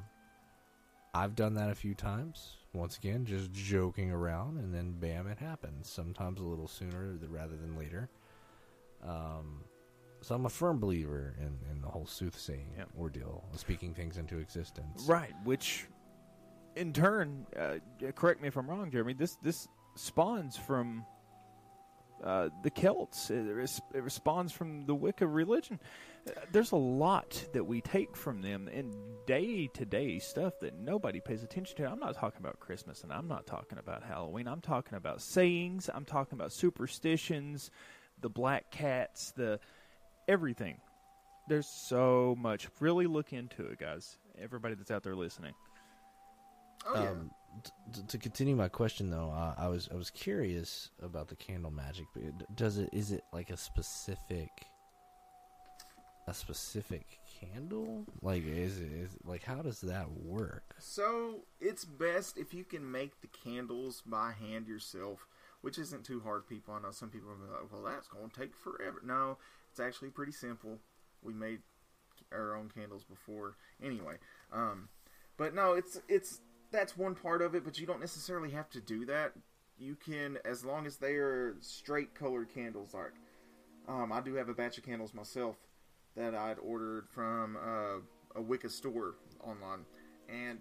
I've 1.15 1.35
done 1.35 1.55
that 1.55 1.71
a 1.71 1.75
few 1.75 1.95
times. 1.95 2.57
Once 2.73 2.97
again, 2.97 3.25
just 3.25 3.53
joking 3.53 4.11
around, 4.11 4.59
and 4.59 4.75
then 4.75 4.93
bam, 4.99 5.27
it 5.29 5.39
happens. 5.39 5.89
Sometimes 5.89 6.41
a 6.41 6.45
little 6.45 6.69
sooner 6.69 7.17
rather 7.29 7.57
than 7.57 7.77
later. 7.77 8.09
Um, 9.03 9.63
so 10.25 10.35
I'm 10.35 10.47
a 10.47 10.51
firm 10.51 10.79
believer 10.81 11.35
in, 11.39 11.59
in 11.71 11.81
the 11.83 11.89
whole 11.89 12.07
soothsaying 12.07 12.73
Yep. 12.79 12.89
ordeal, 12.99 13.45
speaking 13.57 13.95
things 13.95 14.17
into 14.17 14.39
existence. 14.39 15.05
Right, 15.07 15.35
which 15.45 15.87
in 16.77 16.93
turn, 16.93 17.47
uh, 17.59 17.75
correct 18.15 18.41
me 18.41 18.49
if 18.49 18.57
I'm 18.57 18.69
wrong, 18.69 18.91
Jeremy. 18.91 19.15
This 19.15 19.37
this 19.43 19.69
spawns 19.97 20.57
from 20.57 21.05
uh, 22.23 22.49
the 22.63 22.71
Celts. 22.71 23.31
It, 23.31 23.43
res- 23.43 23.81
it 23.95 24.03
responds 24.03 24.51
from 24.53 24.87
the 24.87 24.95
Wicca 24.95 25.27
religion. 25.27 25.79
Uh, 26.27 26.31
there's 26.53 26.73
a 26.73 26.77
lot 26.77 27.47
that 27.53 27.65
we 27.65 27.81
take 27.83 28.17
from 28.17 28.41
them 28.41 28.67
in 28.69 28.93
day 29.27 29.69
to 29.75 29.85
day 29.85 30.19
stuff 30.19 30.55
that 30.61 30.75
nobody 30.79 31.21
pays 31.21 31.43
attention 31.43 31.77
to. 31.77 31.85
I'm 31.85 32.01
not 32.01 32.15
talking 32.17 32.41
about 32.41 32.61
Christmas 32.61 33.03
and 33.03 33.13
I'm 33.13 33.29
not 33.29 33.47
talking 33.47 33.79
about 33.79 34.03
Halloween. 34.03 34.49
I'm 34.49 34.63
talking 34.63 34.97
about 34.97 35.21
sayings. 35.21 35.91
I'm 35.93 36.05
talking 36.07 36.39
about 36.39 36.51
superstitions, 36.53 37.71
the 38.21 38.31
black 38.31 38.71
cats, 38.71 39.33
the 39.33 39.61
everything. 40.29 40.79
There's 41.49 41.67
so 41.67 42.37
much. 42.39 42.69
Really 42.81 43.07
look 43.07 43.33
into 43.33 43.67
it, 43.67 43.79
guys. 43.79 44.19
Everybody 44.41 44.75
that's 44.75 44.91
out 44.91 45.03
there 45.03 45.15
listening. 45.15 45.53
Oh 46.87 47.03
yeah. 47.03 47.11
Um, 47.11 47.31
t- 47.63 47.71
t- 47.93 48.03
to 48.09 48.19
continue 48.19 48.57
my 48.57 48.69
question, 48.69 49.11
though, 49.11 49.31
uh, 49.31 49.55
I 49.57 49.69
was 49.69 49.89
I 49.93 49.97
was 49.97 50.11
curious 50.11 50.91
about 51.03 51.29
the 51.29 51.37
candle 51.37 51.71
magic. 51.71 52.07
Does 52.55 52.79
it 52.79 52.91
is 52.93 53.13
it 53.13 53.25
like 53.33 53.51
a 53.51 53.57
specific 53.57 54.51
a 56.27 56.35
specific 56.35 57.19
candle? 57.41 58.07
Like 58.23 58.47
is 58.47 58.81
it 58.81 58.93
is 58.93 59.11
like 59.25 59.43
how 59.43 59.63
does 59.63 59.81
that 59.83 60.11
work? 60.11 60.75
So 60.79 61.45
it's 61.61 61.85
best 61.85 62.39
if 62.39 62.55
you 62.55 62.65
can 62.65 62.91
make 62.91 63.21
the 63.21 63.29
candles 63.29 64.03
by 64.07 64.33
hand 64.33 64.67
yourself, 64.67 65.27
which 65.61 65.79
isn't 65.79 66.05
too 66.05 66.21
hard. 66.21 66.49
People, 66.49 66.75
I 66.75 66.83
know 66.83 66.91
some 66.91 67.11
people 67.11 67.31
are 67.31 67.35
be 67.35 67.51
like, 67.51 67.73
"Well, 67.73 67.83
that's 67.83 68.09
going 68.09 68.31
to 68.31 68.41
take 68.41 68.55
forever." 68.55 69.01
No, 69.05 69.39
it's 69.75 69.81
actually 69.81 70.11
pretty 70.11 70.31
simple. 70.31 70.79
We 71.21 71.35
made 71.35 71.59
our 72.31 72.55
own 72.55 72.71
candles 72.73 73.03
before, 73.03 73.57
anyway. 73.83 74.15
Um, 74.53 74.89
but 75.37 75.53
no, 75.53 75.73
it's 75.73 76.01
it's 76.09 76.43
that's 76.71 76.97
one 76.97 77.17
part 77.17 77.43
of 77.43 77.57
it. 77.57 77.65
But 77.65 77.81
you 77.81 77.85
don't 77.85 77.99
necessarily 77.99 78.53
have 78.53 78.71
to 78.71 78.81
do 78.81 79.05
that. 79.07 79.33
You 79.77 79.97
can, 79.97 80.39
as 80.45 80.65
long 80.65 80.87
as 80.87 80.99
they 80.99 81.15
are 81.15 81.57
straight 81.61 82.15
colored 82.15 82.55
candles. 82.55 82.95
Like, 82.95 83.15
um, 83.89 84.13
I 84.13 84.21
do 84.21 84.35
have 84.35 84.49
a 84.49 84.55
batch 84.55 84.79
of 84.79 84.85
candles 84.85 85.13
myself 85.13 85.57
that 86.15 86.37
I'd 86.37 86.61
ordered 86.61 87.09
from 87.09 87.57
uh, 87.57 88.39
a 88.39 88.43
Wicca 88.43 88.69
store 88.69 89.17
online, 89.43 89.87
and 90.29 90.61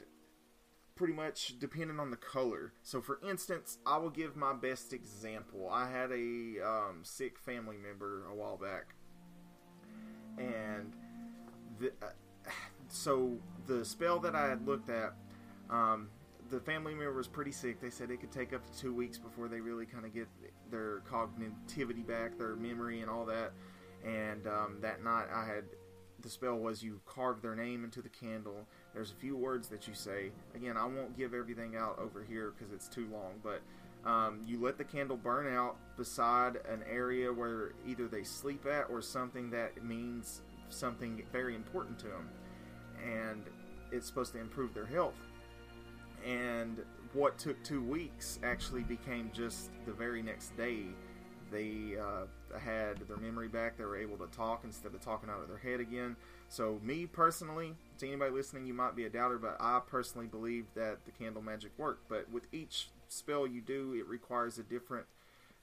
pretty 0.95 1.13
much 1.13 1.59
depending 1.59 1.99
on 1.99 2.09
the 2.09 2.17
color. 2.17 2.73
So, 2.81 2.99
for 2.99 3.19
instance, 3.27 3.77
I 3.85 3.97
will 3.97 4.09
give 4.09 4.35
my 4.35 4.53
best 4.53 4.91
example. 4.91 5.69
I 5.71 5.87
had 5.89 6.11
a 6.11 6.65
um, 6.65 7.01
sick 7.03 7.37
family 7.37 7.77
member 7.77 8.25
a 8.27 8.35
while 8.35 8.57
back, 8.57 8.95
and 10.37 10.93
the, 11.79 11.91
uh, 12.01 12.49
so 12.89 13.37
the 13.67 13.83
spell 13.83 14.19
that 14.19 14.35
I 14.35 14.47
had 14.47 14.65
looked 14.67 14.89
at, 14.89 15.13
um, 15.69 16.09
the 16.49 16.59
family 16.59 16.93
member 16.93 17.13
was 17.13 17.27
pretty 17.27 17.51
sick. 17.51 17.81
They 17.81 17.89
said 17.89 18.11
it 18.11 18.19
could 18.19 18.31
take 18.31 18.53
up 18.53 18.65
to 18.71 18.79
two 18.79 18.93
weeks 18.93 19.17
before 19.17 19.47
they 19.47 19.59
really 19.59 19.85
kind 19.85 20.05
of 20.05 20.13
get 20.13 20.27
their 20.69 21.01
cognitivity 21.09 22.05
back, 22.05 22.37
their 22.37 22.55
memory, 22.55 23.01
and 23.01 23.09
all 23.09 23.25
that. 23.25 23.53
And 24.05 24.45
um, 24.47 24.77
that 24.81 25.03
night, 25.03 25.27
I 25.33 25.45
had 25.45 25.63
the 26.21 26.29
spell 26.29 26.55
was 26.55 26.81
you 26.81 27.01
carve 27.05 27.41
their 27.41 27.55
name 27.55 27.83
into 27.83 28.01
the 28.01 28.09
candle. 28.09 28.67
There's 28.93 29.11
a 29.11 29.15
few 29.15 29.35
words 29.35 29.67
that 29.69 29.87
you 29.87 29.93
say. 29.93 30.31
Again, 30.55 30.77
I 30.77 30.85
won't 30.85 31.17
give 31.17 31.33
everything 31.33 31.75
out 31.75 31.99
over 31.99 32.23
here 32.23 32.53
because 32.57 32.73
it's 32.73 32.87
too 32.87 33.07
long, 33.11 33.33
but 33.43 33.61
um, 34.05 34.41
you 34.45 34.61
let 34.61 34.77
the 34.77 34.83
candle 34.83 35.17
burn 35.17 35.53
out 35.53 35.77
beside 35.97 36.57
an 36.69 36.83
area 36.89 37.31
where 37.31 37.71
either 37.87 38.07
they 38.07 38.23
sleep 38.23 38.65
at 38.65 38.89
or 38.89 39.01
something 39.01 39.49
that 39.51 39.83
means 39.83 40.41
something 40.69 41.23
very 41.31 41.55
important 41.55 41.97
to 41.99 42.07
them. 42.07 42.29
And 43.01 43.43
it's 43.91 44.07
supposed 44.07 44.33
to 44.33 44.39
improve 44.39 44.73
their 44.73 44.85
health. 44.85 45.15
And 46.25 46.83
what 47.13 47.37
took 47.37 47.61
two 47.63 47.81
weeks 47.81 48.39
actually 48.43 48.83
became 48.83 49.29
just 49.33 49.69
the 49.85 49.93
very 49.93 50.21
next 50.21 50.55
day. 50.57 50.85
They 51.51 51.97
uh, 52.01 52.57
had 52.59 52.97
their 53.07 53.17
memory 53.17 53.47
back. 53.47 53.77
They 53.77 53.85
were 53.85 53.97
able 53.97 54.17
to 54.17 54.27
talk 54.35 54.61
instead 54.63 54.93
of 54.93 55.01
talking 55.01 55.29
out 55.29 55.41
of 55.41 55.47
their 55.47 55.57
head 55.57 55.79
again. 55.79 56.15
So, 56.49 56.79
me 56.83 57.05
personally, 57.05 57.75
to 57.99 58.07
anybody 58.07 58.31
listening, 58.31 58.65
you 58.65 58.73
might 58.73 58.95
be 58.95 59.05
a 59.05 59.09
doubter, 59.09 59.37
but 59.37 59.57
I 59.59 59.79
personally 59.85 60.27
believe 60.27 60.65
that 60.75 61.05
the 61.05 61.11
candle 61.11 61.41
magic 61.41 61.71
worked. 61.77 62.09
But 62.09 62.29
with 62.31 62.47
each 62.51 62.89
spell 63.13 63.47
you 63.47 63.61
do, 63.61 63.93
it 63.93 64.07
requires 64.07 64.57
a 64.57 64.63
different 64.63 65.05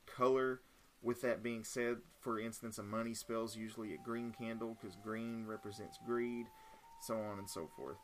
color. 0.07 0.61
With 1.03 1.23
that 1.23 1.43
being 1.43 1.65
said, 1.65 1.99
for 2.21 2.39
instance, 2.39 2.77
a 2.77 2.83
money 2.83 3.15
spell's 3.15 3.57
usually 3.57 3.95
a 3.95 3.99
green 3.99 4.33
candle 4.33 4.77
because 4.79 4.97
green 4.97 5.47
represents 5.47 5.99
greed, 6.05 6.47
so 7.01 7.15
on 7.15 7.39
and 7.39 7.49
so 7.49 7.71
forth. 7.75 7.97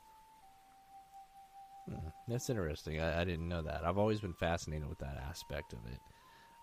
That's 2.27 2.51
interesting. 2.51 3.01
I, 3.01 3.21
I 3.21 3.25
didn't 3.25 3.49
know 3.49 3.63
that. 3.63 3.85
I've 3.85 3.99
always 3.99 4.21
been 4.21 4.33
fascinated 4.33 4.89
with 4.89 4.99
that 4.99 5.23
aspect 5.29 5.73
of 5.73 5.79
it. 5.93 6.01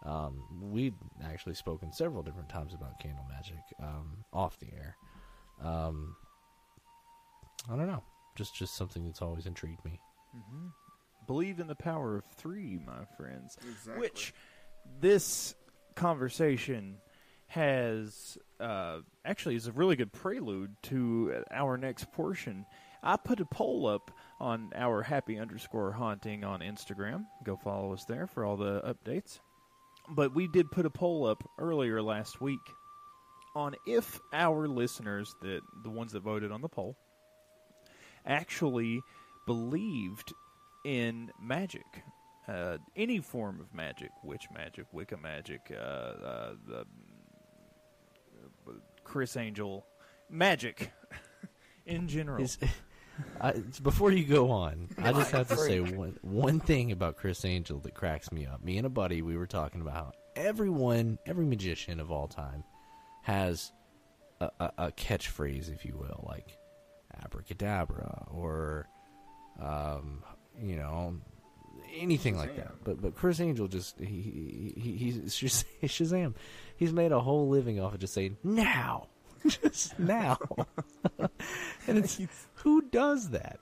Um, 0.06 0.44
we've 0.72 0.96
actually 1.24 1.56
spoken 1.56 1.94
several 1.94 2.24
different 2.24 2.50
times 2.50 2.74
about 2.74 3.00
candle 3.00 3.26
magic 3.30 3.64
um, 3.82 4.18
off 4.34 4.60
the 4.60 4.68
air. 4.74 4.98
Um, 5.64 6.16
I 7.72 7.78
don't 7.78 7.88
know, 7.88 8.04
just 8.36 8.54
just 8.56 8.76
something 8.76 9.06
that's 9.06 9.22
always 9.22 9.46
intrigued 9.46 9.86
me. 9.86 10.00
Believe 11.28 11.60
in 11.60 11.68
the 11.68 11.76
power 11.76 12.18
of 12.18 12.26
three, 12.36 12.80
my 12.86 13.06
friends. 13.18 13.58
Exactly. 13.70 14.00
Which 14.00 14.34
this 15.00 15.56
conversation 15.96 16.98
has 17.48 18.38
uh, 18.60 18.98
actually 19.24 19.56
is 19.56 19.68
a 19.68 19.72
really 19.72 19.96
good 19.96 20.12
prelude 20.12 20.76
to 20.84 21.44
our 21.52 21.78
next 21.78 22.12
portion. 22.12 22.66
I 23.04 23.18
put 23.18 23.40
a 23.40 23.46
poll 23.46 23.86
up 23.86 24.12
on 24.40 24.72
our 24.76 25.04
happy 25.04 25.38
underscore 25.38 25.92
haunting 25.92 26.44
on 26.44 26.62
Instagram. 26.62 27.26
Go 27.44 27.58
follow 27.58 27.94
us 27.94 28.06
there 28.06 28.28
for 28.28 28.46
all 28.46 28.58
the 28.58 28.82
updates. 28.82 29.40
But 30.10 30.34
we 30.34 30.48
did 30.48 30.72
put 30.72 30.86
a 30.86 30.90
poll 30.90 31.26
up 31.26 31.44
earlier 31.60 32.02
last 32.02 32.42
week 32.42 32.60
on 33.56 33.76
if 33.86 34.20
our 34.34 34.68
listeners, 34.68 35.36
that 35.42 35.62
the 35.84 35.90
ones 35.90 36.14
that 36.14 36.24
voted 36.24 36.52
on 36.52 36.62
the 36.62 36.70
poll, 36.70 36.98
actually 38.26 39.02
believed 39.46 40.34
in 40.84 41.32
magic, 41.40 42.04
uh, 42.48 42.78
any 42.96 43.20
form 43.20 43.60
of 43.60 43.74
magic, 43.74 44.12
witch 44.24 44.48
magic, 44.54 44.86
Wicca 44.92 45.18
magic, 45.18 45.72
uh, 45.72 45.76
uh, 45.76 46.54
the 46.68 46.86
Criss 49.04 49.38
Angel 49.38 49.86
magic 50.30 50.92
in 51.86 52.08
general. 52.08 52.44
Is, 52.44 52.58
I, 53.42 53.54
before 53.82 54.12
you 54.12 54.26
go 54.26 54.50
on, 54.50 54.90
I 54.98 55.12
just 55.14 55.32
have 55.32 55.48
to 55.50 55.58
say 55.58 55.80
one 55.80 56.18
one 56.22 56.60
thing 56.60 56.92
about 56.92 57.18
Criss 57.18 57.46
Angel 57.46 57.80
that 57.80 57.94
cracks 57.94 58.32
me 58.32 58.46
up. 58.46 58.64
Me 58.64 58.78
and 58.78 58.88
a 58.88 58.90
buddy, 58.90 59.22
we 59.22 59.38
were 59.38 59.46
talking 59.46 59.82
about 59.82 59.94
how 59.94 60.12
everyone, 60.36 61.20
every 61.26 61.46
magician 61.46 62.00
of 62.00 62.12
all 62.12 62.28
time, 62.28 62.64
has 63.22 63.72
a, 64.42 64.50
a, 64.60 64.72
a 64.78 64.92
catchphrase, 64.92 65.72
if 65.72 65.86
you 65.86 65.96
will, 65.96 66.26
like 66.28 66.58
abracadabra 67.24 68.28
or, 68.32 68.88
um, 69.62 70.24
you 70.62 70.76
know, 70.76 71.16
anything 71.96 72.38
like 72.38 72.56
that. 72.58 72.74
But 72.84 73.02
but 73.02 73.16
Criss 73.16 73.40
Angel 73.40 73.68
just 73.68 74.00
he, 74.00 74.06
he, 74.06 74.74
he 74.82 74.92
he's 74.98 75.18
Shaz- 75.34 75.66
Shazam. 75.84 76.34
He's 76.78 76.94
made 76.94 77.12
a 77.12 77.20
whole 77.20 77.48
living 77.50 77.80
off 77.80 77.94
of 77.94 78.00
just 78.00 78.14
saying 78.14 78.38
now. 78.44 79.08
just 79.48 79.98
now. 80.00 80.38
and 81.88 81.98
it's 81.98 82.20
who 82.56 82.82
does 82.82 83.30
that 83.30 83.60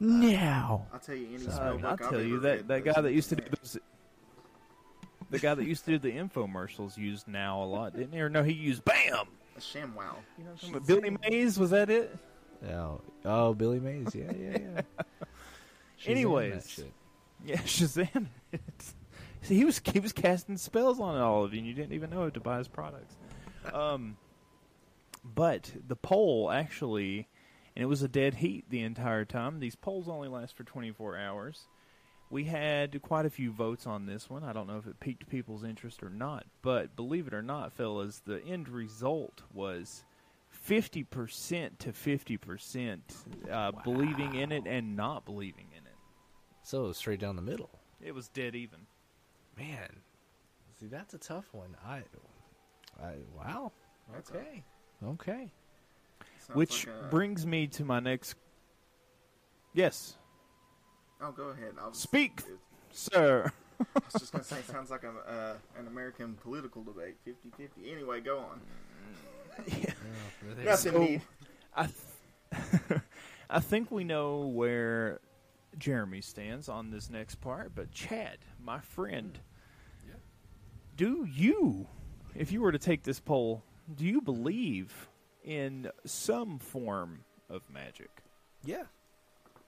now? 0.00 0.86
I'll 0.92 0.98
tell 1.00 1.14
you 1.14 1.28
any 1.34 1.46
Uh, 1.46 1.50
spell 1.50 1.74
book 1.78 1.84
I'll 1.84 1.92
I've 1.92 2.10
tell 2.10 2.22
you 2.22 2.40
that 2.40 2.68
that 2.68 2.84
guy 2.84 3.00
that 3.00 3.12
used 3.12 3.28
to 3.30 3.36
do 3.36 3.44
those, 3.48 3.78
the 5.30 5.38
guy 5.38 5.54
that 5.54 5.64
used 5.64 5.84
to 5.86 5.92
do 5.92 5.98
the 5.98 6.12
infomercials 6.12 6.98
used 6.98 7.26
now 7.28 7.62
a 7.62 7.64
lot, 7.64 7.96
didn't 7.96 8.12
he? 8.12 8.20
Or 8.20 8.28
no, 8.28 8.42
he 8.42 8.52
used 8.52 8.84
Bam. 8.84 9.26
a 9.56 9.60
ShamWow. 9.60 9.78
You 9.78 10.44
know 10.44 10.50
what 10.50 10.50
I'm 10.50 10.56
talking 10.56 10.74
about? 10.76 10.86
Billy 10.86 11.16
Mays 11.30 11.58
was 11.58 11.70
that 11.70 11.88
it? 11.88 12.14
Oh, 12.70 13.00
oh, 13.24 13.54
Billy 13.54 13.80
Mays. 13.80 14.14
Yeah, 14.14 14.30
yeah, 14.38 14.58
yeah. 14.58 14.80
Shazam 16.02 16.10
Anyways. 16.10 16.84
Yeah, 17.44 17.56
Shazam. 17.58 18.26
See, 19.42 19.56
he 19.56 19.64
was 19.64 19.80
he 19.92 20.00
was 20.00 20.12
casting 20.12 20.56
spells 20.56 21.00
on 21.00 21.16
all 21.18 21.44
of 21.44 21.52
you, 21.52 21.58
and 21.58 21.66
you 21.66 21.74
didn't 21.74 21.92
even 21.92 22.10
know 22.10 22.24
it 22.24 22.34
to 22.34 22.40
buy 22.40 22.58
his 22.58 22.68
products. 22.68 23.14
Um, 23.72 24.16
but 25.24 25.72
the 25.86 25.96
poll 25.96 26.50
actually, 26.50 27.28
and 27.74 27.82
it 27.82 27.86
was 27.86 28.02
a 28.02 28.08
dead 28.08 28.34
heat 28.34 28.64
the 28.68 28.82
entire 28.82 29.24
time. 29.24 29.60
These 29.60 29.76
polls 29.76 30.08
only 30.08 30.28
last 30.28 30.56
for 30.56 30.64
24 30.64 31.16
hours. 31.16 31.66
We 32.30 32.44
had 32.44 33.02
quite 33.02 33.26
a 33.26 33.30
few 33.30 33.52
votes 33.52 33.86
on 33.86 34.06
this 34.06 34.30
one. 34.30 34.42
I 34.42 34.54
don't 34.54 34.66
know 34.66 34.78
if 34.78 34.86
it 34.86 35.00
piqued 35.00 35.28
people's 35.28 35.64
interest 35.64 36.02
or 36.02 36.08
not, 36.08 36.46
but 36.62 36.96
believe 36.96 37.26
it 37.26 37.34
or 37.34 37.42
not, 37.42 37.74
fellas, 37.74 38.22
the 38.24 38.42
end 38.44 38.70
result 38.70 39.42
was 39.52 40.04
50% 40.66 41.78
to 41.78 41.92
50% 41.92 43.00
uh, 43.50 43.72
believing 43.84 44.34
in 44.34 44.50
it 44.50 44.66
and 44.66 44.96
not 44.96 45.26
believing. 45.26 45.66
So 46.62 46.84
it 46.84 46.88
was 46.88 46.96
straight 46.96 47.20
down 47.20 47.36
the 47.36 47.42
middle. 47.42 47.70
It 48.00 48.14
was 48.14 48.28
dead 48.28 48.54
even. 48.54 48.80
Man, 49.58 49.88
see 50.80 50.86
that's 50.86 51.12
a 51.14 51.18
tough 51.18 51.46
one. 51.52 51.76
I, 51.86 52.02
I 53.02 53.14
wow. 53.36 53.72
Okay, 54.18 54.62
okay. 55.04 55.50
Sounds 56.38 56.56
Which 56.56 56.86
like 56.86 56.96
a- 56.96 57.08
brings 57.08 57.46
me 57.46 57.66
to 57.68 57.84
my 57.84 58.00
next. 58.00 58.34
Yes, 59.74 60.16
Oh, 61.24 61.30
go 61.30 61.48
ahead. 61.50 61.74
I 61.80 61.86
was, 61.88 61.98
Speak. 61.98 62.42
sir. 62.90 63.52
I 63.80 63.84
was 64.04 64.12
just 64.20 64.32
gonna 64.32 64.42
say, 64.44 64.58
it 64.58 64.66
sounds 64.70 64.90
like 64.90 65.04
a, 65.04 65.10
uh, 65.30 65.54
an 65.78 65.86
American 65.86 66.34
political 66.42 66.82
debate, 66.82 67.14
50-50. 67.26 67.92
Anyway, 67.92 68.20
go 68.20 68.38
on. 68.40 68.60
Nothing 70.64 70.92
So- 70.92 70.98
need. 70.98 71.22
I, 71.76 71.86
th- 71.86 73.00
I 73.50 73.60
think 73.60 73.90
we 73.90 74.02
know 74.04 74.40
where 74.40 75.20
Jeremy 75.78 76.20
stands 76.20 76.68
on 76.68 76.90
this 76.90 77.08
next 77.10 77.36
part, 77.40 77.72
but 77.74 77.90
Chad, 77.92 78.38
my 78.62 78.80
friend, 78.80 79.38
do 80.96 81.26
you, 81.30 81.86
if 82.34 82.52
you 82.52 82.60
were 82.60 82.72
to 82.72 82.78
take 82.78 83.02
this 83.02 83.18
poll, 83.18 83.62
do 83.96 84.04
you 84.04 84.20
believe 84.20 85.08
in 85.44 85.88
some 86.04 86.58
form 86.58 87.24
of 87.48 87.62
magic? 87.72 88.10
Yeah, 88.64 88.84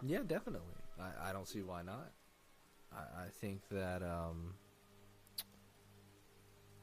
yeah, 0.03 0.21
definitely. 0.27 0.75
I, 1.01 1.31
I 1.31 1.33
don't 1.33 1.49
see 1.49 1.63
why 1.63 1.83
not. 1.83 2.11
I, 2.93 3.23
I 3.25 3.27
think 3.41 3.61
that 3.71 4.03
um, 4.03 4.55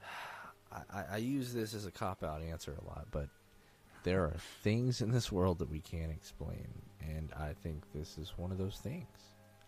I, 0.71 0.99
I- 0.99 1.05
I 1.13 1.17
use 1.17 1.53
this 1.53 1.73
as 1.73 1.85
a 1.85 1.91
cop 1.91 2.23
out 2.23 2.41
answer 2.41 2.75
a 2.81 2.87
lot, 2.87 3.07
but 3.11 3.29
there 4.03 4.23
are 4.23 4.35
things 4.63 5.01
in 5.01 5.11
this 5.11 5.31
world 5.31 5.59
that 5.59 5.69
we 5.69 5.79
can't 5.79 6.11
explain, 6.11 6.67
and 7.09 7.31
I 7.33 7.53
think 7.53 7.83
this 7.93 8.17
is 8.17 8.33
one 8.37 8.51
of 8.51 8.57
those 8.57 8.77
things. 8.77 9.07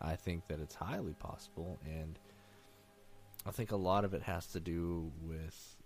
I 0.01 0.15
think 0.15 0.47
that 0.47 0.59
it's 0.59 0.75
highly 0.75 1.13
possible, 1.13 1.79
and 1.85 2.19
I 3.45 3.51
think 3.51 3.71
a 3.71 3.77
lot 3.77 4.05
of 4.05 4.13
it 4.13 4.21
has 4.23 4.47
to 4.47 4.59
do 4.59 5.11
with 5.21 5.77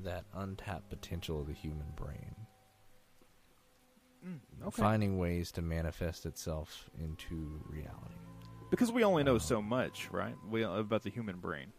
that 0.00 0.24
untapped 0.34 0.90
potential 0.90 1.40
of 1.40 1.46
the 1.46 1.52
human 1.54 1.86
brain 1.96 2.36
mm, 4.26 4.38
Okay. 4.66 4.82
finding 4.82 5.18
ways 5.18 5.50
to 5.52 5.62
manifest 5.62 6.26
itself 6.26 6.90
into 6.98 7.62
reality. 7.68 8.14
Because 8.70 8.92
we 8.92 9.04
only 9.04 9.22
know 9.22 9.34
um, 9.34 9.40
so 9.40 9.62
much, 9.62 10.08
right? 10.10 10.34
We 10.50 10.64
about 10.64 11.02
the 11.02 11.10
human 11.10 11.36
brain. 11.38 11.72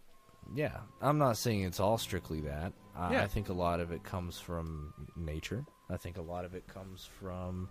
Yeah, 0.55 0.78
I'm 1.01 1.18
not 1.18 1.38
saying 1.38 1.62
it's 1.64 1.80
all 1.80 1.97
strictly 1.97 2.41
that. 2.41 2.72
I, 2.95 3.14
Yeah. 3.14 3.24
I 3.24 3.28
think 3.28 3.49
a 3.49 3.53
lot 3.53 3.80
of 3.82 3.91
it 3.91 4.03
comes 4.03 4.39
from 4.39 4.93
nature. 5.16 5.66
I 5.89 5.97
think 5.97 6.18
a 6.18 6.22
lot 6.22 6.45
of 6.45 6.55
it 6.55 6.66
comes 6.68 7.05
from 7.20 7.70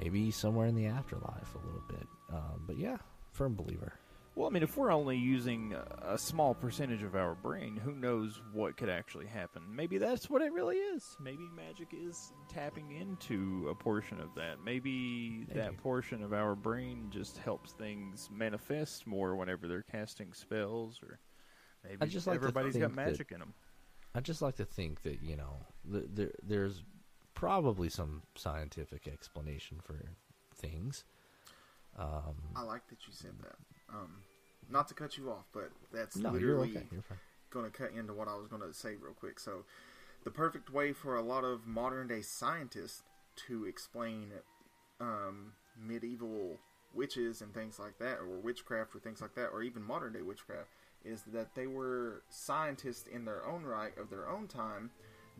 maybe 0.00 0.30
somewhere 0.30 0.66
in 0.66 0.74
the 0.74 0.86
afterlife 0.86 1.54
a 1.54 1.66
little 1.66 1.82
bit. 1.88 2.06
Um, 2.32 2.62
but 2.66 2.78
yeah, 2.78 2.96
firm 3.32 3.54
believer. 3.54 3.94
Well, 4.34 4.46
I 4.46 4.50
mean, 4.50 4.62
if 4.62 4.76
we're 4.76 4.92
only 4.92 5.16
using 5.16 5.74
a- 6.02 6.16
small 6.16 6.54
percentage 6.54 7.02
of 7.02 7.16
our 7.16 7.34
brain, 7.34 7.76
who 7.76 7.92
knows 7.92 8.40
what 8.52 8.76
could 8.76 8.88
actually 8.88 9.26
happen? 9.26 9.62
Maybe 9.68 9.98
that's 9.98 10.30
what 10.30 10.42
it 10.42 10.52
really 10.52 10.76
is. 10.76 11.16
Maybe 11.20 11.42
magic 11.56 11.88
is 11.92 12.32
tapping 12.48 12.92
into 12.92 13.66
a 13.68 13.74
portion 13.74 14.20
of 14.20 14.28
that. 14.36 14.58
Maybe, 14.64 15.44
that 15.54 15.76
portion 15.78 16.22
of 16.22 16.32
our 16.32 16.54
brain 16.54 17.08
just 17.10 17.38
helps 17.38 17.72
things 17.72 18.28
manifest 18.32 19.08
more 19.08 19.34
whenever 19.34 19.66
they're 19.66 19.82
casting 19.90 20.32
spells, 20.32 21.00
or 21.02 21.18
maybe 21.82 21.96
I 22.00 22.06
just 22.06 22.28
like 22.28 22.36
everybody's 22.36 22.74
got 22.76 22.92
think 22.92 22.96
that- 22.96 23.06
magic 23.10 23.32
in 23.32 23.40
them. 23.40 23.54
I 24.14 24.20
just 24.20 24.40
like 24.40 24.56
to 24.56 24.64
think 24.64 25.02
that 25.02 25.20
you 25.20 25.36
know 25.36 25.66
th- 25.92 26.06
there 26.14 26.30
there's 26.44 26.82
probably 27.38 27.88
some 27.88 28.22
scientific 28.34 29.06
explanation 29.06 29.78
for 29.80 29.94
things. 30.56 31.04
Um, 31.96 32.34
I 32.56 32.62
like 32.62 32.88
that 32.88 33.06
you 33.06 33.12
said 33.12 33.34
that. 33.42 33.54
Um, 33.94 34.22
not 34.68 34.88
to 34.88 34.94
cut 34.94 35.16
you 35.16 35.30
off, 35.30 35.44
but 35.52 35.70
that's 35.92 36.16
no, 36.16 36.32
literally 36.32 36.70
okay. 36.70 36.86
Going 37.50 37.64
to 37.64 37.70
cut 37.70 37.92
into 37.92 38.12
what 38.12 38.26
I 38.26 38.34
was 38.34 38.48
going 38.48 38.62
to 38.62 38.74
say 38.74 38.96
real 39.00 39.14
quick. 39.14 39.38
So, 39.38 39.64
the 40.24 40.32
perfect 40.32 40.70
way 40.70 40.92
for 40.92 41.14
a 41.14 41.22
lot 41.22 41.44
of 41.44 41.64
modern 41.64 42.08
day 42.08 42.22
scientists 42.22 43.02
to 43.46 43.66
explain 43.66 44.32
um, 45.00 45.52
medieval 45.80 46.58
witches 46.92 47.40
and 47.40 47.54
things 47.54 47.78
like 47.78 47.98
that, 48.00 48.18
or 48.18 48.40
witchcraft 48.40 48.96
or 48.96 48.98
things 48.98 49.20
like 49.20 49.36
that, 49.36 49.50
or 49.52 49.62
even 49.62 49.82
modern 49.82 50.12
day 50.12 50.22
witchcraft, 50.22 50.70
is 51.04 51.22
that 51.32 51.54
they 51.54 51.68
were 51.68 52.24
scientists 52.28 53.06
in 53.06 53.24
their 53.24 53.46
own 53.46 53.62
right 53.62 53.96
of 53.96 54.10
their 54.10 54.28
own 54.28 54.48
time 54.48 54.90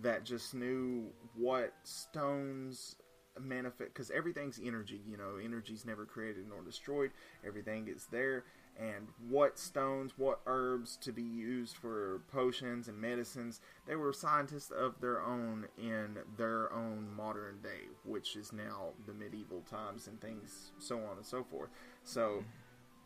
that 0.02 0.24
just 0.24 0.54
knew 0.54 1.06
what 1.34 1.72
stones 1.82 2.96
manifest 3.40 3.92
because 3.92 4.10
everything's 4.10 4.58
energy 4.62 5.00
you 5.08 5.16
know 5.16 5.36
energy's 5.42 5.84
never 5.84 6.04
created 6.04 6.48
nor 6.48 6.62
destroyed. 6.62 7.10
Everything 7.46 7.88
is 7.88 8.06
there. 8.10 8.44
And 8.80 9.08
what 9.28 9.58
stones 9.58 10.12
what 10.16 10.40
herbs 10.46 10.96
to 10.98 11.12
be 11.12 11.22
used 11.22 11.76
for 11.76 12.22
potions 12.30 12.86
and 12.86 13.00
medicines 13.00 13.60
they 13.88 13.96
were 13.96 14.12
scientists 14.12 14.70
of 14.70 15.00
their 15.00 15.20
own 15.20 15.66
in 15.76 16.18
their 16.36 16.72
own 16.72 17.08
modern 17.16 17.60
day 17.60 17.88
which 18.04 18.36
is 18.36 18.52
now 18.52 18.90
the 19.06 19.12
medieval 19.12 19.62
times 19.68 20.06
and 20.06 20.20
things 20.20 20.70
so 20.78 20.96
on 20.98 21.16
and 21.16 21.26
so 21.26 21.42
forth. 21.42 21.70
So 22.04 22.20
mm-hmm. 22.20 22.46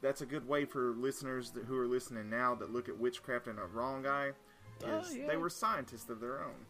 that's 0.03 0.21
a 0.21 0.27
good 0.27 0.47
way 0.47 0.67
for 0.67 0.93
listeners 0.93 1.51
that, 1.53 1.65
who 1.65 1.79
are 1.79 1.87
listening 1.87 2.29
now 2.29 2.55
that 2.57 2.71
look 2.73 2.91
at 2.91 2.99
witchcraft 2.99 3.49
in 3.49 3.59
a 3.59 3.67
wrong 3.67 4.07
eye 4.07 4.33
Oh, 4.85 4.99
is 4.99 5.17
yeah. 5.17 5.27
they 5.27 5.37
were 5.37 5.51
scientists 5.51 6.09
of 6.11 6.21
their 6.21 6.43
own 6.43 6.67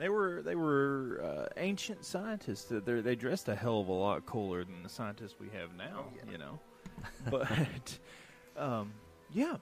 They 0.00 0.08
were 0.08 0.40
they 0.40 0.54
were 0.54 1.20
uh, 1.22 1.48
ancient 1.58 2.06
scientists. 2.06 2.64
They 2.70 3.02
they 3.02 3.14
dressed 3.14 3.50
a 3.50 3.54
hell 3.54 3.80
of 3.80 3.88
a 3.88 3.92
lot 3.92 4.24
cooler 4.24 4.64
than 4.64 4.82
the 4.82 4.88
scientists 4.88 5.34
we 5.38 5.50
have 5.50 5.76
now. 5.76 6.06
Oh, 6.06 6.12
yeah. 6.16 6.32
You 6.32 6.38
know, 6.38 6.58
but 7.30 7.98
um, 8.56 8.94
yeah. 9.30 9.56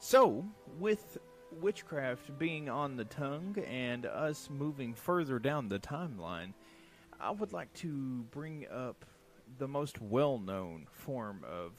So 0.00 0.44
with 0.80 1.18
witchcraft 1.60 2.36
being 2.40 2.68
on 2.68 2.96
the 2.96 3.04
tongue 3.04 3.56
and 3.68 4.04
us 4.04 4.50
moving 4.50 4.94
further 4.94 5.38
down 5.38 5.68
the 5.68 5.78
timeline, 5.78 6.54
I 7.20 7.30
would 7.30 7.52
like 7.52 7.72
to 7.74 8.24
bring 8.32 8.66
up 8.72 9.04
the 9.58 9.68
most 9.68 10.00
well-known 10.00 10.88
form 10.90 11.44
of 11.48 11.72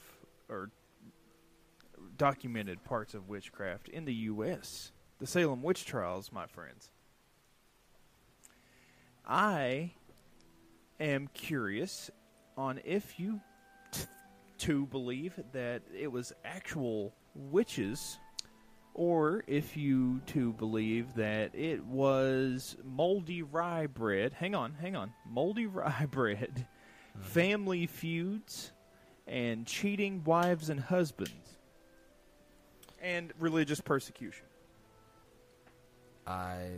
or 0.48 0.70
documented 2.16 2.82
parts 2.82 3.12
of 3.12 3.28
witchcraft 3.28 3.90
in 3.90 4.06
the 4.06 4.14
U.S. 4.14 4.90
The 5.18 5.26
Salem 5.26 5.62
witch 5.62 5.84
trials, 5.84 6.32
my 6.32 6.46
friends. 6.46 6.88
I 9.30 9.92
am 10.98 11.28
curious 11.32 12.10
on 12.56 12.80
if 12.84 13.20
you 13.20 13.40
t- 13.92 14.06
two 14.58 14.86
believe 14.86 15.38
that 15.52 15.82
it 15.96 16.10
was 16.10 16.32
actual 16.44 17.14
witches 17.36 18.18
or 18.92 19.44
if 19.46 19.76
you 19.76 20.20
two 20.26 20.52
believe 20.54 21.14
that 21.14 21.54
it 21.54 21.84
was 21.84 22.76
moldy 22.82 23.42
rye 23.42 23.86
bread. 23.86 24.32
Hang 24.32 24.56
on, 24.56 24.74
hang 24.74 24.96
on. 24.96 25.12
Moldy 25.24 25.66
rye 25.68 26.08
bread, 26.10 26.66
uh-huh. 26.66 27.22
family 27.22 27.86
feuds, 27.86 28.72
and 29.28 29.64
cheating 29.64 30.24
wives 30.24 30.70
and 30.70 30.80
husbands, 30.80 31.58
and 33.00 33.32
religious 33.38 33.80
persecution. 33.80 34.44
I, 36.26 36.70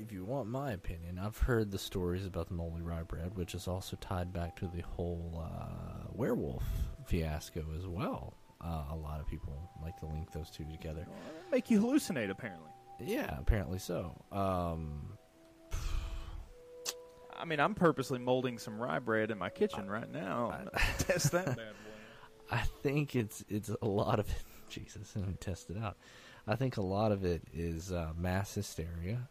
if 0.00 0.12
you 0.12 0.24
want 0.24 0.48
my 0.48 0.72
opinion, 0.72 1.18
I've 1.18 1.38
heard 1.38 1.70
the 1.70 1.78
stories 1.78 2.26
about 2.26 2.48
the 2.48 2.54
moldy 2.54 2.82
rye 2.82 3.02
bread, 3.02 3.36
which 3.36 3.54
is 3.54 3.68
also 3.68 3.96
tied 4.00 4.32
back 4.32 4.56
to 4.56 4.66
the 4.66 4.82
whole 4.82 5.42
uh, 5.44 6.08
werewolf 6.12 6.64
fiasco 7.06 7.64
as 7.76 7.86
well. 7.86 8.34
Uh, 8.62 8.84
a 8.90 8.96
lot 8.96 9.20
of 9.20 9.26
people 9.26 9.70
like 9.82 9.96
to 10.00 10.06
link 10.06 10.32
those 10.32 10.50
two 10.50 10.64
together. 10.64 11.06
Make 11.52 11.70
you 11.70 11.80
hallucinate, 11.80 12.30
apparently. 12.30 12.70
Yeah, 13.00 13.36
apparently 13.38 13.78
so. 13.78 14.16
Um, 14.32 15.16
I 17.38 17.44
mean, 17.44 17.60
I'm 17.60 17.74
purposely 17.74 18.18
molding 18.18 18.58
some 18.58 18.80
rye 18.80 18.98
bread 18.98 19.30
in 19.30 19.38
my 19.38 19.50
kitchen 19.50 19.90
right 19.90 20.10
now. 20.10 20.58
Test 20.98 21.32
that 21.32 21.46
bad 21.46 21.56
boy. 21.56 21.62
I 22.50 22.62
think 22.82 23.16
it's 23.16 23.44
it's 23.48 23.70
a 23.82 23.86
lot 23.86 24.18
of 24.18 24.28
it. 24.28 24.42
Jesus, 24.68 25.14
let 25.16 25.28
me 25.28 25.34
test 25.38 25.70
it 25.70 25.76
out. 25.78 25.96
I 26.46 26.56
think 26.56 26.76
a 26.76 26.82
lot 26.82 27.12
of 27.12 27.24
it 27.24 27.42
is 27.52 27.92
uh, 27.92 28.12
mass 28.16 28.54
hysteria, 28.54 29.28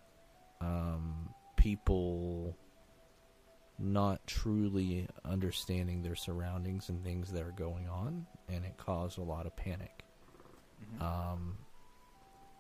um, 0.62 1.30
people 1.56 2.58
not 3.78 4.26
truly 4.26 5.08
understanding 5.26 6.02
their 6.02 6.16
surroundings 6.16 6.90
and 6.90 7.04
things 7.04 7.32
that 7.32 7.44
are 7.44 7.52
going 7.52 7.90
on, 7.90 8.26
and 8.48 8.64
it 8.64 8.78
caused 8.78 9.18
a 9.18 9.24
lot 9.24 9.46
of 9.46 9.56
panic. 9.56 10.04
Um, 11.02 11.58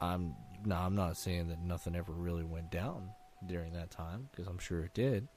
I'm 0.02 0.36
no, 0.66 0.76
I'm 0.76 0.96
not 0.96 1.18
saying 1.18 1.48
that 1.50 1.62
nothing 1.62 1.96
ever 1.96 2.12
really 2.12 2.44
went 2.44 2.72
down 2.72 3.10
during 3.48 3.74
that 3.74 3.92
time 3.92 4.28
because 4.32 4.48
I'm 4.48 4.58
sure 4.58 4.84
it 4.84 4.94
did. 4.94 5.28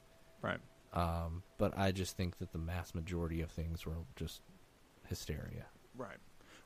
Right. 0.41 0.59
Um, 0.93 1.43
but 1.57 1.77
I 1.77 1.91
just 1.91 2.17
think 2.17 2.39
that 2.39 2.51
the 2.51 2.57
mass 2.57 2.95
majority 2.95 3.41
of 3.41 3.51
things 3.51 3.85
were 3.85 3.93
just 4.15 4.41
hysteria. 5.07 5.65
Right. 5.95 6.17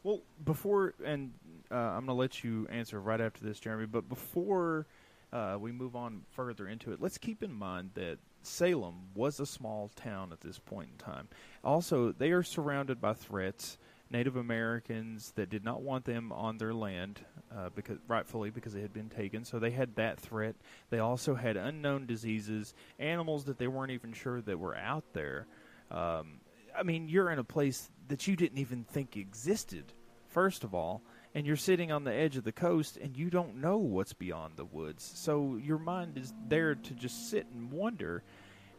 Well, 0.03 0.21
before, 0.43 0.93
and 1.03 1.33
uh, 1.71 1.75
I'm 1.75 2.05
going 2.05 2.07
to 2.07 2.13
let 2.13 2.43
you 2.43 2.67
answer 2.69 2.99
right 2.99 3.21
after 3.21 3.43
this, 3.43 3.59
Jeremy, 3.59 3.85
but 3.85 4.07
before 4.07 4.85
uh, 5.33 5.57
we 5.59 5.71
move 5.71 5.95
on 5.95 6.21
further 6.31 6.67
into 6.67 6.93
it, 6.93 7.01
let's 7.01 7.17
keep 7.17 7.41
in 7.43 7.51
mind 7.51 7.89
that 7.95 8.19
Salem 8.43 9.07
was 9.15 9.39
a 9.39 9.45
small 9.45 9.89
town 9.95 10.31
at 10.31 10.41
this 10.41 10.59
point 10.59 10.89
in 10.91 10.97
time. 10.97 11.27
Also, 11.63 12.11
they 12.11 12.31
are 12.31 12.43
surrounded 12.43 13.01
by 13.01 13.13
threats. 13.13 13.77
Native 14.11 14.35
Americans 14.35 15.33
that 15.37 15.49
did 15.49 15.63
not 15.63 15.81
want 15.81 16.05
them 16.05 16.31
on 16.31 16.59
their 16.59 16.73
land, 16.73 17.21
uh, 17.51 17.69
because 17.73 17.97
rightfully 18.07 18.51
because 18.51 18.75
it 18.75 18.81
had 18.81 18.93
been 18.93 19.09
taken. 19.09 19.43
So 19.43 19.57
they 19.57 19.71
had 19.71 19.95
that 19.95 20.19
threat. 20.19 20.55
They 20.91 20.99
also 20.99 21.33
had 21.33 21.57
unknown 21.57 22.05
diseases, 22.05 22.75
animals 22.99 23.45
that 23.45 23.57
they 23.57 23.67
weren't 23.67 23.91
even 23.91 24.13
sure 24.13 24.39
that 24.41 24.59
were 24.59 24.75
out 24.75 25.03
there. 25.13 25.47
Um, 25.89 26.41
I 26.77 26.83
mean, 26.83 27.07
you're 27.07 27.31
in 27.31 27.39
a 27.39 27.43
place 27.43 27.89
that 28.07 28.27
you 28.27 28.35
didn't 28.35 28.59
even 28.59 28.83
think 28.83 29.17
existed, 29.17 29.85
first 30.27 30.63
of 30.63 30.75
all, 30.75 31.01
and 31.35 31.47
you're 31.47 31.55
sitting 31.55 31.91
on 31.91 32.03
the 32.03 32.13
edge 32.13 32.37
of 32.37 32.43
the 32.43 32.51
coast 32.51 32.97
and 32.97 33.17
you 33.17 33.29
don't 33.29 33.55
know 33.55 33.77
what's 33.77 34.13
beyond 34.13 34.53
the 34.55 34.65
woods. 34.65 35.11
So 35.15 35.59
your 35.61 35.79
mind 35.79 36.17
is 36.17 36.33
there 36.47 36.75
to 36.75 36.93
just 36.93 37.29
sit 37.29 37.47
and 37.53 37.71
wonder. 37.71 38.23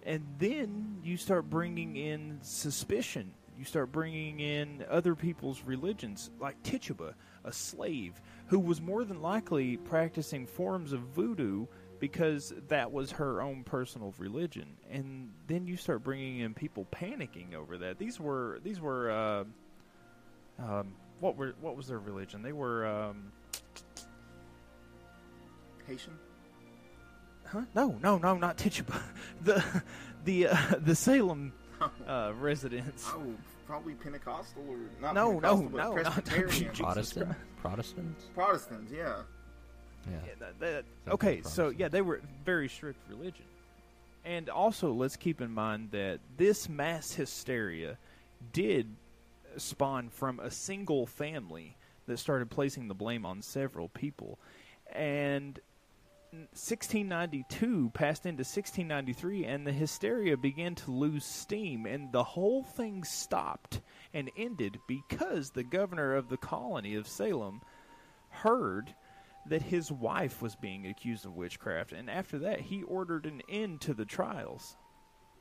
And 0.04 0.24
then 0.38 1.00
you 1.02 1.16
start 1.16 1.50
bringing 1.50 1.96
in 1.96 2.38
suspicion. 2.42 3.32
You 3.58 3.64
start 3.64 3.90
bringing 3.92 4.40
in 4.40 4.84
other 4.90 5.14
people's 5.14 5.62
religions, 5.62 6.30
like 6.40 6.62
Tituba, 6.62 7.14
a 7.44 7.52
slave 7.52 8.20
who 8.46 8.58
was 8.58 8.80
more 8.80 9.04
than 9.04 9.22
likely 9.22 9.76
practicing 9.76 10.46
forms 10.46 10.92
of 10.92 11.00
voodoo 11.00 11.66
because 12.00 12.52
that 12.68 12.92
was 12.92 13.12
her 13.12 13.40
own 13.40 13.64
personal 13.64 14.12
religion. 14.18 14.76
And 14.90 15.30
then 15.46 15.66
you 15.66 15.76
start 15.76 16.04
bringing 16.04 16.40
in 16.40 16.54
people 16.54 16.86
panicking 16.92 17.54
over 17.54 17.78
that. 17.78 17.98
These 17.98 18.20
were 18.20 18.60
these 18.62 18.80
were 18.80 19.10
uh, 19.10 19.44
um, 20.58 20.94
what 21.20 21.36
were 21.36 21.54
what 21.60 21.76
was 21.76 21.86
their 21.88 21.98
religion? 21.98 22.42
They 22.42 22.52
were 22.52 22.86
um, 22.86 23.32
Haitian. 25.86 26.18
huh? 27.44 27.62
No, 27.74 27.98
no, 28.02 28.18
no, 28.18 28.36
not 28.36 28.56
Tituba. 28.56 29.00
the 29.42 29.62
the 30.24 30.48
uh, 30.48 30.56
the 30.80 30.94
Salem 30.94 31.52
uh, 32.08 32.32
residents. 32.38 33.06
Oh, 33.12 33.34
probably 33.66 33.94
Pentecostal 33.94 34.62
or 34.68 34.78
not 35.00 35.14
No, 35.14 35.38
no, 35.40 35.56
Pentecostal, 35.56 35.68
but 35.70 35.76
no, 35.78 35.94
not- 36.02 36.24
Presbyterian. 36.24 36.50
Jesus 36.74 36.78
Protestant, 36.80 37.34
Protestants. 37.60 38.24
Protestants, 38.34 38.92
yeah. 38.92 39.16
Yeah. 40.10 40.18
Yeah, 40.26 40.32
that- 40.38 40.60
that- 40.60 40.84
okay, 41.14 41.40
so 41.42 41.70
yeah, 41.70 41.88
they 41.88 42.02
were 42.02 42.20
very 42.44 42.68
strict 42.68 42.98
religion. 43.08 43.44
And 44.26 44.48
also, 44.48 44.92
let's 44.92 45.16
keep 45.16 45.40
in 45.42 45.50
mind 45.50 45.90
that 45.92 46.18
this 46.38 46.66
mass 46.68 47.12
hysteria 47.12 47.98
did 48.54 48.86
spawn 49.56 50.08
from 50.08 50.40
a 50.40 50.50
single 50.50 51.06
family 51.06 51.76
that 52.06 52.18
started 52.18 52.50
placing 52.50 52.88
the 52.88 52.94
blame 52.94 53.24
on 53.24 53.42
several 53.42 53.88
people. 53.88 54.38
And 54.92 55.58
1692 56.52 57.90
passed 57.94 58.26
into 58.26 58.40
1693, 58.40 59.44
and 59.44 59.66
the 59.66 59.72
hysteria 59.72 60.36
began 60.36 60.74
to 60.74 60.90
lose 60.90 61.24
steam, 61.24 61.86
and 61.86 62.12
the 62.12 62.24
whole 62.24 62.64
thing 62.64 63.04
stopped 63.04 63.80
and 64.12 64.30
ended 64.36 64.78
because 64.88 65.50
the 65.50 65.62
governor 65.62 66.14
of 66.14 66.28
the 66.28 66.36
colony 66.36 66.96
of 66.96 67.06
Salem 67.06 67.60
heard 68.30 68.94
that 69.46 69.62
his 69.62 69.92
wife 69.92 70.42
was 70.42 70.56
being 70.56 70.86
accused 70.86 71.24
of 71.24 71.36
witchcraft, 71.36 71.92
and 71.92 72.10
after 72.10 72.38
that, 72.40 72.60
he 72.60 72.82
ordered 72.82 73.26
an 73.26 73.42
end 73.48 73.80
to 73.82 73.94
the 73.94 74.06
trials. 74.06 74.76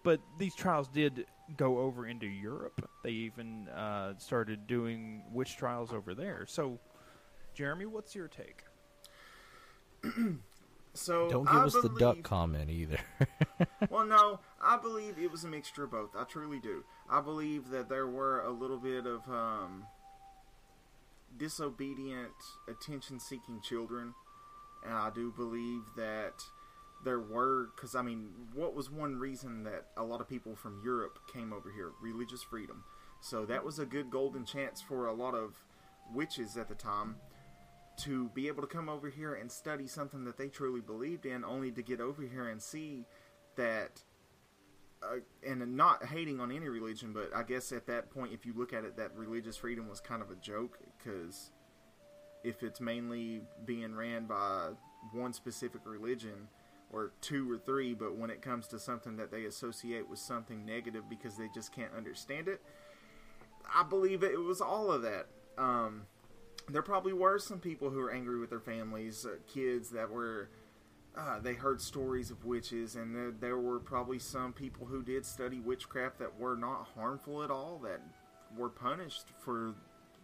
But 0.03 0.20
these 0.38 0.55
trials 0.55 0.89
did 0.89 1.26
go 1.58 1.80
over 1.80 2.08
into 2.08 2.26
Europe. 2.26 2.89
They 3.04 3.12
even 3.12 3.68
uh, 3.70 4.14
started 4.18 4.68
doing 4.68 5.24
witch 5.32 5.58
trials 5.58 5.91
over 5.91 6.14
there. 6.14 6.46
So, 6.48 6.80
Jeremy, 7.54 7.86
what's 7.86 8.16
your 8.16 8.28
take? 8.28 8.64
So 10.96 11.28
Don't 11.28 11.46
give 11.46 11.56
I 11.56 11.64
us 11.66 11.74
the 11.74 11.89
duck 11.98 12.22
comment 12.22 12.70
either. 12.70 13.00
well, 13.89 14.06
no, 14.06 14.39
I 14.62 14.78
believe 14.78 15.18
it 15.18 15.32
was 15.32 15.44
a 15.44 15.48
mixture 15.48 15.86
of 15.86 15.91
both. 15.91 16.12
I 16.16 16.24
truly 16.24 16.60
do. 16.60 16.84
I 17.10 17.20
believe 17.20 17.70
that 17.70 17.89
there 17.89 18.06
were 18.06 18.41
a 18.41 18.52
little 18.52 18.78
bit 18.78 19.08
of 19.08 19.28
um, 19.28 19.86
disobedient, 21.36 22.34
attention-seeking 22.68 23.62
children, 23.62 24.14
and 24.86 24.94
I 24.94 25.10
do 25.10 25.32
believe 25.32 25.82
that 25.98 26.44
there 27.04 27.20
were 27.20 27.70
because 27.76 27.95
I 27.95 28.01
mean, 28.01 28.30
what 28.54 28.76
was 28.76 28.89
one 28.89 29.16
reason 29.16 29.64
that 29.64 29.88
a 29.97 30.04
lot 30.04 30.22
of 30.22 30.28
people 30.28 30.56
from 30.56 30.82
Europe 30.84 31.20
came 31.32 31.54
over 31.54 31.72
here? 31.72 31.91
Religious 32.01 32.43
freedom. 32.43 32.84
So 33.22 33.45
that 33.45 33.64
was 33.64 33.80
a 33.80 33.86
good 33.86 34.10
golden 34.10 34.45
chance 34.45 34.82
for 34.82 35.08
a 35.08 35.14
lot 35.14 35.34
of 35.34 35.56
witches 36.14 36.58
at 36.58 36.68
the 36.68 36.76
time 36.76 37.16
to 37.95 38.30
be 38.30 38.47
able 38.47 38.62
to 38.62 38.68
come 38.68 38.89
over 38.89 39.10
here 39.10 39.36
and 39.36 39.51
study 39.51 39.88
something 39.88 40.26
that 40.26 40.38
they 40.38 40.47
truly 40.47 40.82
believed 40.82 41.26
in, 41.26 41.45
only 41.45 41.72
to 41.72 41.82
get 41.82 42.01
over 42.01 42.22
here 42.22 42.47
and 42.47 42.62
see 42.62 43.06
that. 43.56 44.01
Uh, 45.01 45.18
and 45.45 45.76
not 45.76 46.06
hating 46.06 46.39
on 46.39 46.49
any 46.49 46.70
religion, 46.70 47.12
but 47.12 47.30
I 47.36 47.43
guess 47.43 47.74
at 47.74 47.88
that 47.88 48.10
point, 48.10 48.32
if 48.32 48.45
you 48.45 48.54
look 48.56 48.72
at 48.72 48.86
it, 48.86 48.95
that 48.95 49.14
religious 49.18 49.58
freedom 49.58 49.89
was 49.89 49.99
kind 49.99 50.22
of 50.22 50.32
a 50.32 50.36
joke 50.36 50.80
because 50.97 51.51
if 52.41 52.64
it's 52.64 52.80
mainly 52.80 53.41
being 53.66 53.95
ran 53.95 54.28
by 54.28 54.70
one 55.12 55.34
specific 55.34 55.82
religion 55.86 56.47
or 56.94 57.12
two 57.22 57.52
or 57.52 57.58
three, 57.58 57.94
but 57.94 58.16
when 58.16 58.30
it 58.30 58.41
comes 58.41 58.68
to 58.68 58.80
something 58.80 59.18
that 59.18 59.32
they 59.32 59.46
associate 59.46 60.08
with 60.08 60.20
something 60.20 60.66
negative 60.66 61.10
because 61.10 61.36
they 61.36 61.50
just 61.54 61.74
can't 61.74 61.91
understand 61.98 62.48
it, 62.48 62.62
I 63.74 63.84
believe 63.84 64.24
it 64.24 64.39
was 64.39 64.62
all 64.62 64.91
of 64.91 65.02
that. 65.02 65.26
Um, 65.58 66.04
there 66.70 66.84
probably 66.84 67.14
were 67.14 67.39
some 67.39 67.60
people 67.60 67.89
who 67.89 68.00
were 68.00 68.12
angry 68.12 68.39
with 68.39 68.50
their 68.50 68.60
families, 68.60 69.26
uh, 69.26 69.36
kids 69.52 69.89
that 69.89 70.10
were. 70.10 70.50
Uh, 71.16 71.39
they 71.39 71.54
heard 71.54 71.80
stories 71.80 72.32
of 72.32 72.44
witches, 72.44 72.96
and 72.96 73.16
there, 73.16 73.32
there 73.32 73.58
were 73.60 73.80
probably 73.80 74.18
some 74.18 74.52
people 74.52 74.88
who 74.88 75.04
did 75.04 75.24
study 75.24 75.60
witchcraft 75.60 76.18
that 76.18 76.39
were 76.39 76.56
not 76.56 76.88
harmful 76.96 77.44
at 77.44 77.52
all, 77.52 77.80
that 77.84 78.02
were 78.58 78.70
punished 78.70 79.26
for 79.39 79.76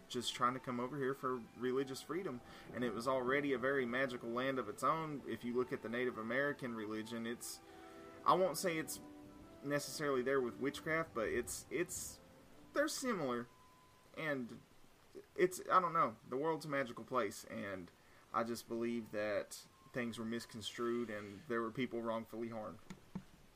just 0.10 0.36
trying 0.36 0.54
to 0.54 0.60
come 0.60 0.80
over 0.80 0.98
here 0.98 1.14
for 1.14 1.40
religious 1.60 2.02
freedom. 2.02 2.42
And 2.76 2.84
it 2.84 2.94
was 2.94 3.08
already 3.08 3.54
a 3.54 3.58
very 3.58 3.86
magical 3.86 4.30
land 4.30 4.60
of 4.60 4.70
its 4.70 4.84
own. 4.84 5.22
If 5.28 5.44
you 5.44 5.56
look 5.56 5.72
at 5.72 5.82
the 5.82 5.90
Native 5.90 6.18
American 6.18 6.76
religion, 6.76 7.26
it's. 7.26 7.60
I 8.26 8.34
won't 8.34 8.58
say 8.58 8.78
it's 8.78 9.00
necessarily 9.64 10.22
there 10.22 10.42
with 10.42 10.60
witchcraft, 10.60 11.10
but 11.14 11.28
it's 11.28 11.66
it's 11.72 12.20
they're 12.74 12.88
similar, 12.88 13.48
and 14.18 14.50
it's 15.36 15.62
I 15.72 15.80
don't 15.80 15.94
know. 15.94 16.14
The 16.30 16.38
world's 16.38 16.66
a 16.66 16.70
magical 16.70 17.04
place, 17.04 17.46
and 17.50 17.90
I 18.34 18.44
just 18.44 18.68
believe 18.68 19.12
that 19.12 19.58
things 19.94 20.20
were 20.20 20.26
misconstrued 20.26 21.10
and 21.10 21.40
there 21.48 21.62
were 21.62 21.72
people 21.72 22.02
wrongfully 22.02 22.50
harmed. 22.50 22.78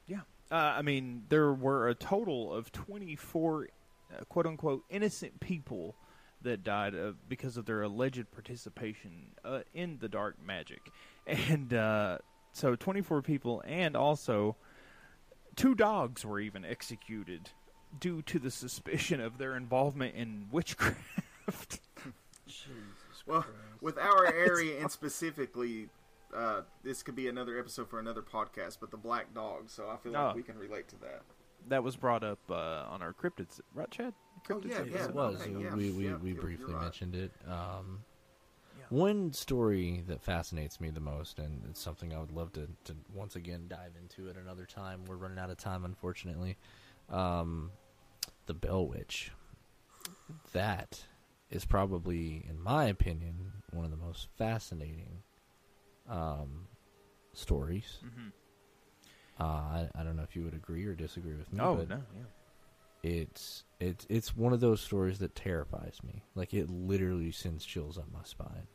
Yeah. 0.07 0.21
Uh, 0.51 0.55
I 0.55 0.81
mean, 0.81 1.23
there 1.29 1.53
were 1.53 1.89
a 1.89 1.95
total 1.95 2.53
of 2.53 2.71
24 2.71 3.69
uh, 4.11 4.23
quote 4.25 4.45
unquote 4.45 4.83
innocent 4.89 5.39
people 5.39 5.95
that 6.43 6.63
died 6.63 6.93
uh, 6.95 7.13
because 7.27 7.57
of 7.57 7.65
their 7.65 7.81
alleged 7.81 8.31
participation 8.31 9.27
uh, 9.43 9.61
in 9.73 9.97
the 9.99 10.07
dark 10.09 10.35
magic. 10.45 10.91
And 11.25 11.73
uh, 11.73 12.17
so 12.51 12.75
24 12.75 13.21
people, 13.21 13.63
and 13.65 13.95
also 13.95 14.55
two 15.55 15.73
dogs 15.75 16.25
were 16.25 16.39
even 16.39 16.63
executed 16.65 17.49
due 17.99 18.21
to 18.23 18.39
the 18.39 18.51
suspicion 18.51 19.19
of 19.21 19.37
their 19.37 19.55
involvement 19.55 20.15
in 20.15 20.47
witchcraft. 20.51 21.79
Well, 23.25 23.45
with 23.79 23.97
our 23.97 24.25
area 24.33 24.81
and 24.81 24.91
specifically, 24.91 25.87
uh, 26.35 26.61
this 26.83 27.01
could 27.03 27.15
be 27.15 27.29
another 27.29 27.57
episode 27.57 27.89
for 27.89 27.99
another 27.99 28.21
podcast. 28.21 28.77
But 28.81 28.91
the 28.91 28.97
black 28.97 29.33
dog, 29.33 29.69
so 29.69 29.87
I 29.89 29.95
feel 29.97 30.11
like 30.11 30.33
Oh. 30.33 30.35
we 30.35 30.43
can 30.43 30.57
relate 30.57 30.89
to 30.89 30.99
that. 30.99 31.21
that 31.69 31.83
was 31.83 31.95
brought 31.95 32.23
up 32.23 32.39
uh, 32.49 32.53
on 32.89 33.01
our 33.01 33.13
cryptids, 33.13 33.61
right, 33.73 33.89
Chad? 33.89 34.13
Oh, 34.49 34.55
Cryptids 34.55 34.69
yeah, 34.69 34.83
yeah. 34.83 35.05
it 35.05 35.15
was. 35.15 35.41
okay, 35.41 35.51
yeah, 35.51 35.75
we 35.75 35.91
we, 35.91 36.07
yeah, 36.07 36.15
we 36.17 36.33
briefly 36.33 36.73
right. 36.73 36.83
mentioned 36.83 37.15
it. 37.15 37.31
Um. 37.47 38.03
One 38.89 39.33
story 39.33 40.03
that 40.07 40.21
fascinates 40.21 40.79
me 40.79 40.91
the 40.91 40.99
most, 40.99 41.39
and 41.39 41.63
it's 41.67 41.81
something 41.81 42.13
I 42.13 42.19
would 42.19 42.31
love 42.31 42.53
to, 42.53 42.67
to 42.83 42.95
once 43.11 43.35
again 43.35 43.65
dive 43.67 43.93
into 43.99 44.29
at 44.29 44.37
another 44.37 44.65
time. 44.65 45.05
We're 45.07 45.15
running 45.15 45.39
out 45.39 45.49
of 45.49 45.57
time, 45.57 45.83
unfortunately. 45.83 46.57
Um, 47.09 47.71
the 48.45 48.53
Bell 48.53 48.85
Witch. 48.85 49.31
That 50.51 51.05
is 51.49 51.65
probably, 51.65 52.45
in 52.47 52.61
my 52.61 52.85
opinion, 52.85 53.53
one 53.71 53.83
of 53.83 53.89
the 53.89 53.97
most 53.97 54.27
fascinating 54.37 55.23
um, 56.07 56.67
stories. 57.33 57.97
Mhm. 58.05 58.31
Uh, 59.39 59.43
I, 59.43 59.89
I 59.95 60.03
don't 60.03 60.15
know 60.15 60.23
if 60.23 60.35
you 60.35 60.43
would 60.43 60.53
agree 60.53 60.85
or 60.85 60.93
disagree 60.93 61.33
with 61.33 61.51
me. 61.51 61.61
Oh 61.63 61.77
but 61.77 61.89
no, 61.89 62.01
yeah. 62.15 62.23
It's 63.03 63.65
it's 63.79 64.05
it's 64.09 64.35
one 64.35 64.53
of 64.53 64.61
those 64.61 64.81
stories 64.81 65.19
that 65.19 65.35
terrifies 65.35 65.97
me. 66.03 66.23
Like 66.35 66.53
it 66.53 66.69
literally 66.69 67.31
sends 67.31 67.65
chills 67.65 67.97
up 67.97 68.05
my 68.13 68.23
spine. 68.23 68.67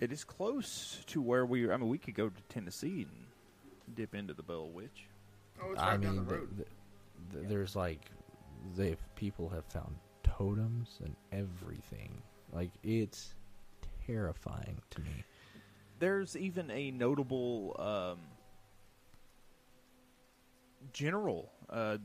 It 0.00 0.10
is 0.10 0.24
close 0.24 1.04
to 1.06 1.22
where 1.22 1.46
we. 1.46 1.70
I 1.70 1.76
mean, 1.76 1.88
we 1.88 1.98
could 1.98 2.14
go 2.14 2.28
to 2.28 2.42
Tennessee 2.48 3.06
and 3.08 3.94
dip 3.94 4.14
into 4.14 4.34
the 4.34 4.42
Bell 4.42 4.68
Witch. 4.70 5.06
Oh, 5.62 5.70
it's 5.72 5.80
right 5.80 5.92
I 5.92 5.96
down 5.98 6.16
mean, 6.16 6.24
the 6.24 6.30
th- 6.30 6.40
road. 6.40 6.56
th- 6.56 6.68
th- 7.32 7.48
there's 7.48 7.76
like 7.76 8.10
they 8.74 8.96
people 9.14 9.48
have 9.50 9.64
found 9.66 9.94
totems 10.24 10.98
and 11.04 11.14
everything. 11.30 12.22
Like 12.52 12.70
it's 12.82 13.34
terrifying 14.06 14.80
to 14.90 15.00
me. 15.02 15.24
There's 16.00 16.36
even 16.36 16.70
a 16.72 16.90
notable 16.90 17.76
um, 17.78 18.18
general, 20.92 21.52
uh, 21.70 21.98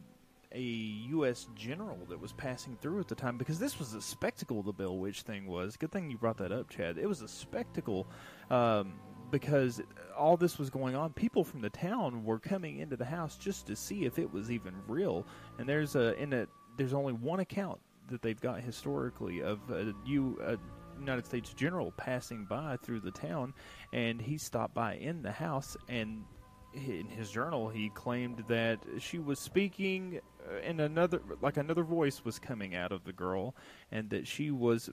a 0.54 0.62
U.S. 0.62 1.48
general 1.56 2.00
that 2.10 2.20
was 2.20 2.34
passing 2.34 2.78
through 2.82 3.00
at 3.00 3.08
the 3.08 3.16
time 3.16 3.38
because 3.38 3.60
this 3.60 3.78
was 3.78 3.94
a 3.94 4.02
spectacle. 4.02 4.64
The 4.64 4.74
Bell 4.74 4.98
Witch 4.98 5.22
thing 5.22 5.46
was. 5.46 5.78
Good 5.78 5.92
thing 5.92 6.10
you 6.10 6.18
brought 6.18 6.38
that 6.38 6.52
up, 6.52 6.70
Chad. 6.70 6.98
It 6.98 7.08
was 7.08 7.22
a 7.22 7.28
spectacle 7.28 8.08
um, 8.50 8.94
because 9.32 9.82
all 10.18 10.38
this 10.38 10.58
was 10.58 10.70
going 10.70 10.96
on. 10.96 11.14
People 11.14 11.44
from 11.44 11.62
the 11.62 11.70
town 11.70 12.24
were 12.24 12.40
coming 12.40 12.80
into 12.80 12.98
the 12.98 13.06
house 13.06 13.38
just 13.38 13.68
to 13.68 13.76
see 13.76 14.06
if 14.06 14.18
it 14.18 14.32
was 14.32 14.50
even 14.50 14.74
real. 14.88 15.26
And 15.60 15.70
there's 15.70 15.96
a 15.96 16.16
in 16.22 16.34
a 16.34 16.48
there's 16.78 16.94
only 16.94 17.14
one 17.14 17.40
account 17.40 17.80
that 18.10 18.22
they've 18.22 18.40
got 18.40 18.62
historically 18.62 19.42
of 19.42 19.60
a 19.70 19.94
U. 20.06 20.40
A, 20.44 20.58
United 21.00 21.26
States 21.26 21.54
general 21.54 21.94
passing 21.96 22.44
by 22.44 22.78
through 22.84 23.00
the 23.00 23.12
town, 23.12 23.54
and 23.94 24.22
he 24.22 24.38
stopped 24.38 24.74
by 24.74 24.96
in 24.96 25.22
the 25.22 25.32
house. 25.32 25.78
And 25.88 26.26
in 26.74 27.08
his 27.08 27.32
journal, 27.32 27.70
he 27.70 27.90
claimed 27.90 28.44
that 28.48 28.80
she 29.00 29.18
was 29.18 29.40
speaking, 29.40 30.20
and 30.64 30.80
another 30.80 31.22
like 31.42 31.58
another 31.58 31.84
voice 31.84 32.24
was 32.24 32.40
coming 32.40 32.76
out 32.76 32.92
of 32.92 33.04
the 33.04 33.14
girl, 33.14 33.56
and 33.92 34.10
that 34.10 34.28
she 34.28 34.52
was 34.52 34.90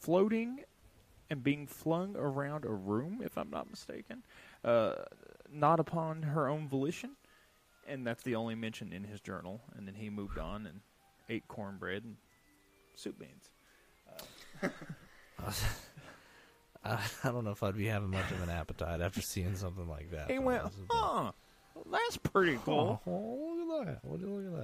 floating 0.00 0.60
and 1.30 1.42
being 1.42 1.66
flung 1.66 2.16
around 2.16 2.64
a 2.64 2.70
room, 2.70 3.20
if 3.24 3.36
I'm 3.36 3.50
not 3.50 3.68
mistaken, 3.68 4.22
uh, 4.64 4.94
not 5.50 5.80
upon 5.80 6.22
her 6.22 6.48
own 6.48 6.68
volition. 6.68 7.16
And 7.88 8.06
that's 8.06 8.22
the 8.22 8.34
only 8.34 8.54
mention 8.54 8.92
in 8.92 9.04
his 9.04 9.20
journal. 9.20 9.60
And 9.76 9.86
then 9.86 9.94
he 9.94 10.10
moved 10.10 10.38
on 10.38 10.66
and 10.66 10.80
ate 11.28 11.46
cornbread 11.48 12.04
and 12.04 12.16
soup 12.94 13.18
beans. 13.18 13.50
I, 16.84 17.00
I 17.24 17.30
don't 17.30 17.44
know 17.44 17.50
if 17.50 17.62
I'd 17.62 17.76
be 17.76 17.86
having 17.86 18.10
much 18.10 18.30
of 18.30 18.42
an 18.42 18.50
appetite 18.50 19.00
after 19.00 19.20
seeing 19.20 19.56
something 19.56 19.88
like 19.88 20.10
that. 20.12 20.30
He 20.30 20.38
went, 20.38 20.62
huh, 20.90 21.32
that's 21.90 22.16
pretty 22.16 22.58
cool. 22.64 23.00
Oh, 23.06 23.64
look 23.66 23.80
at 23.80 23.86
that! 23.86 24.04
Would 24.04 24.20
you 24.20 24.28
look 24.28 24.54
at 24.54 24.60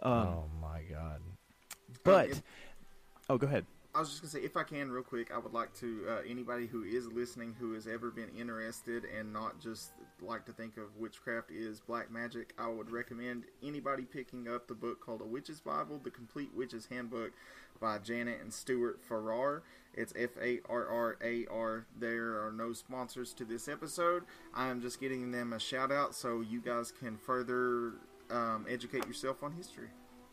that? 0.00 0.06
Um, 0.06 0.12
oh 0.28 0.44
my 0.60 0.82
god! 0.90 1.20
But, 2.04 2.30
if- 2.30 2.42
oh, 3.28 3.38
go 3.38 3.46
ahead. 3.46 3.66
I 3.92 3.98
was 3.98 4.08
just 4.08 4.22
gonna 4.22 4.30
say, 4.30 4.40
if 4.42 4.56
I 4.56 4.62
can, 4.62 4.88
real 4.92 5.02
quick, 5.02 5.32
I 5.34 5.38
would 5.38 5.52
like 5.52 5.74
to 5.80 6.06
uh, 6.08 6.16
anybody 6.28 6.68
who 6.68 6.84
is 6.84 7.08
listening 7.08 7.56
who 7.58 7.72
has 7.74 7.88
ever 7.88 8.12
been 8.12 8.28
interested 8.38 9.04
and 9.04 9.32
not 9.32 9.58
just 9.60 9.90
like 10.22 10.44
to 10.46 10.52
think 10.52 10.76
of 10.76 10.96
witchcraft 10.96 11.50
is 11.50 11.80
black 11.80 12.08
magic. 12.08 12.54
I 12.56 12.68
would 12.68 12.92
recommend 12.92 13.44
anybody 13.64 14.04
picking 14.04 14.46
up 14.46 14.68
the 14.68 14.74
book 14.74 15.00
called 15.04 15.22
A 15.22 15.24
Witch's 15.26 15.60
Bible: 15.60 16.00
The 16.04 16.10
Complete 16.10 16.50
Witch's 16.54 16.86
Handbook 16.86 17.32
by 17.80 17.98
Janet 17.98 18.40
and 18.40 18.52
Stuart 18.52 19.00
Farrar. 19.02 19.64
It's 19.94 20.12
F 20.16 20.30
A 20.40 20.60
R 20.68 20.86
R 20.86 21.16
A 21.22 21.46
R. 21.50 21.86
There 21.98 22.44
are 22.44 22.52
no 22.52 22.72
sponsors 22.72 23.32
to 23.34 23.44
this 23.44 23.68
episode. 23.68 24.24
I 24.54 24.68
am 24.68 24.80
just 24.80 25.00
getting 25.00 25.30
them 25.32 25.52
a 25.52 25.58
shout 25.58 25.90
out 25.90 26.14
so 26.14 26.40
you 26.40 26.60
guys 26.60 26.92
can 26.92 27.16
further 27.16 27.94
um, 28.30 28.66
educate 28.68 29.06
yourself 29.06 29.42
on 29.42 29.52
history. 29.52 29.88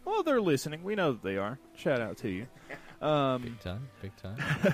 Well, 0.06 0.24
they're 0.24 0.40
listening. 0.42 0.84
We 0.84 0.96
know 0.96 1.12
that 1.14 1.24
they 1.24 1.38
are. 1.38 1.60
Shout 1.76 2.02
out 2.02 2.18
to 2.18 2.30
you. 2.30 2.48
Um, 3.00 3.44
Big 3.44 3.60
time, 3.60 3.88
big 4.02 4.12
time. 4.18 4.38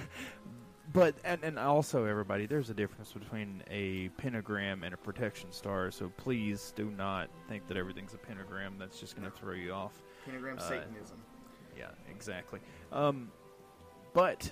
but 0.93 1.13
and, 1.25 1.43
and 1.43 1.59
also 1.59 2.05
everybody, 2.05 2.45
there's 2.45 2.69
a 2.69 2.73
difference 2.73 3.11
between 3.11 3.61
a 3.69 4.07
pentagram 4.15 4.83
and 4.85 4.93
a 4.93 4.97
protection 4.97 5.51
star. 5.51 5.91
So 5.91 6.09
please 6.15 6.71
do 6.73 6.89
not 6.89 7.27
think 7.49 7.67
that 7.67 7.75
everything's 7.75 8.13
a 8.13 8.17
pentagram. 8.17 8.75
That's 8.79 8.97
just 8.97 9.17
going 9.17 9.29
to 9.29 9.37
throw 9.37 9.55
you 9.55 9.73
off. 9.73 9.91
Pentagram 10.23 10.57
Uh, 10.57 10.61
Satanism. 10.61 11.17
Yeah, 11.77 11.89
exactly. 12.09 12.61
Um, 12.93 13.29
but 14.13 14.49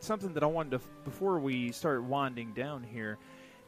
something 0.00 0.32
that 0.34 0.42
I 0.42 0.46
wanted 0.46 0.72
to 0.72 0.80
before 1.04 1.38
we 1.38 1.72
start 1.72 2.02
winding 2.02 2.52
down 2.52 2.82
here, 2.82 3.18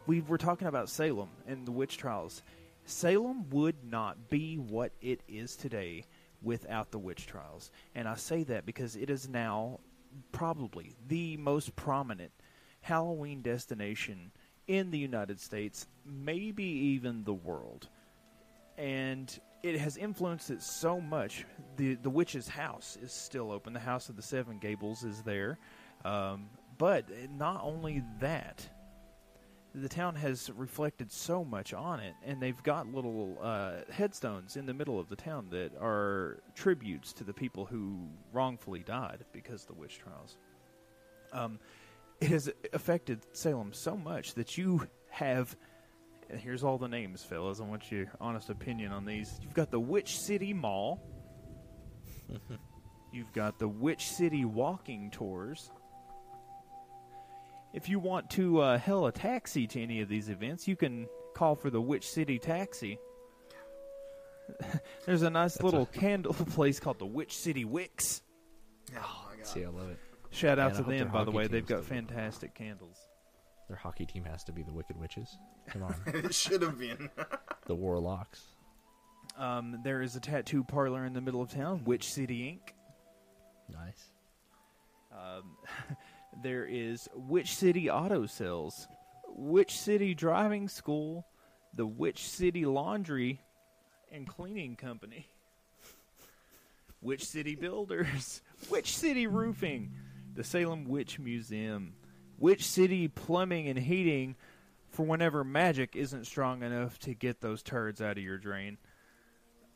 we 0.07 0.21
were 0.23 0.39
talking 0.39 0.69
about 0.69 0.89
Salem 0.89 1.29
and 1.47 1.67
the 1.67 1.73
witch 1.73 1.97
trials. 1.97 2.43
Salem 2.85 3.49
would 3.51 3.77
not 3.85 4.29
be 4.29 4.57
what 4.57 4.93
it 5.01 5.21
is 5.29 5.57
today 5.57 6.05
without 6.43 6.91
the 6.91 6.99
witch 6.99 7.27
trials, 7.27 7.71
and 7.95 8.09
I 8.09 8.17
say 8.17 8.43
that 8.45 8.67
because 8.67 8.97
it 8.97 9.11
is 9.11 9.29
now 9.29 9.79
probably 10.33 10.97
the 11.07 11.37
most 11.37 11.75
prominent 11.77 12.33
Halloween 12.81 13.43
destination 13.43 14.33
in 14.67 14.91
the 14.91 14.99
United 14.99 15.41
States, 15.41 15.87
maybe 16.05 16.65
even 16.65 17.23
the 17.23 17.35
world 17.35 17.89
and 18.79 19.39
it 19.63 19.79
has 19.79 19.97
influenced 19.97 20.51
it 20.51 20.63
so 20.63 21.01
much. 21.01 21.45
the 21.77 21.95
The 21.95 22.11
witch's 22.11 22.49
house 22.49 22.99
is 23.01 23.13
still 23.13 23.51
open. 23.53 23.73
The 23.73 23.81
House 23.81 24.09
of 24.09 24.17
the 24.17 24.23
Seven 24.23 24.59
Gables 24.59 25.05
is 25.05 25.23
there, 25.23 25.59
um, 26.05 26.47
but 26.79 27.07
not 27.31 27.61
only 27.63 28.03
that, 28.21 28.69
the 29.75 29.89
town 29.89 30.15
has 30.17 30.51
reflected 30.51 31.11
so 31.11 31.45
much 31.45 31.73
on 31.73 32.01
it, 32.01 32.15
and 32.25 32.41
they've 32.41 32.63
got 32.63 32.93
little 32.93 33.39
uh, 33.41 33.77
headstones 33.91 34.57
in 34.57 34.67
the 34.67 34.75
middle 34.75 35.01
of 35.01 35.09
the 35.09 35.17
town 35.17 35.47
that 35.51 35.73
are 35.81 36.43
tributes 36.55 37.13
to 37.15 37.25
the 37.25 37.33
people 37.33 37.65
who 37.65 38.09
wrongfully 38.33 38.81
died 38.81 39.25
because 39.33 39.63
of 39.63 39.69
the 39.69 39.75
witch 39.75 39.99
trials. 39.99 40.37
Um, 41.33 41.59
it 42.21 42.29
has 42.29 42.51
affected 42.73 43.21
Salem 43.33 43.73
so 43.73 43.97
much 43.97 44.35
that 44.35 44.59
you 44.59 44.87
have 45.09 45.57
and 46.33 46.41
here's 46.41 46.65
all 46.65 46.79
the 46.79 46.89
names, 46.89 47.23
fellas. 47.23 47.61
I 47.61 47.65
want 47.65 47.93
your 47.93 48.07
honest 48.19 48.49
opinion 48.49 48.91
on 48.91 49.05
these. 49.05 49.39
You've 49.43 49.53
got 49.53 49.71
the 49.71 49.79
Witch 49.79 50.19
City 50.19 50.55
Mall. 50.55 51.03
You've 53.13 53.33
got 53.35 53.59
the 53.59 53.69
Witch 53.69 54.07
City 54.07 54.47
walking 54.47 55.11
tours. 55.11 55.71
If 57.73 57.89
you 57.89 57.99
want 57.99 58.29
to 58.31 58.61
uh, 58.61 58.79
hail 58.79 59.07
a 59.07 59.13
taxi 59.13 59.67
to 59.69 59.83
any 59.83 60.01
of 60.03 60.09
these 60.09 60.29
events, 60.29 60.69
you 60.69 60.77
can 60.77 61.09
call 61.35 61.55
for 61.55 61.71
the 61.71 61.81
Witch 61.81 62.09
City 62.09 62.39
Taxi. 62.39 62.99
There's 65.07 65.23
a 65.23 65.31
nice 65.31 65.63
little 65.63 65.87
candle 65.87 66.35
place 66.51 66.79
called 66.81 66.99
the 66.99 67.07
Witch 67.07 67.37
City 67.37 67.65
Wicks. 67.65 68.23
Oh 68.95 69.25
my 69.31 69.37
god. 69.37 69.47
See, 69.47 69.65
I 69.65 69.69
love 69.69 69.89
it. 69.91 69.99
Shout 70.31 70.59
out 70.59 70.75
Man, 70.75 70.83
to 70.83 70.91
them, 70.91 71.09
by 71.09 71.25
the 71.25 71.31
way. 71.31 71.47
They've 71.47 71.65
got 71.65 71.85
still 71.85 71.97
good. 71.97 72.09
fantastic 72.09 72.55
candles. 72.55 72.97
Their 73.69 73.77
hockey 73.77 74.05
team 74.07 74.25
has 74.25 74.45
to 74.45 74.53
be 74.53 74.63
the 74.63 74.73
Wicked 74.73 74.99
Witches. 74.99 75.39
Come 75.69 75.83
on, 75.85 75.95
it 76.07 76.35
should 76.35 76.61
have 76.63 76.79
been. 76.79 77.09
the 77.67 77.75
Warlocks. 77.75 78.43
Um, 79.39 79.81
there 79.83 80.03
is 80.03 80.15
a 80.15 80.21
tattoo 80.21 80.63
parlor 80.65 81.07
in 81.07 81.15
the 81.15 81.21
middle 81.23 81.41
of 81.41 81.51
town, 81.51 81.85
Witch 81.85 82.13
City 82.13 82.49
Ink. 82.49 82.75
Nice. 83.71 84.11
Um, 85.11 85.57
there 86.43 86.67
is 86.67 87.09
Witch 87.15 87.55
City 87.55 87.91
Auto 87.91 88.27
Sales, 88.27 88.89
Witch 89.29 89.79
City 89.79 90.15
Driving 90.15 90.69
School, 90.69 91.27
the 91.75 91.87
Witch 91.87 92.29
City 92.29 92.65
Laundry 92.65 93.41
and 94.11 94.27
Cleaning 94.27 94.77
Company, 94.77 95.29
Witch 97.01 97.25
City 97.25 97.55
Builders, 97.55 98.43
Witch 98.71 98.97
City 98.97 99.27
Roofing, 99.27 99.93
the 100.35 100.45
Salem 100.45 100.87
Witch 100.87 101.19
Museum, 101.19 101.95
Witch 102.39 102.67
City 102.67 103.09
Plumbing 103.09 103.69
and 103.69 103.79
Heating 103.79 104.37
for 104.91 105.07
whenever 105.07 105.45
magic 105.45 105.97
isn't 105.97 106.27
strong 106.27 106.63
enough 106.63 106.99
to 107.01 107.15
get 107.15 107.41
those 107.41 107.63
turds 107.63 108.03
out 108.03 108.19
of 108.19 108.25
your 108.25 108.39
drain. 108.39 108.77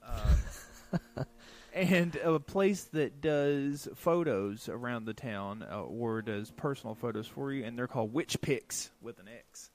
Um, 0.05 1.25
and 1.77 2.17
a 2.17 2.41
place 2.41 2.85
that 2.95 3.21
does 3.21 3.87
photos 3.95 4.69
around 4.69 5.05
the 5.05 5.15
town 5.15 5.65
uh, 5.71 5.83
or 5.83 6.23
does 6.23 6.51
personal 6.51 6.95
photos 6.95 7.27
for 7.27 7.53
you, 7.53 7.65
and 7.65 7.79
they're 7.79 7.87
called 7.87 8.13
Witch 8.13 8.41
Pix 8.41 8.91
with 9.03 9.19
an 9.19 9.27
X. 9.29 9.71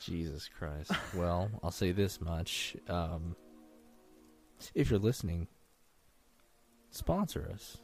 Jesus 0.00 0.48
Christ. 0.58 0.90
Well, 1.14 1.48
I'll 1.62 1.70
say 1.70 1.92
this 1.92 2.20
much. 2.20 2.76
Um, 2.88 3.36
if 4.74 4.90
you're 4.90 4.98
listening, 4.98 5.46
sponsor 6.90 7.48
us. 7.52 7.78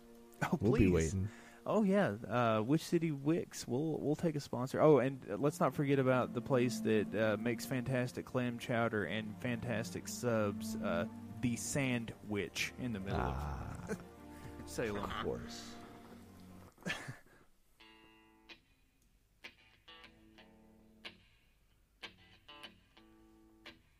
Oh, 0.44 0.58
We'll 0.60 0.72
please. 0.72 0.86
be 0.86 0.90
waiting. 0.92 1.28
Oh 1.64 1.84
yeah, 1.84 2.14
uh, 2.28 2.60
Witch 2.66 2.84
City 2.84 3.12
Wicks? 3.12 3.68
We'll 3.68 3.96
we'll 4.00 4.16
take 4.16 4.34
a 4.34 4.40
sponsor. 4.40 4.80
Oh, 4.80 4.98
and 4.98 5.20
let's 5.38 5.60
not 5.60 5.72
forget 5.76 6.00
about 6.00 6.34
the 6.34 6.40
place 6.40 6.80
that 6.80 7.14
uh, 7.14 7.36
makes 7.40 7.64
fantastic 7.64 8.26
clam 8.26 8.58
chowder 8.58 9.04
and 9.04 9.32
fantastic 9.40 10.08
subs. 10.08 10.74
Uh, 10.84 11.04
the 11.42 11.56
Sand 11.56 12.12
Witch 12.28 12.72
in 12.80 12.92
the 12.92 13.00
middle 13.00 13.20
of 13.20 13.34
ah. 13.36 13.94
Salem. 14.64 15.04
Of 15.04 15.24
course. 15.24 15.60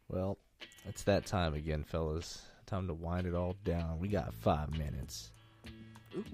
well, 0.08 0.38
it's 0.86 1.02
that 1.04 1.26
time 1.26 1.54
again, 1.54 1.84
fellas. 1.84 2.42
Time 2.66 2.86
to 2.86 2.94
wind 2.94 3.26
it 3.26 3.34
all 3.34 3.56
down. 3.64 3.98
We 3.98 4.08
got 4.08 4.32
five 4.34 4.70
minutes. 4.78 5.30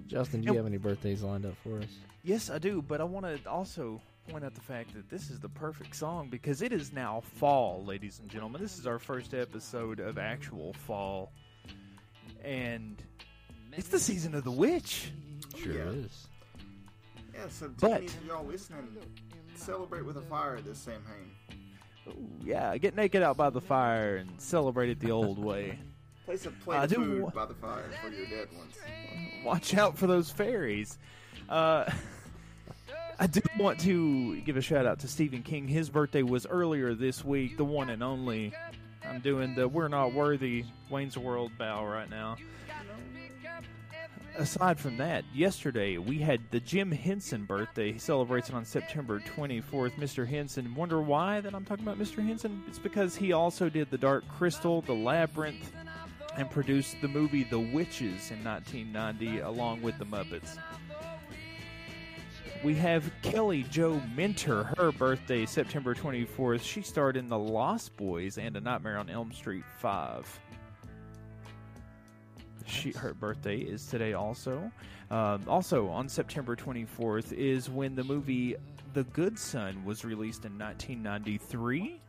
Justin, 0.06 0.40
do 0.40 0.46
you 0.46 0.50
And- 0.52 0.56
have 0.58 0.66
any 0.66 0.76
birthdays 0.76 1.22
lined 1.22 1.46
up 1.46 1.54
for 1.62 1.78
us? 1.78 1.86
Yes, 2.24 2.50
I 2.50 2.58
do, 2.58 2.82
but 2.82 3.00
I 3.00 3.04
want 3.04 3.26
to 3.26 3.48
also 3.50 4.00
point 4.28 4.44
out 4.44 4.54
the 4.54 4.60
fact 4.60 4.94
that 4.94 5.08
this 5.08 5.30
is 5.30 5.40
the 5.40 5.48
perfect 5.48 5.94
song 5.96 6.28
because 6.28 6.62
it 6.62 6.72
is 6.72 6.92
now 6.92 7.20
fall, 7.38 7.84
ladies 7.84 8.18
and 8.20 8.28
gentlemen. 8.30 8.60
This 8.60 8.78
is 8.78 8.86
our 8.86 8.98
first 8.98 9.32
episode 9.34 10.00
of 10.00 10.18
actual 10.18 10.72
fall, 10.72 11.32
and 12.44 13.00
it's 13.72 13.88
the 13.88 13.98
season 13.98 14.34
of 14.34 14.44
the 14.44 14.50
witch. 14.50 15.10
Sure 15.56 15.72
Yeah. 15.72 15.82
is. 15.90 16.28
Yeah, 17.34 17.48
so 17.48 17.68
to 17.68 17.72
But- 17.80 17.92
any 17.98 18.06
of 18.06 18.24
y'all 18.26 18.44
listening, 18.44 18.96
celebrate 19.54 20.04
with 20.04 20.16
a 20.16 20.22
fire 20.22 20.60
this 20.60 20.78
Samhain. 20.78 21.32
Ooh, 22.08 22.28
yeah, 22.42 22.76
get 22.78 22.94
naked 22.96 23.22
out 23.22 23.36
by 23.36 23.50
the 23.50 23.60
fire 23.60 24.16
and 24.16 24.40
celebrate 24.40 24.90
it 24.90 25.00
the 25.00 25.10
old 25.10 25.38
way. 25.38 25.78
Place 26.24 26.44
a 26.46 26.50
plate 26.50 26.76
I 26.78 26.84
of 26.84 26.90
do 26.90 26.96
food 26.96 27.22
wa- 27.22 27.30
by 27.30 27.46
the 27.46 27.54
fire 27.54 27.84
for 28.02 28.08
your 28.08 28.26
dead 28.26 28.48
ones. 28.56 28.74
Watch 29.44 29.74
out 29.74 29.96
for 29.96 30.06
those 30.06 30.30
fairies. 30.30 30.98
Uh, 31.48 31.90
I 33.20 33.26
do 33.26 33.40
want 33.58 33.80
to 33.80 34.40
give 34.42 34.56
a 34.56 34.60
shout 34.60 34.86
out 34.86 35.00
to 35.00 35.08
Stephen 35.08 35.42
King. 35.42 35.66
His 35.66 35.90
birthday 35.90 36.22
was 36.22 36.46
earlier 36.46 36.94
this 36.94 37.24
week, 37.24 37.56
the 37.56 37.64
one 37.64 37.90
and 37.90 38.00
only. 38.00 38.54
I'm 39.04 39.18
doing 39.20 39.56
the 39.56 39.66
We're 39.66 39.88
Not 39.88 40.12
Worthy 40.12 40.64
Wayne's 40.88 41.18
World 41.18 41.50
bow 41.58 41.84
right 41.84 42.08
now. 42.08 42.36
Aside 44.36 44.78
from 44.78 44.98
that, 44.98 45.24
yesterday 45.34 45.98
we 45.98 46.18
had 46.18 46.40
the 46.52 46.60
Jim 46.60 46.92
Henson 46.92 47.44
birthday. 47.44 47.90
He 47.90 47.98
celebrates 47.98 48.50
it 48.50 48.54
on 48.54 48.64
September 48.64 49.18
24th. 49.18 49.96
Mr. 49.96 50.24
Henson. 50.24 50.72
Wonder 50.76 51.00
why 51.00 51.40
that 51.40 51.56
I'm 51.56 51.64
talking 51.64 51.84
about 51.84 51.98
Mr. 51.98 52.24
Henson? 52.24 52.62
It's 52.68 52.78
because 52.78 53.16
he 53.16 53.32
also 53.32 53.68
did 53.68 53.90
The 53.90 53.98
Dark 53.98 54.28
Crystal, 54.28 54.80
The 54.82 54.94
Labyrinth, 54.94 55.72
and 56.36 56.48
produced 56.48 56.94
the 57.02 57.08
movie 57.08 57.42
The 57.42 57.58
Witches 57.58 58.30
in 58.30 58.44
1990 58.44 59.40
along 59.40 59.82
with 59.82 59.98
the 59.98 60.04
Muppets. 60.04 60.56
We 62.64 62.74
have 62.74 63.08
Kelly 63.22 63.62
Jo 63.70 64.02
Minter, 64.16 64.64
her 64.76 64.90
birthday, 64.90 65.46
September 65.46 65.94
24th. 65.94 66.62
She 66.62 66.82
starred 66.82 67.16
in 67.16 67.28
The 67.28 67.38
Lost 67.38 67.96
Boys 67.96 68.36
and 68.36 68.56
A 68.56 68.60
Nightmare 68.60 68.98
on 68.98 69.08
Elm 69.08 69.32
Street 69.32 69.64
5. 69.78 70.40
She, 72.66 72.90
her 72.92 73.14
birthday 73.14 73.58
is 73.58 73.86
today 73.86 74.14
also. 74.14 74.72
Um, 75.10 75.44
also, 75.46 75.88
on 75.88 76.08
September 76.08 76.56
24th 76.56 77.32
is 77.32 77.70
when 77.70 77.94
the 77.94 78.02
movie 78.02 78.56
The 78.92 79.04
Good 79.04 79.38
Son 79.38 79.84
was 79.84 80.04
released 80.04 80.44
in 80.44 80.58
1993. 80.58 82.00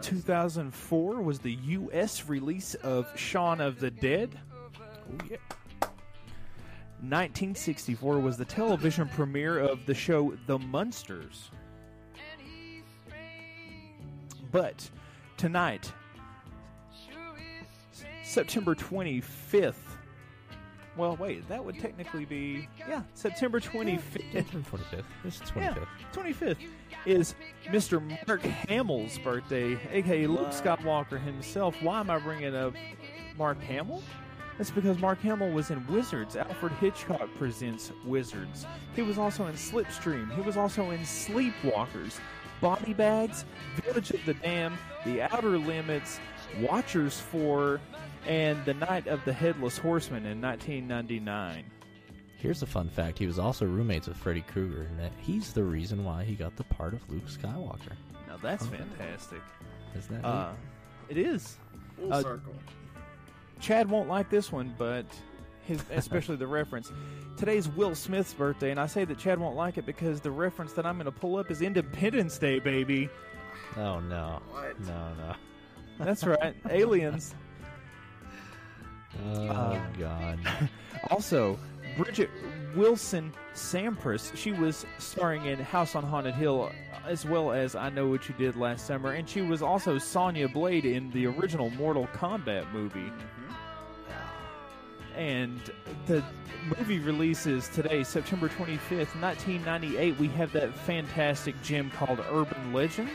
2004 0.00 1.20
was 1.20 1.40
the 1.40 1.54
U.S. 1.54 2.28
release 2.28 2.74
of 2.76 3.10
Shaun 3.18 3.60
of 3.60 3.80
the 3.80 3.90
Dead. 3.90 4.38
1964 7.00 8.18
was 8.18 8.36
the 8.36 8.44
television 8.44 9.08
premiere 9.08 9.58
of 9.58 9.86
the 9.86 9.94
show 9.94 10.34
The 10.46 10.58
Munsters. 10.58 11.50
But 14.50 14.90
tonight, 15.36 15.92
September 18.24 18.74
25th. 18.74 19.74
Well, 20.96 21.16
wait, 21.16 21.48
that 21.48 21.64
would 21.64 21.78
technically 21.78 22.24
be 22.24 22.68
yeah, 22.78 23.02
September 23.14 23.60
25th. 23.60 24.32
September 24.32 24.68
25th. 24.68 25.04
It's 25.24 25.38
the 25.38 25.44
25th. 25.46 25.76
Yeah, 25.76 26.12
25th 26.12 26.56
is 27.06 27.34
Mr. 27.66 28.26
Mark 28.26 28.42
Hamill's 28.42 29.16
birthday, 29.18 29.78
aka 29.92 30.26
Luke 30.26 30.48
Skywalker 30.48 31.22
himself. 31.22 31.80
Why 31.80 32.00
am 32.00 32.10
I 32.10 32.18
bringing 32.18 32.56
up 32.56 32.74
Mark 33.36 33.62
Hamill? 33.62 34.02
That's 34.58 34.70
because 34.70 34.98
Mark 34.98 35.20
Hamill 35.20 35.50
was 35.50 35.70
in 35.70 35.86
Wizards. 35.86 36.36
Alfred 36.36 36.72
Hitchcock 36.74 37.28
presents 37.36 37.92
Wizards. 38.04 38.66
He 38.96 39.02
was 39.02 39.16
also 39.16 39.46
in 39.46 39.54
Slipstream. 39.54 40.34
He 40.34 40.40
was 40.40 40.56
also 40.56 40.90
in 40.90 40.98
Sleepwalkers, 41.00 42.18
Body 42.60 42.92
Bags, 42.92 43.44
Village 43.84 44.10
of 44.10 44.24
the 44.26 44.34
Damned, 44.34 44.76
The 45.04 45.22
Outer 45.32 45.58
Limits, 45.58 46.18
Watchers 46.60 47.20
4, 47.20 47.80
and 48.26 48.62
The 48.64 48.74
Night 48.74 49.06
of 49.06 49.24
the 49.24 49.32
Headless 49.32 49.78
Horseman 49.78 50.26
in 50.26 50.40
1999. 50.40 51.64
Here's 52.36 52.62
a 52.62 52.66
fun 52.66 52.88
fact. 52.88 53.18
He 53.18 53.26
was 53.26 53.38
also 53.38 53.64
roommates 53.64 54.08
with 54.08 54.16
Freddy 54.16 54.42
Krueger, 54.42 54.82
and 54.82 54.98
that 54.98 55.12
he's 55.20 55.52
the 55.52 55.62
reason 55.62 56.04
why 56.04 56.24
he 56.24 56.34
got 56.34 56.56
the 56.56 56.64
part 56.64 56.94
of 56.94 57.08
Luke 57.08 57.26
Skywalker. 57.28 57.92
Now 58.26 58.36
that's 58.42 58.66
fantastic. 58.66 59.40
Isn't 59.96 60.20
that 60.22 60.28
Uh, 60.28 60.52
it 61.08 61.16
is. 61.16 61.56
Full 61.96 62.12
Uh, 62.12 62.22
circle. 62.22 62.54
Chad 63.60 63.90
won't 63.90 64.08
like 64.08 64.30
this 64.30 64.50
one, 64.52 64.74
but 64.78 65.04
his, 65.62 65.82
especially 65.92 66.36
the 66.36 66.46
reference. 66.46 66.92
Today's 67.36 67.68
Will 67.68 67.94
Smith's 67.94 68.34
birthday, 68.34 68.70
and 68.70 68.80
I 68.80 68.86
say 68.86 69.04
that 69.04 69.18
Chad 69.18 69.38
won't 69.38 69.56
like 69.56 69.78
it 69.78 69.86
because 69.86 70.20
the 70.20 70.30
reference 70.30 70.72
that 70.74 70.86
I'm 70.86 70.96
going 70.96 71.04
to 71.06 71.12
pull 71.12 71.36
up 71.36 71.50
is 71.50 71.62
Independence 71.62 72.38
Day, 72.38 72.58
baby. 72.58 73.08
Oh, 73.76 74.00
no. 74.00 74.40
What? 74.50 74.80
No, 74.80 75.14
no. 75.18 75.34
That's 75.98 76.24
right, 76.24 76.54
aliens. 76.70 77.34
Oh, 79.24 79.48
Uh, 79.48 79.80
God. 79.98 80.38
Also, 81.10 81.56
Bridget 81.96 82.28
Wilson 82.74 83.32
Sampras, 83.54 84.36
she 84.36 84.50
was 84.50 84.84
starring 84.98 85.44
in 85.46 85.58
House 85.60 85.94
on 85.94 86.02
Haunted 86.02 86.34
Hill 86.34 86.72
as 87.06 87.24
well 87.24 87.52
as 87.52 87.76
I 87.76 87.88
Know 87.88 88.08
What 88.08 88.28
You 88.28 88.34
Did 88.36 88.56
Last 88.56 88.84
Summer, 88.84 89.12
and 89.12 89.28
she 89.28 89.40
was 89.40 89.62
also 89.62 89.96
Sonya 89.98 90.48
Blade 90.48 90.84
in 90.84 91.08
the 91.12 91.26
original 91.26 91.70
Mortal 91.70 92.08
Kombat 92.14 92.72
movie. 92.72 93.12
And 95.18 95.60
the 96.06 96.22
movie 96.78 97.00
releases 97.00 97.66
today, 97.70 98.04
September 98.04 98.48
25th, 98.48 99.20
1998. 99.20 100.16
We 100.16 100.28
have 100.28 100.52
that 100.52 100.72
fantastic 100.72 101.60
gem 101.60 101.90
called 101.90 102.20
Urban 102.30 102.72
Legend. 102.72 103.10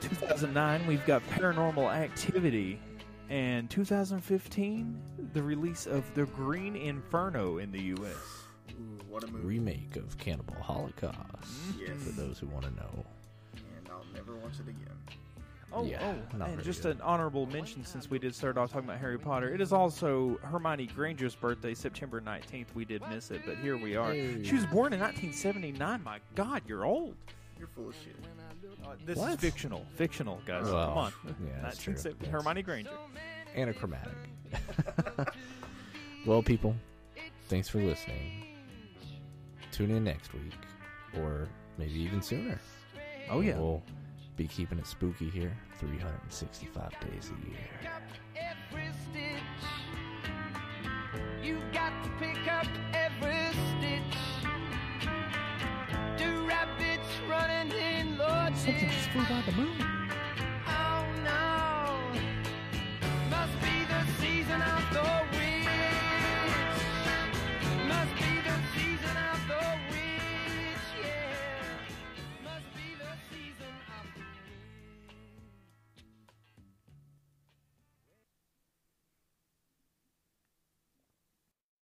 2009, 0.00 0.86
we've 0.88 1.06
got 1.06 1.22
Paranormal 1.30 1.94
Activity. 1.94 2.80
And 3.30 3.70
2015, 3.70 5.00
the 5.34 5.42
release 5.42 5.86
of 5.86 6.12
The 6.14 6.24
Green 6.26 6.74
Inferno 6.74 7.58
in 7.58 7.70
the 7.70 7.82
U.S. 7.82 8.16
Ooh, 8.72 8.98
what 9.08 9.22
a 9.22 9.28
movie. 9.28 9.46
Remake 9.46 9.94
of 9.94 10.18
Cannibal 10.18 10.56
Holocaust. 10.60 11.46
Yes. 11.78 11.90
For 12.02 12.10
those 12.20 12.40
who 12.40 12.48
want 12.48 12.64
to 12.64 12.70
know. 12.72 13.04
And 13.54 13.88
I'll 13.88 14.04
never 14.12 14.34
watch 14.34 14.54
it 14.54 14.68
again. 14.68 14.96
Oh, 15.72 15.84
Yeah, 15.84 16.14
oh, 16.40 16.44
and 16.44 16.62
just 16.62 16.82
good. 16.82 16.96
an 16.96 17.02
honorable 17.02 17.44
mention 17.46 17.84
since 17.84 18.08
we 18.10 18.18
did 18.18 18.34
start 18.34 18.56
off 18.56 18.72
talking 18.72 18.88
about 18.88 19.00
Harry 19.00 19.18
Potter. 19.18 19.52
It 19.52 19.60
is 19.60 19.72
also 19.72 20.38
Hermione 20.42 20.86
Granger's 20.86 21.34
birthday, 21.34 21.74
September 21.74 22.20
19th. 22.22 22.68
We 22.74 22.84
did 22.86 23.02
miss 23.10 23.30
it, 23.30 23.42
but 23.44 23.56
here 23.58 23.76
we 23.76 23.94
are. 23.94 24.14
She 24.14 24.54
was 24.54 24.64
born 24.66 24.94
in 24.94 25.00
1979. 25.00 26.02
My 26.02 26.20
God, 26.34 26.62
you're 26.66 26.86
old. 26.86 27.14
You're 27.58 27.68
full 27.68 27.88
of 27.88 27.94
shit. 28.02 28.16
Uh, 28.84 28.94
this 29.04 29.18
is 29.18 29.36
fictional. 29.36 29.84
Fictional, 29.96 30.40
guys. 30.46 30.64
Well, 30.64 30.86
Come 30.88 30.98
on. 30.98 31.12
yeah, 31.26 31.60
that's 31.62 31.76
true. 31.82 31.92
1970 31.92 32.16
Yes. 32.24 32.32
Hermione 32.32 32.62
Granger. 32.62 32.90
Anachromatic. 33.54 34.14
well, 36.26 36.42
people, 36.42 36.74
thanks 37.48 37.68
for 37.68 37.78
listening. 37.78 38.44
Tune 39.72 39.90
in 39.90 40.04
next 40.04 40.32
week, 40.32 40.54
or 41.18 41.46
maybe 41.76 41.92
even 42.00 42.22
sooner. 42.22 42.58
Oh, 43.30 43.40
yeah. 43.40 43.58
We'll 43.58 43.82
be 44.38 44.46
keeping 44.46 44.78
it 44.78 44.86
spooky 44.86 45.28
here 45.28 45.52
365 45.80 46.92
days 47.00 47.32
a 47.34 47.50
year. 47.50 47.58
You 51.42 51.58
got 51.72 51.92
to 52.04 52.10
pick 52.20 52.46
up 52.46 52.66
every 52.94 53.50
stitch. 53.68 54.16
Do 56.16 56.46
rabbits 56.46 57.08
running 57.28 57.72
in. 57.76 57.98
Something 58.54 58.90
flew 59.12 59.22
by 59.22 59.42
the 59.44 59.52
moon. 59.52 59.76
Oh 60.66 61.04
no. 61.24 61.98
Must 63.30 63.60
be 63.60 63.84
the 63.88 64.02
season 64.20 64.62
of 64.62 64.82
the 64.92 65.17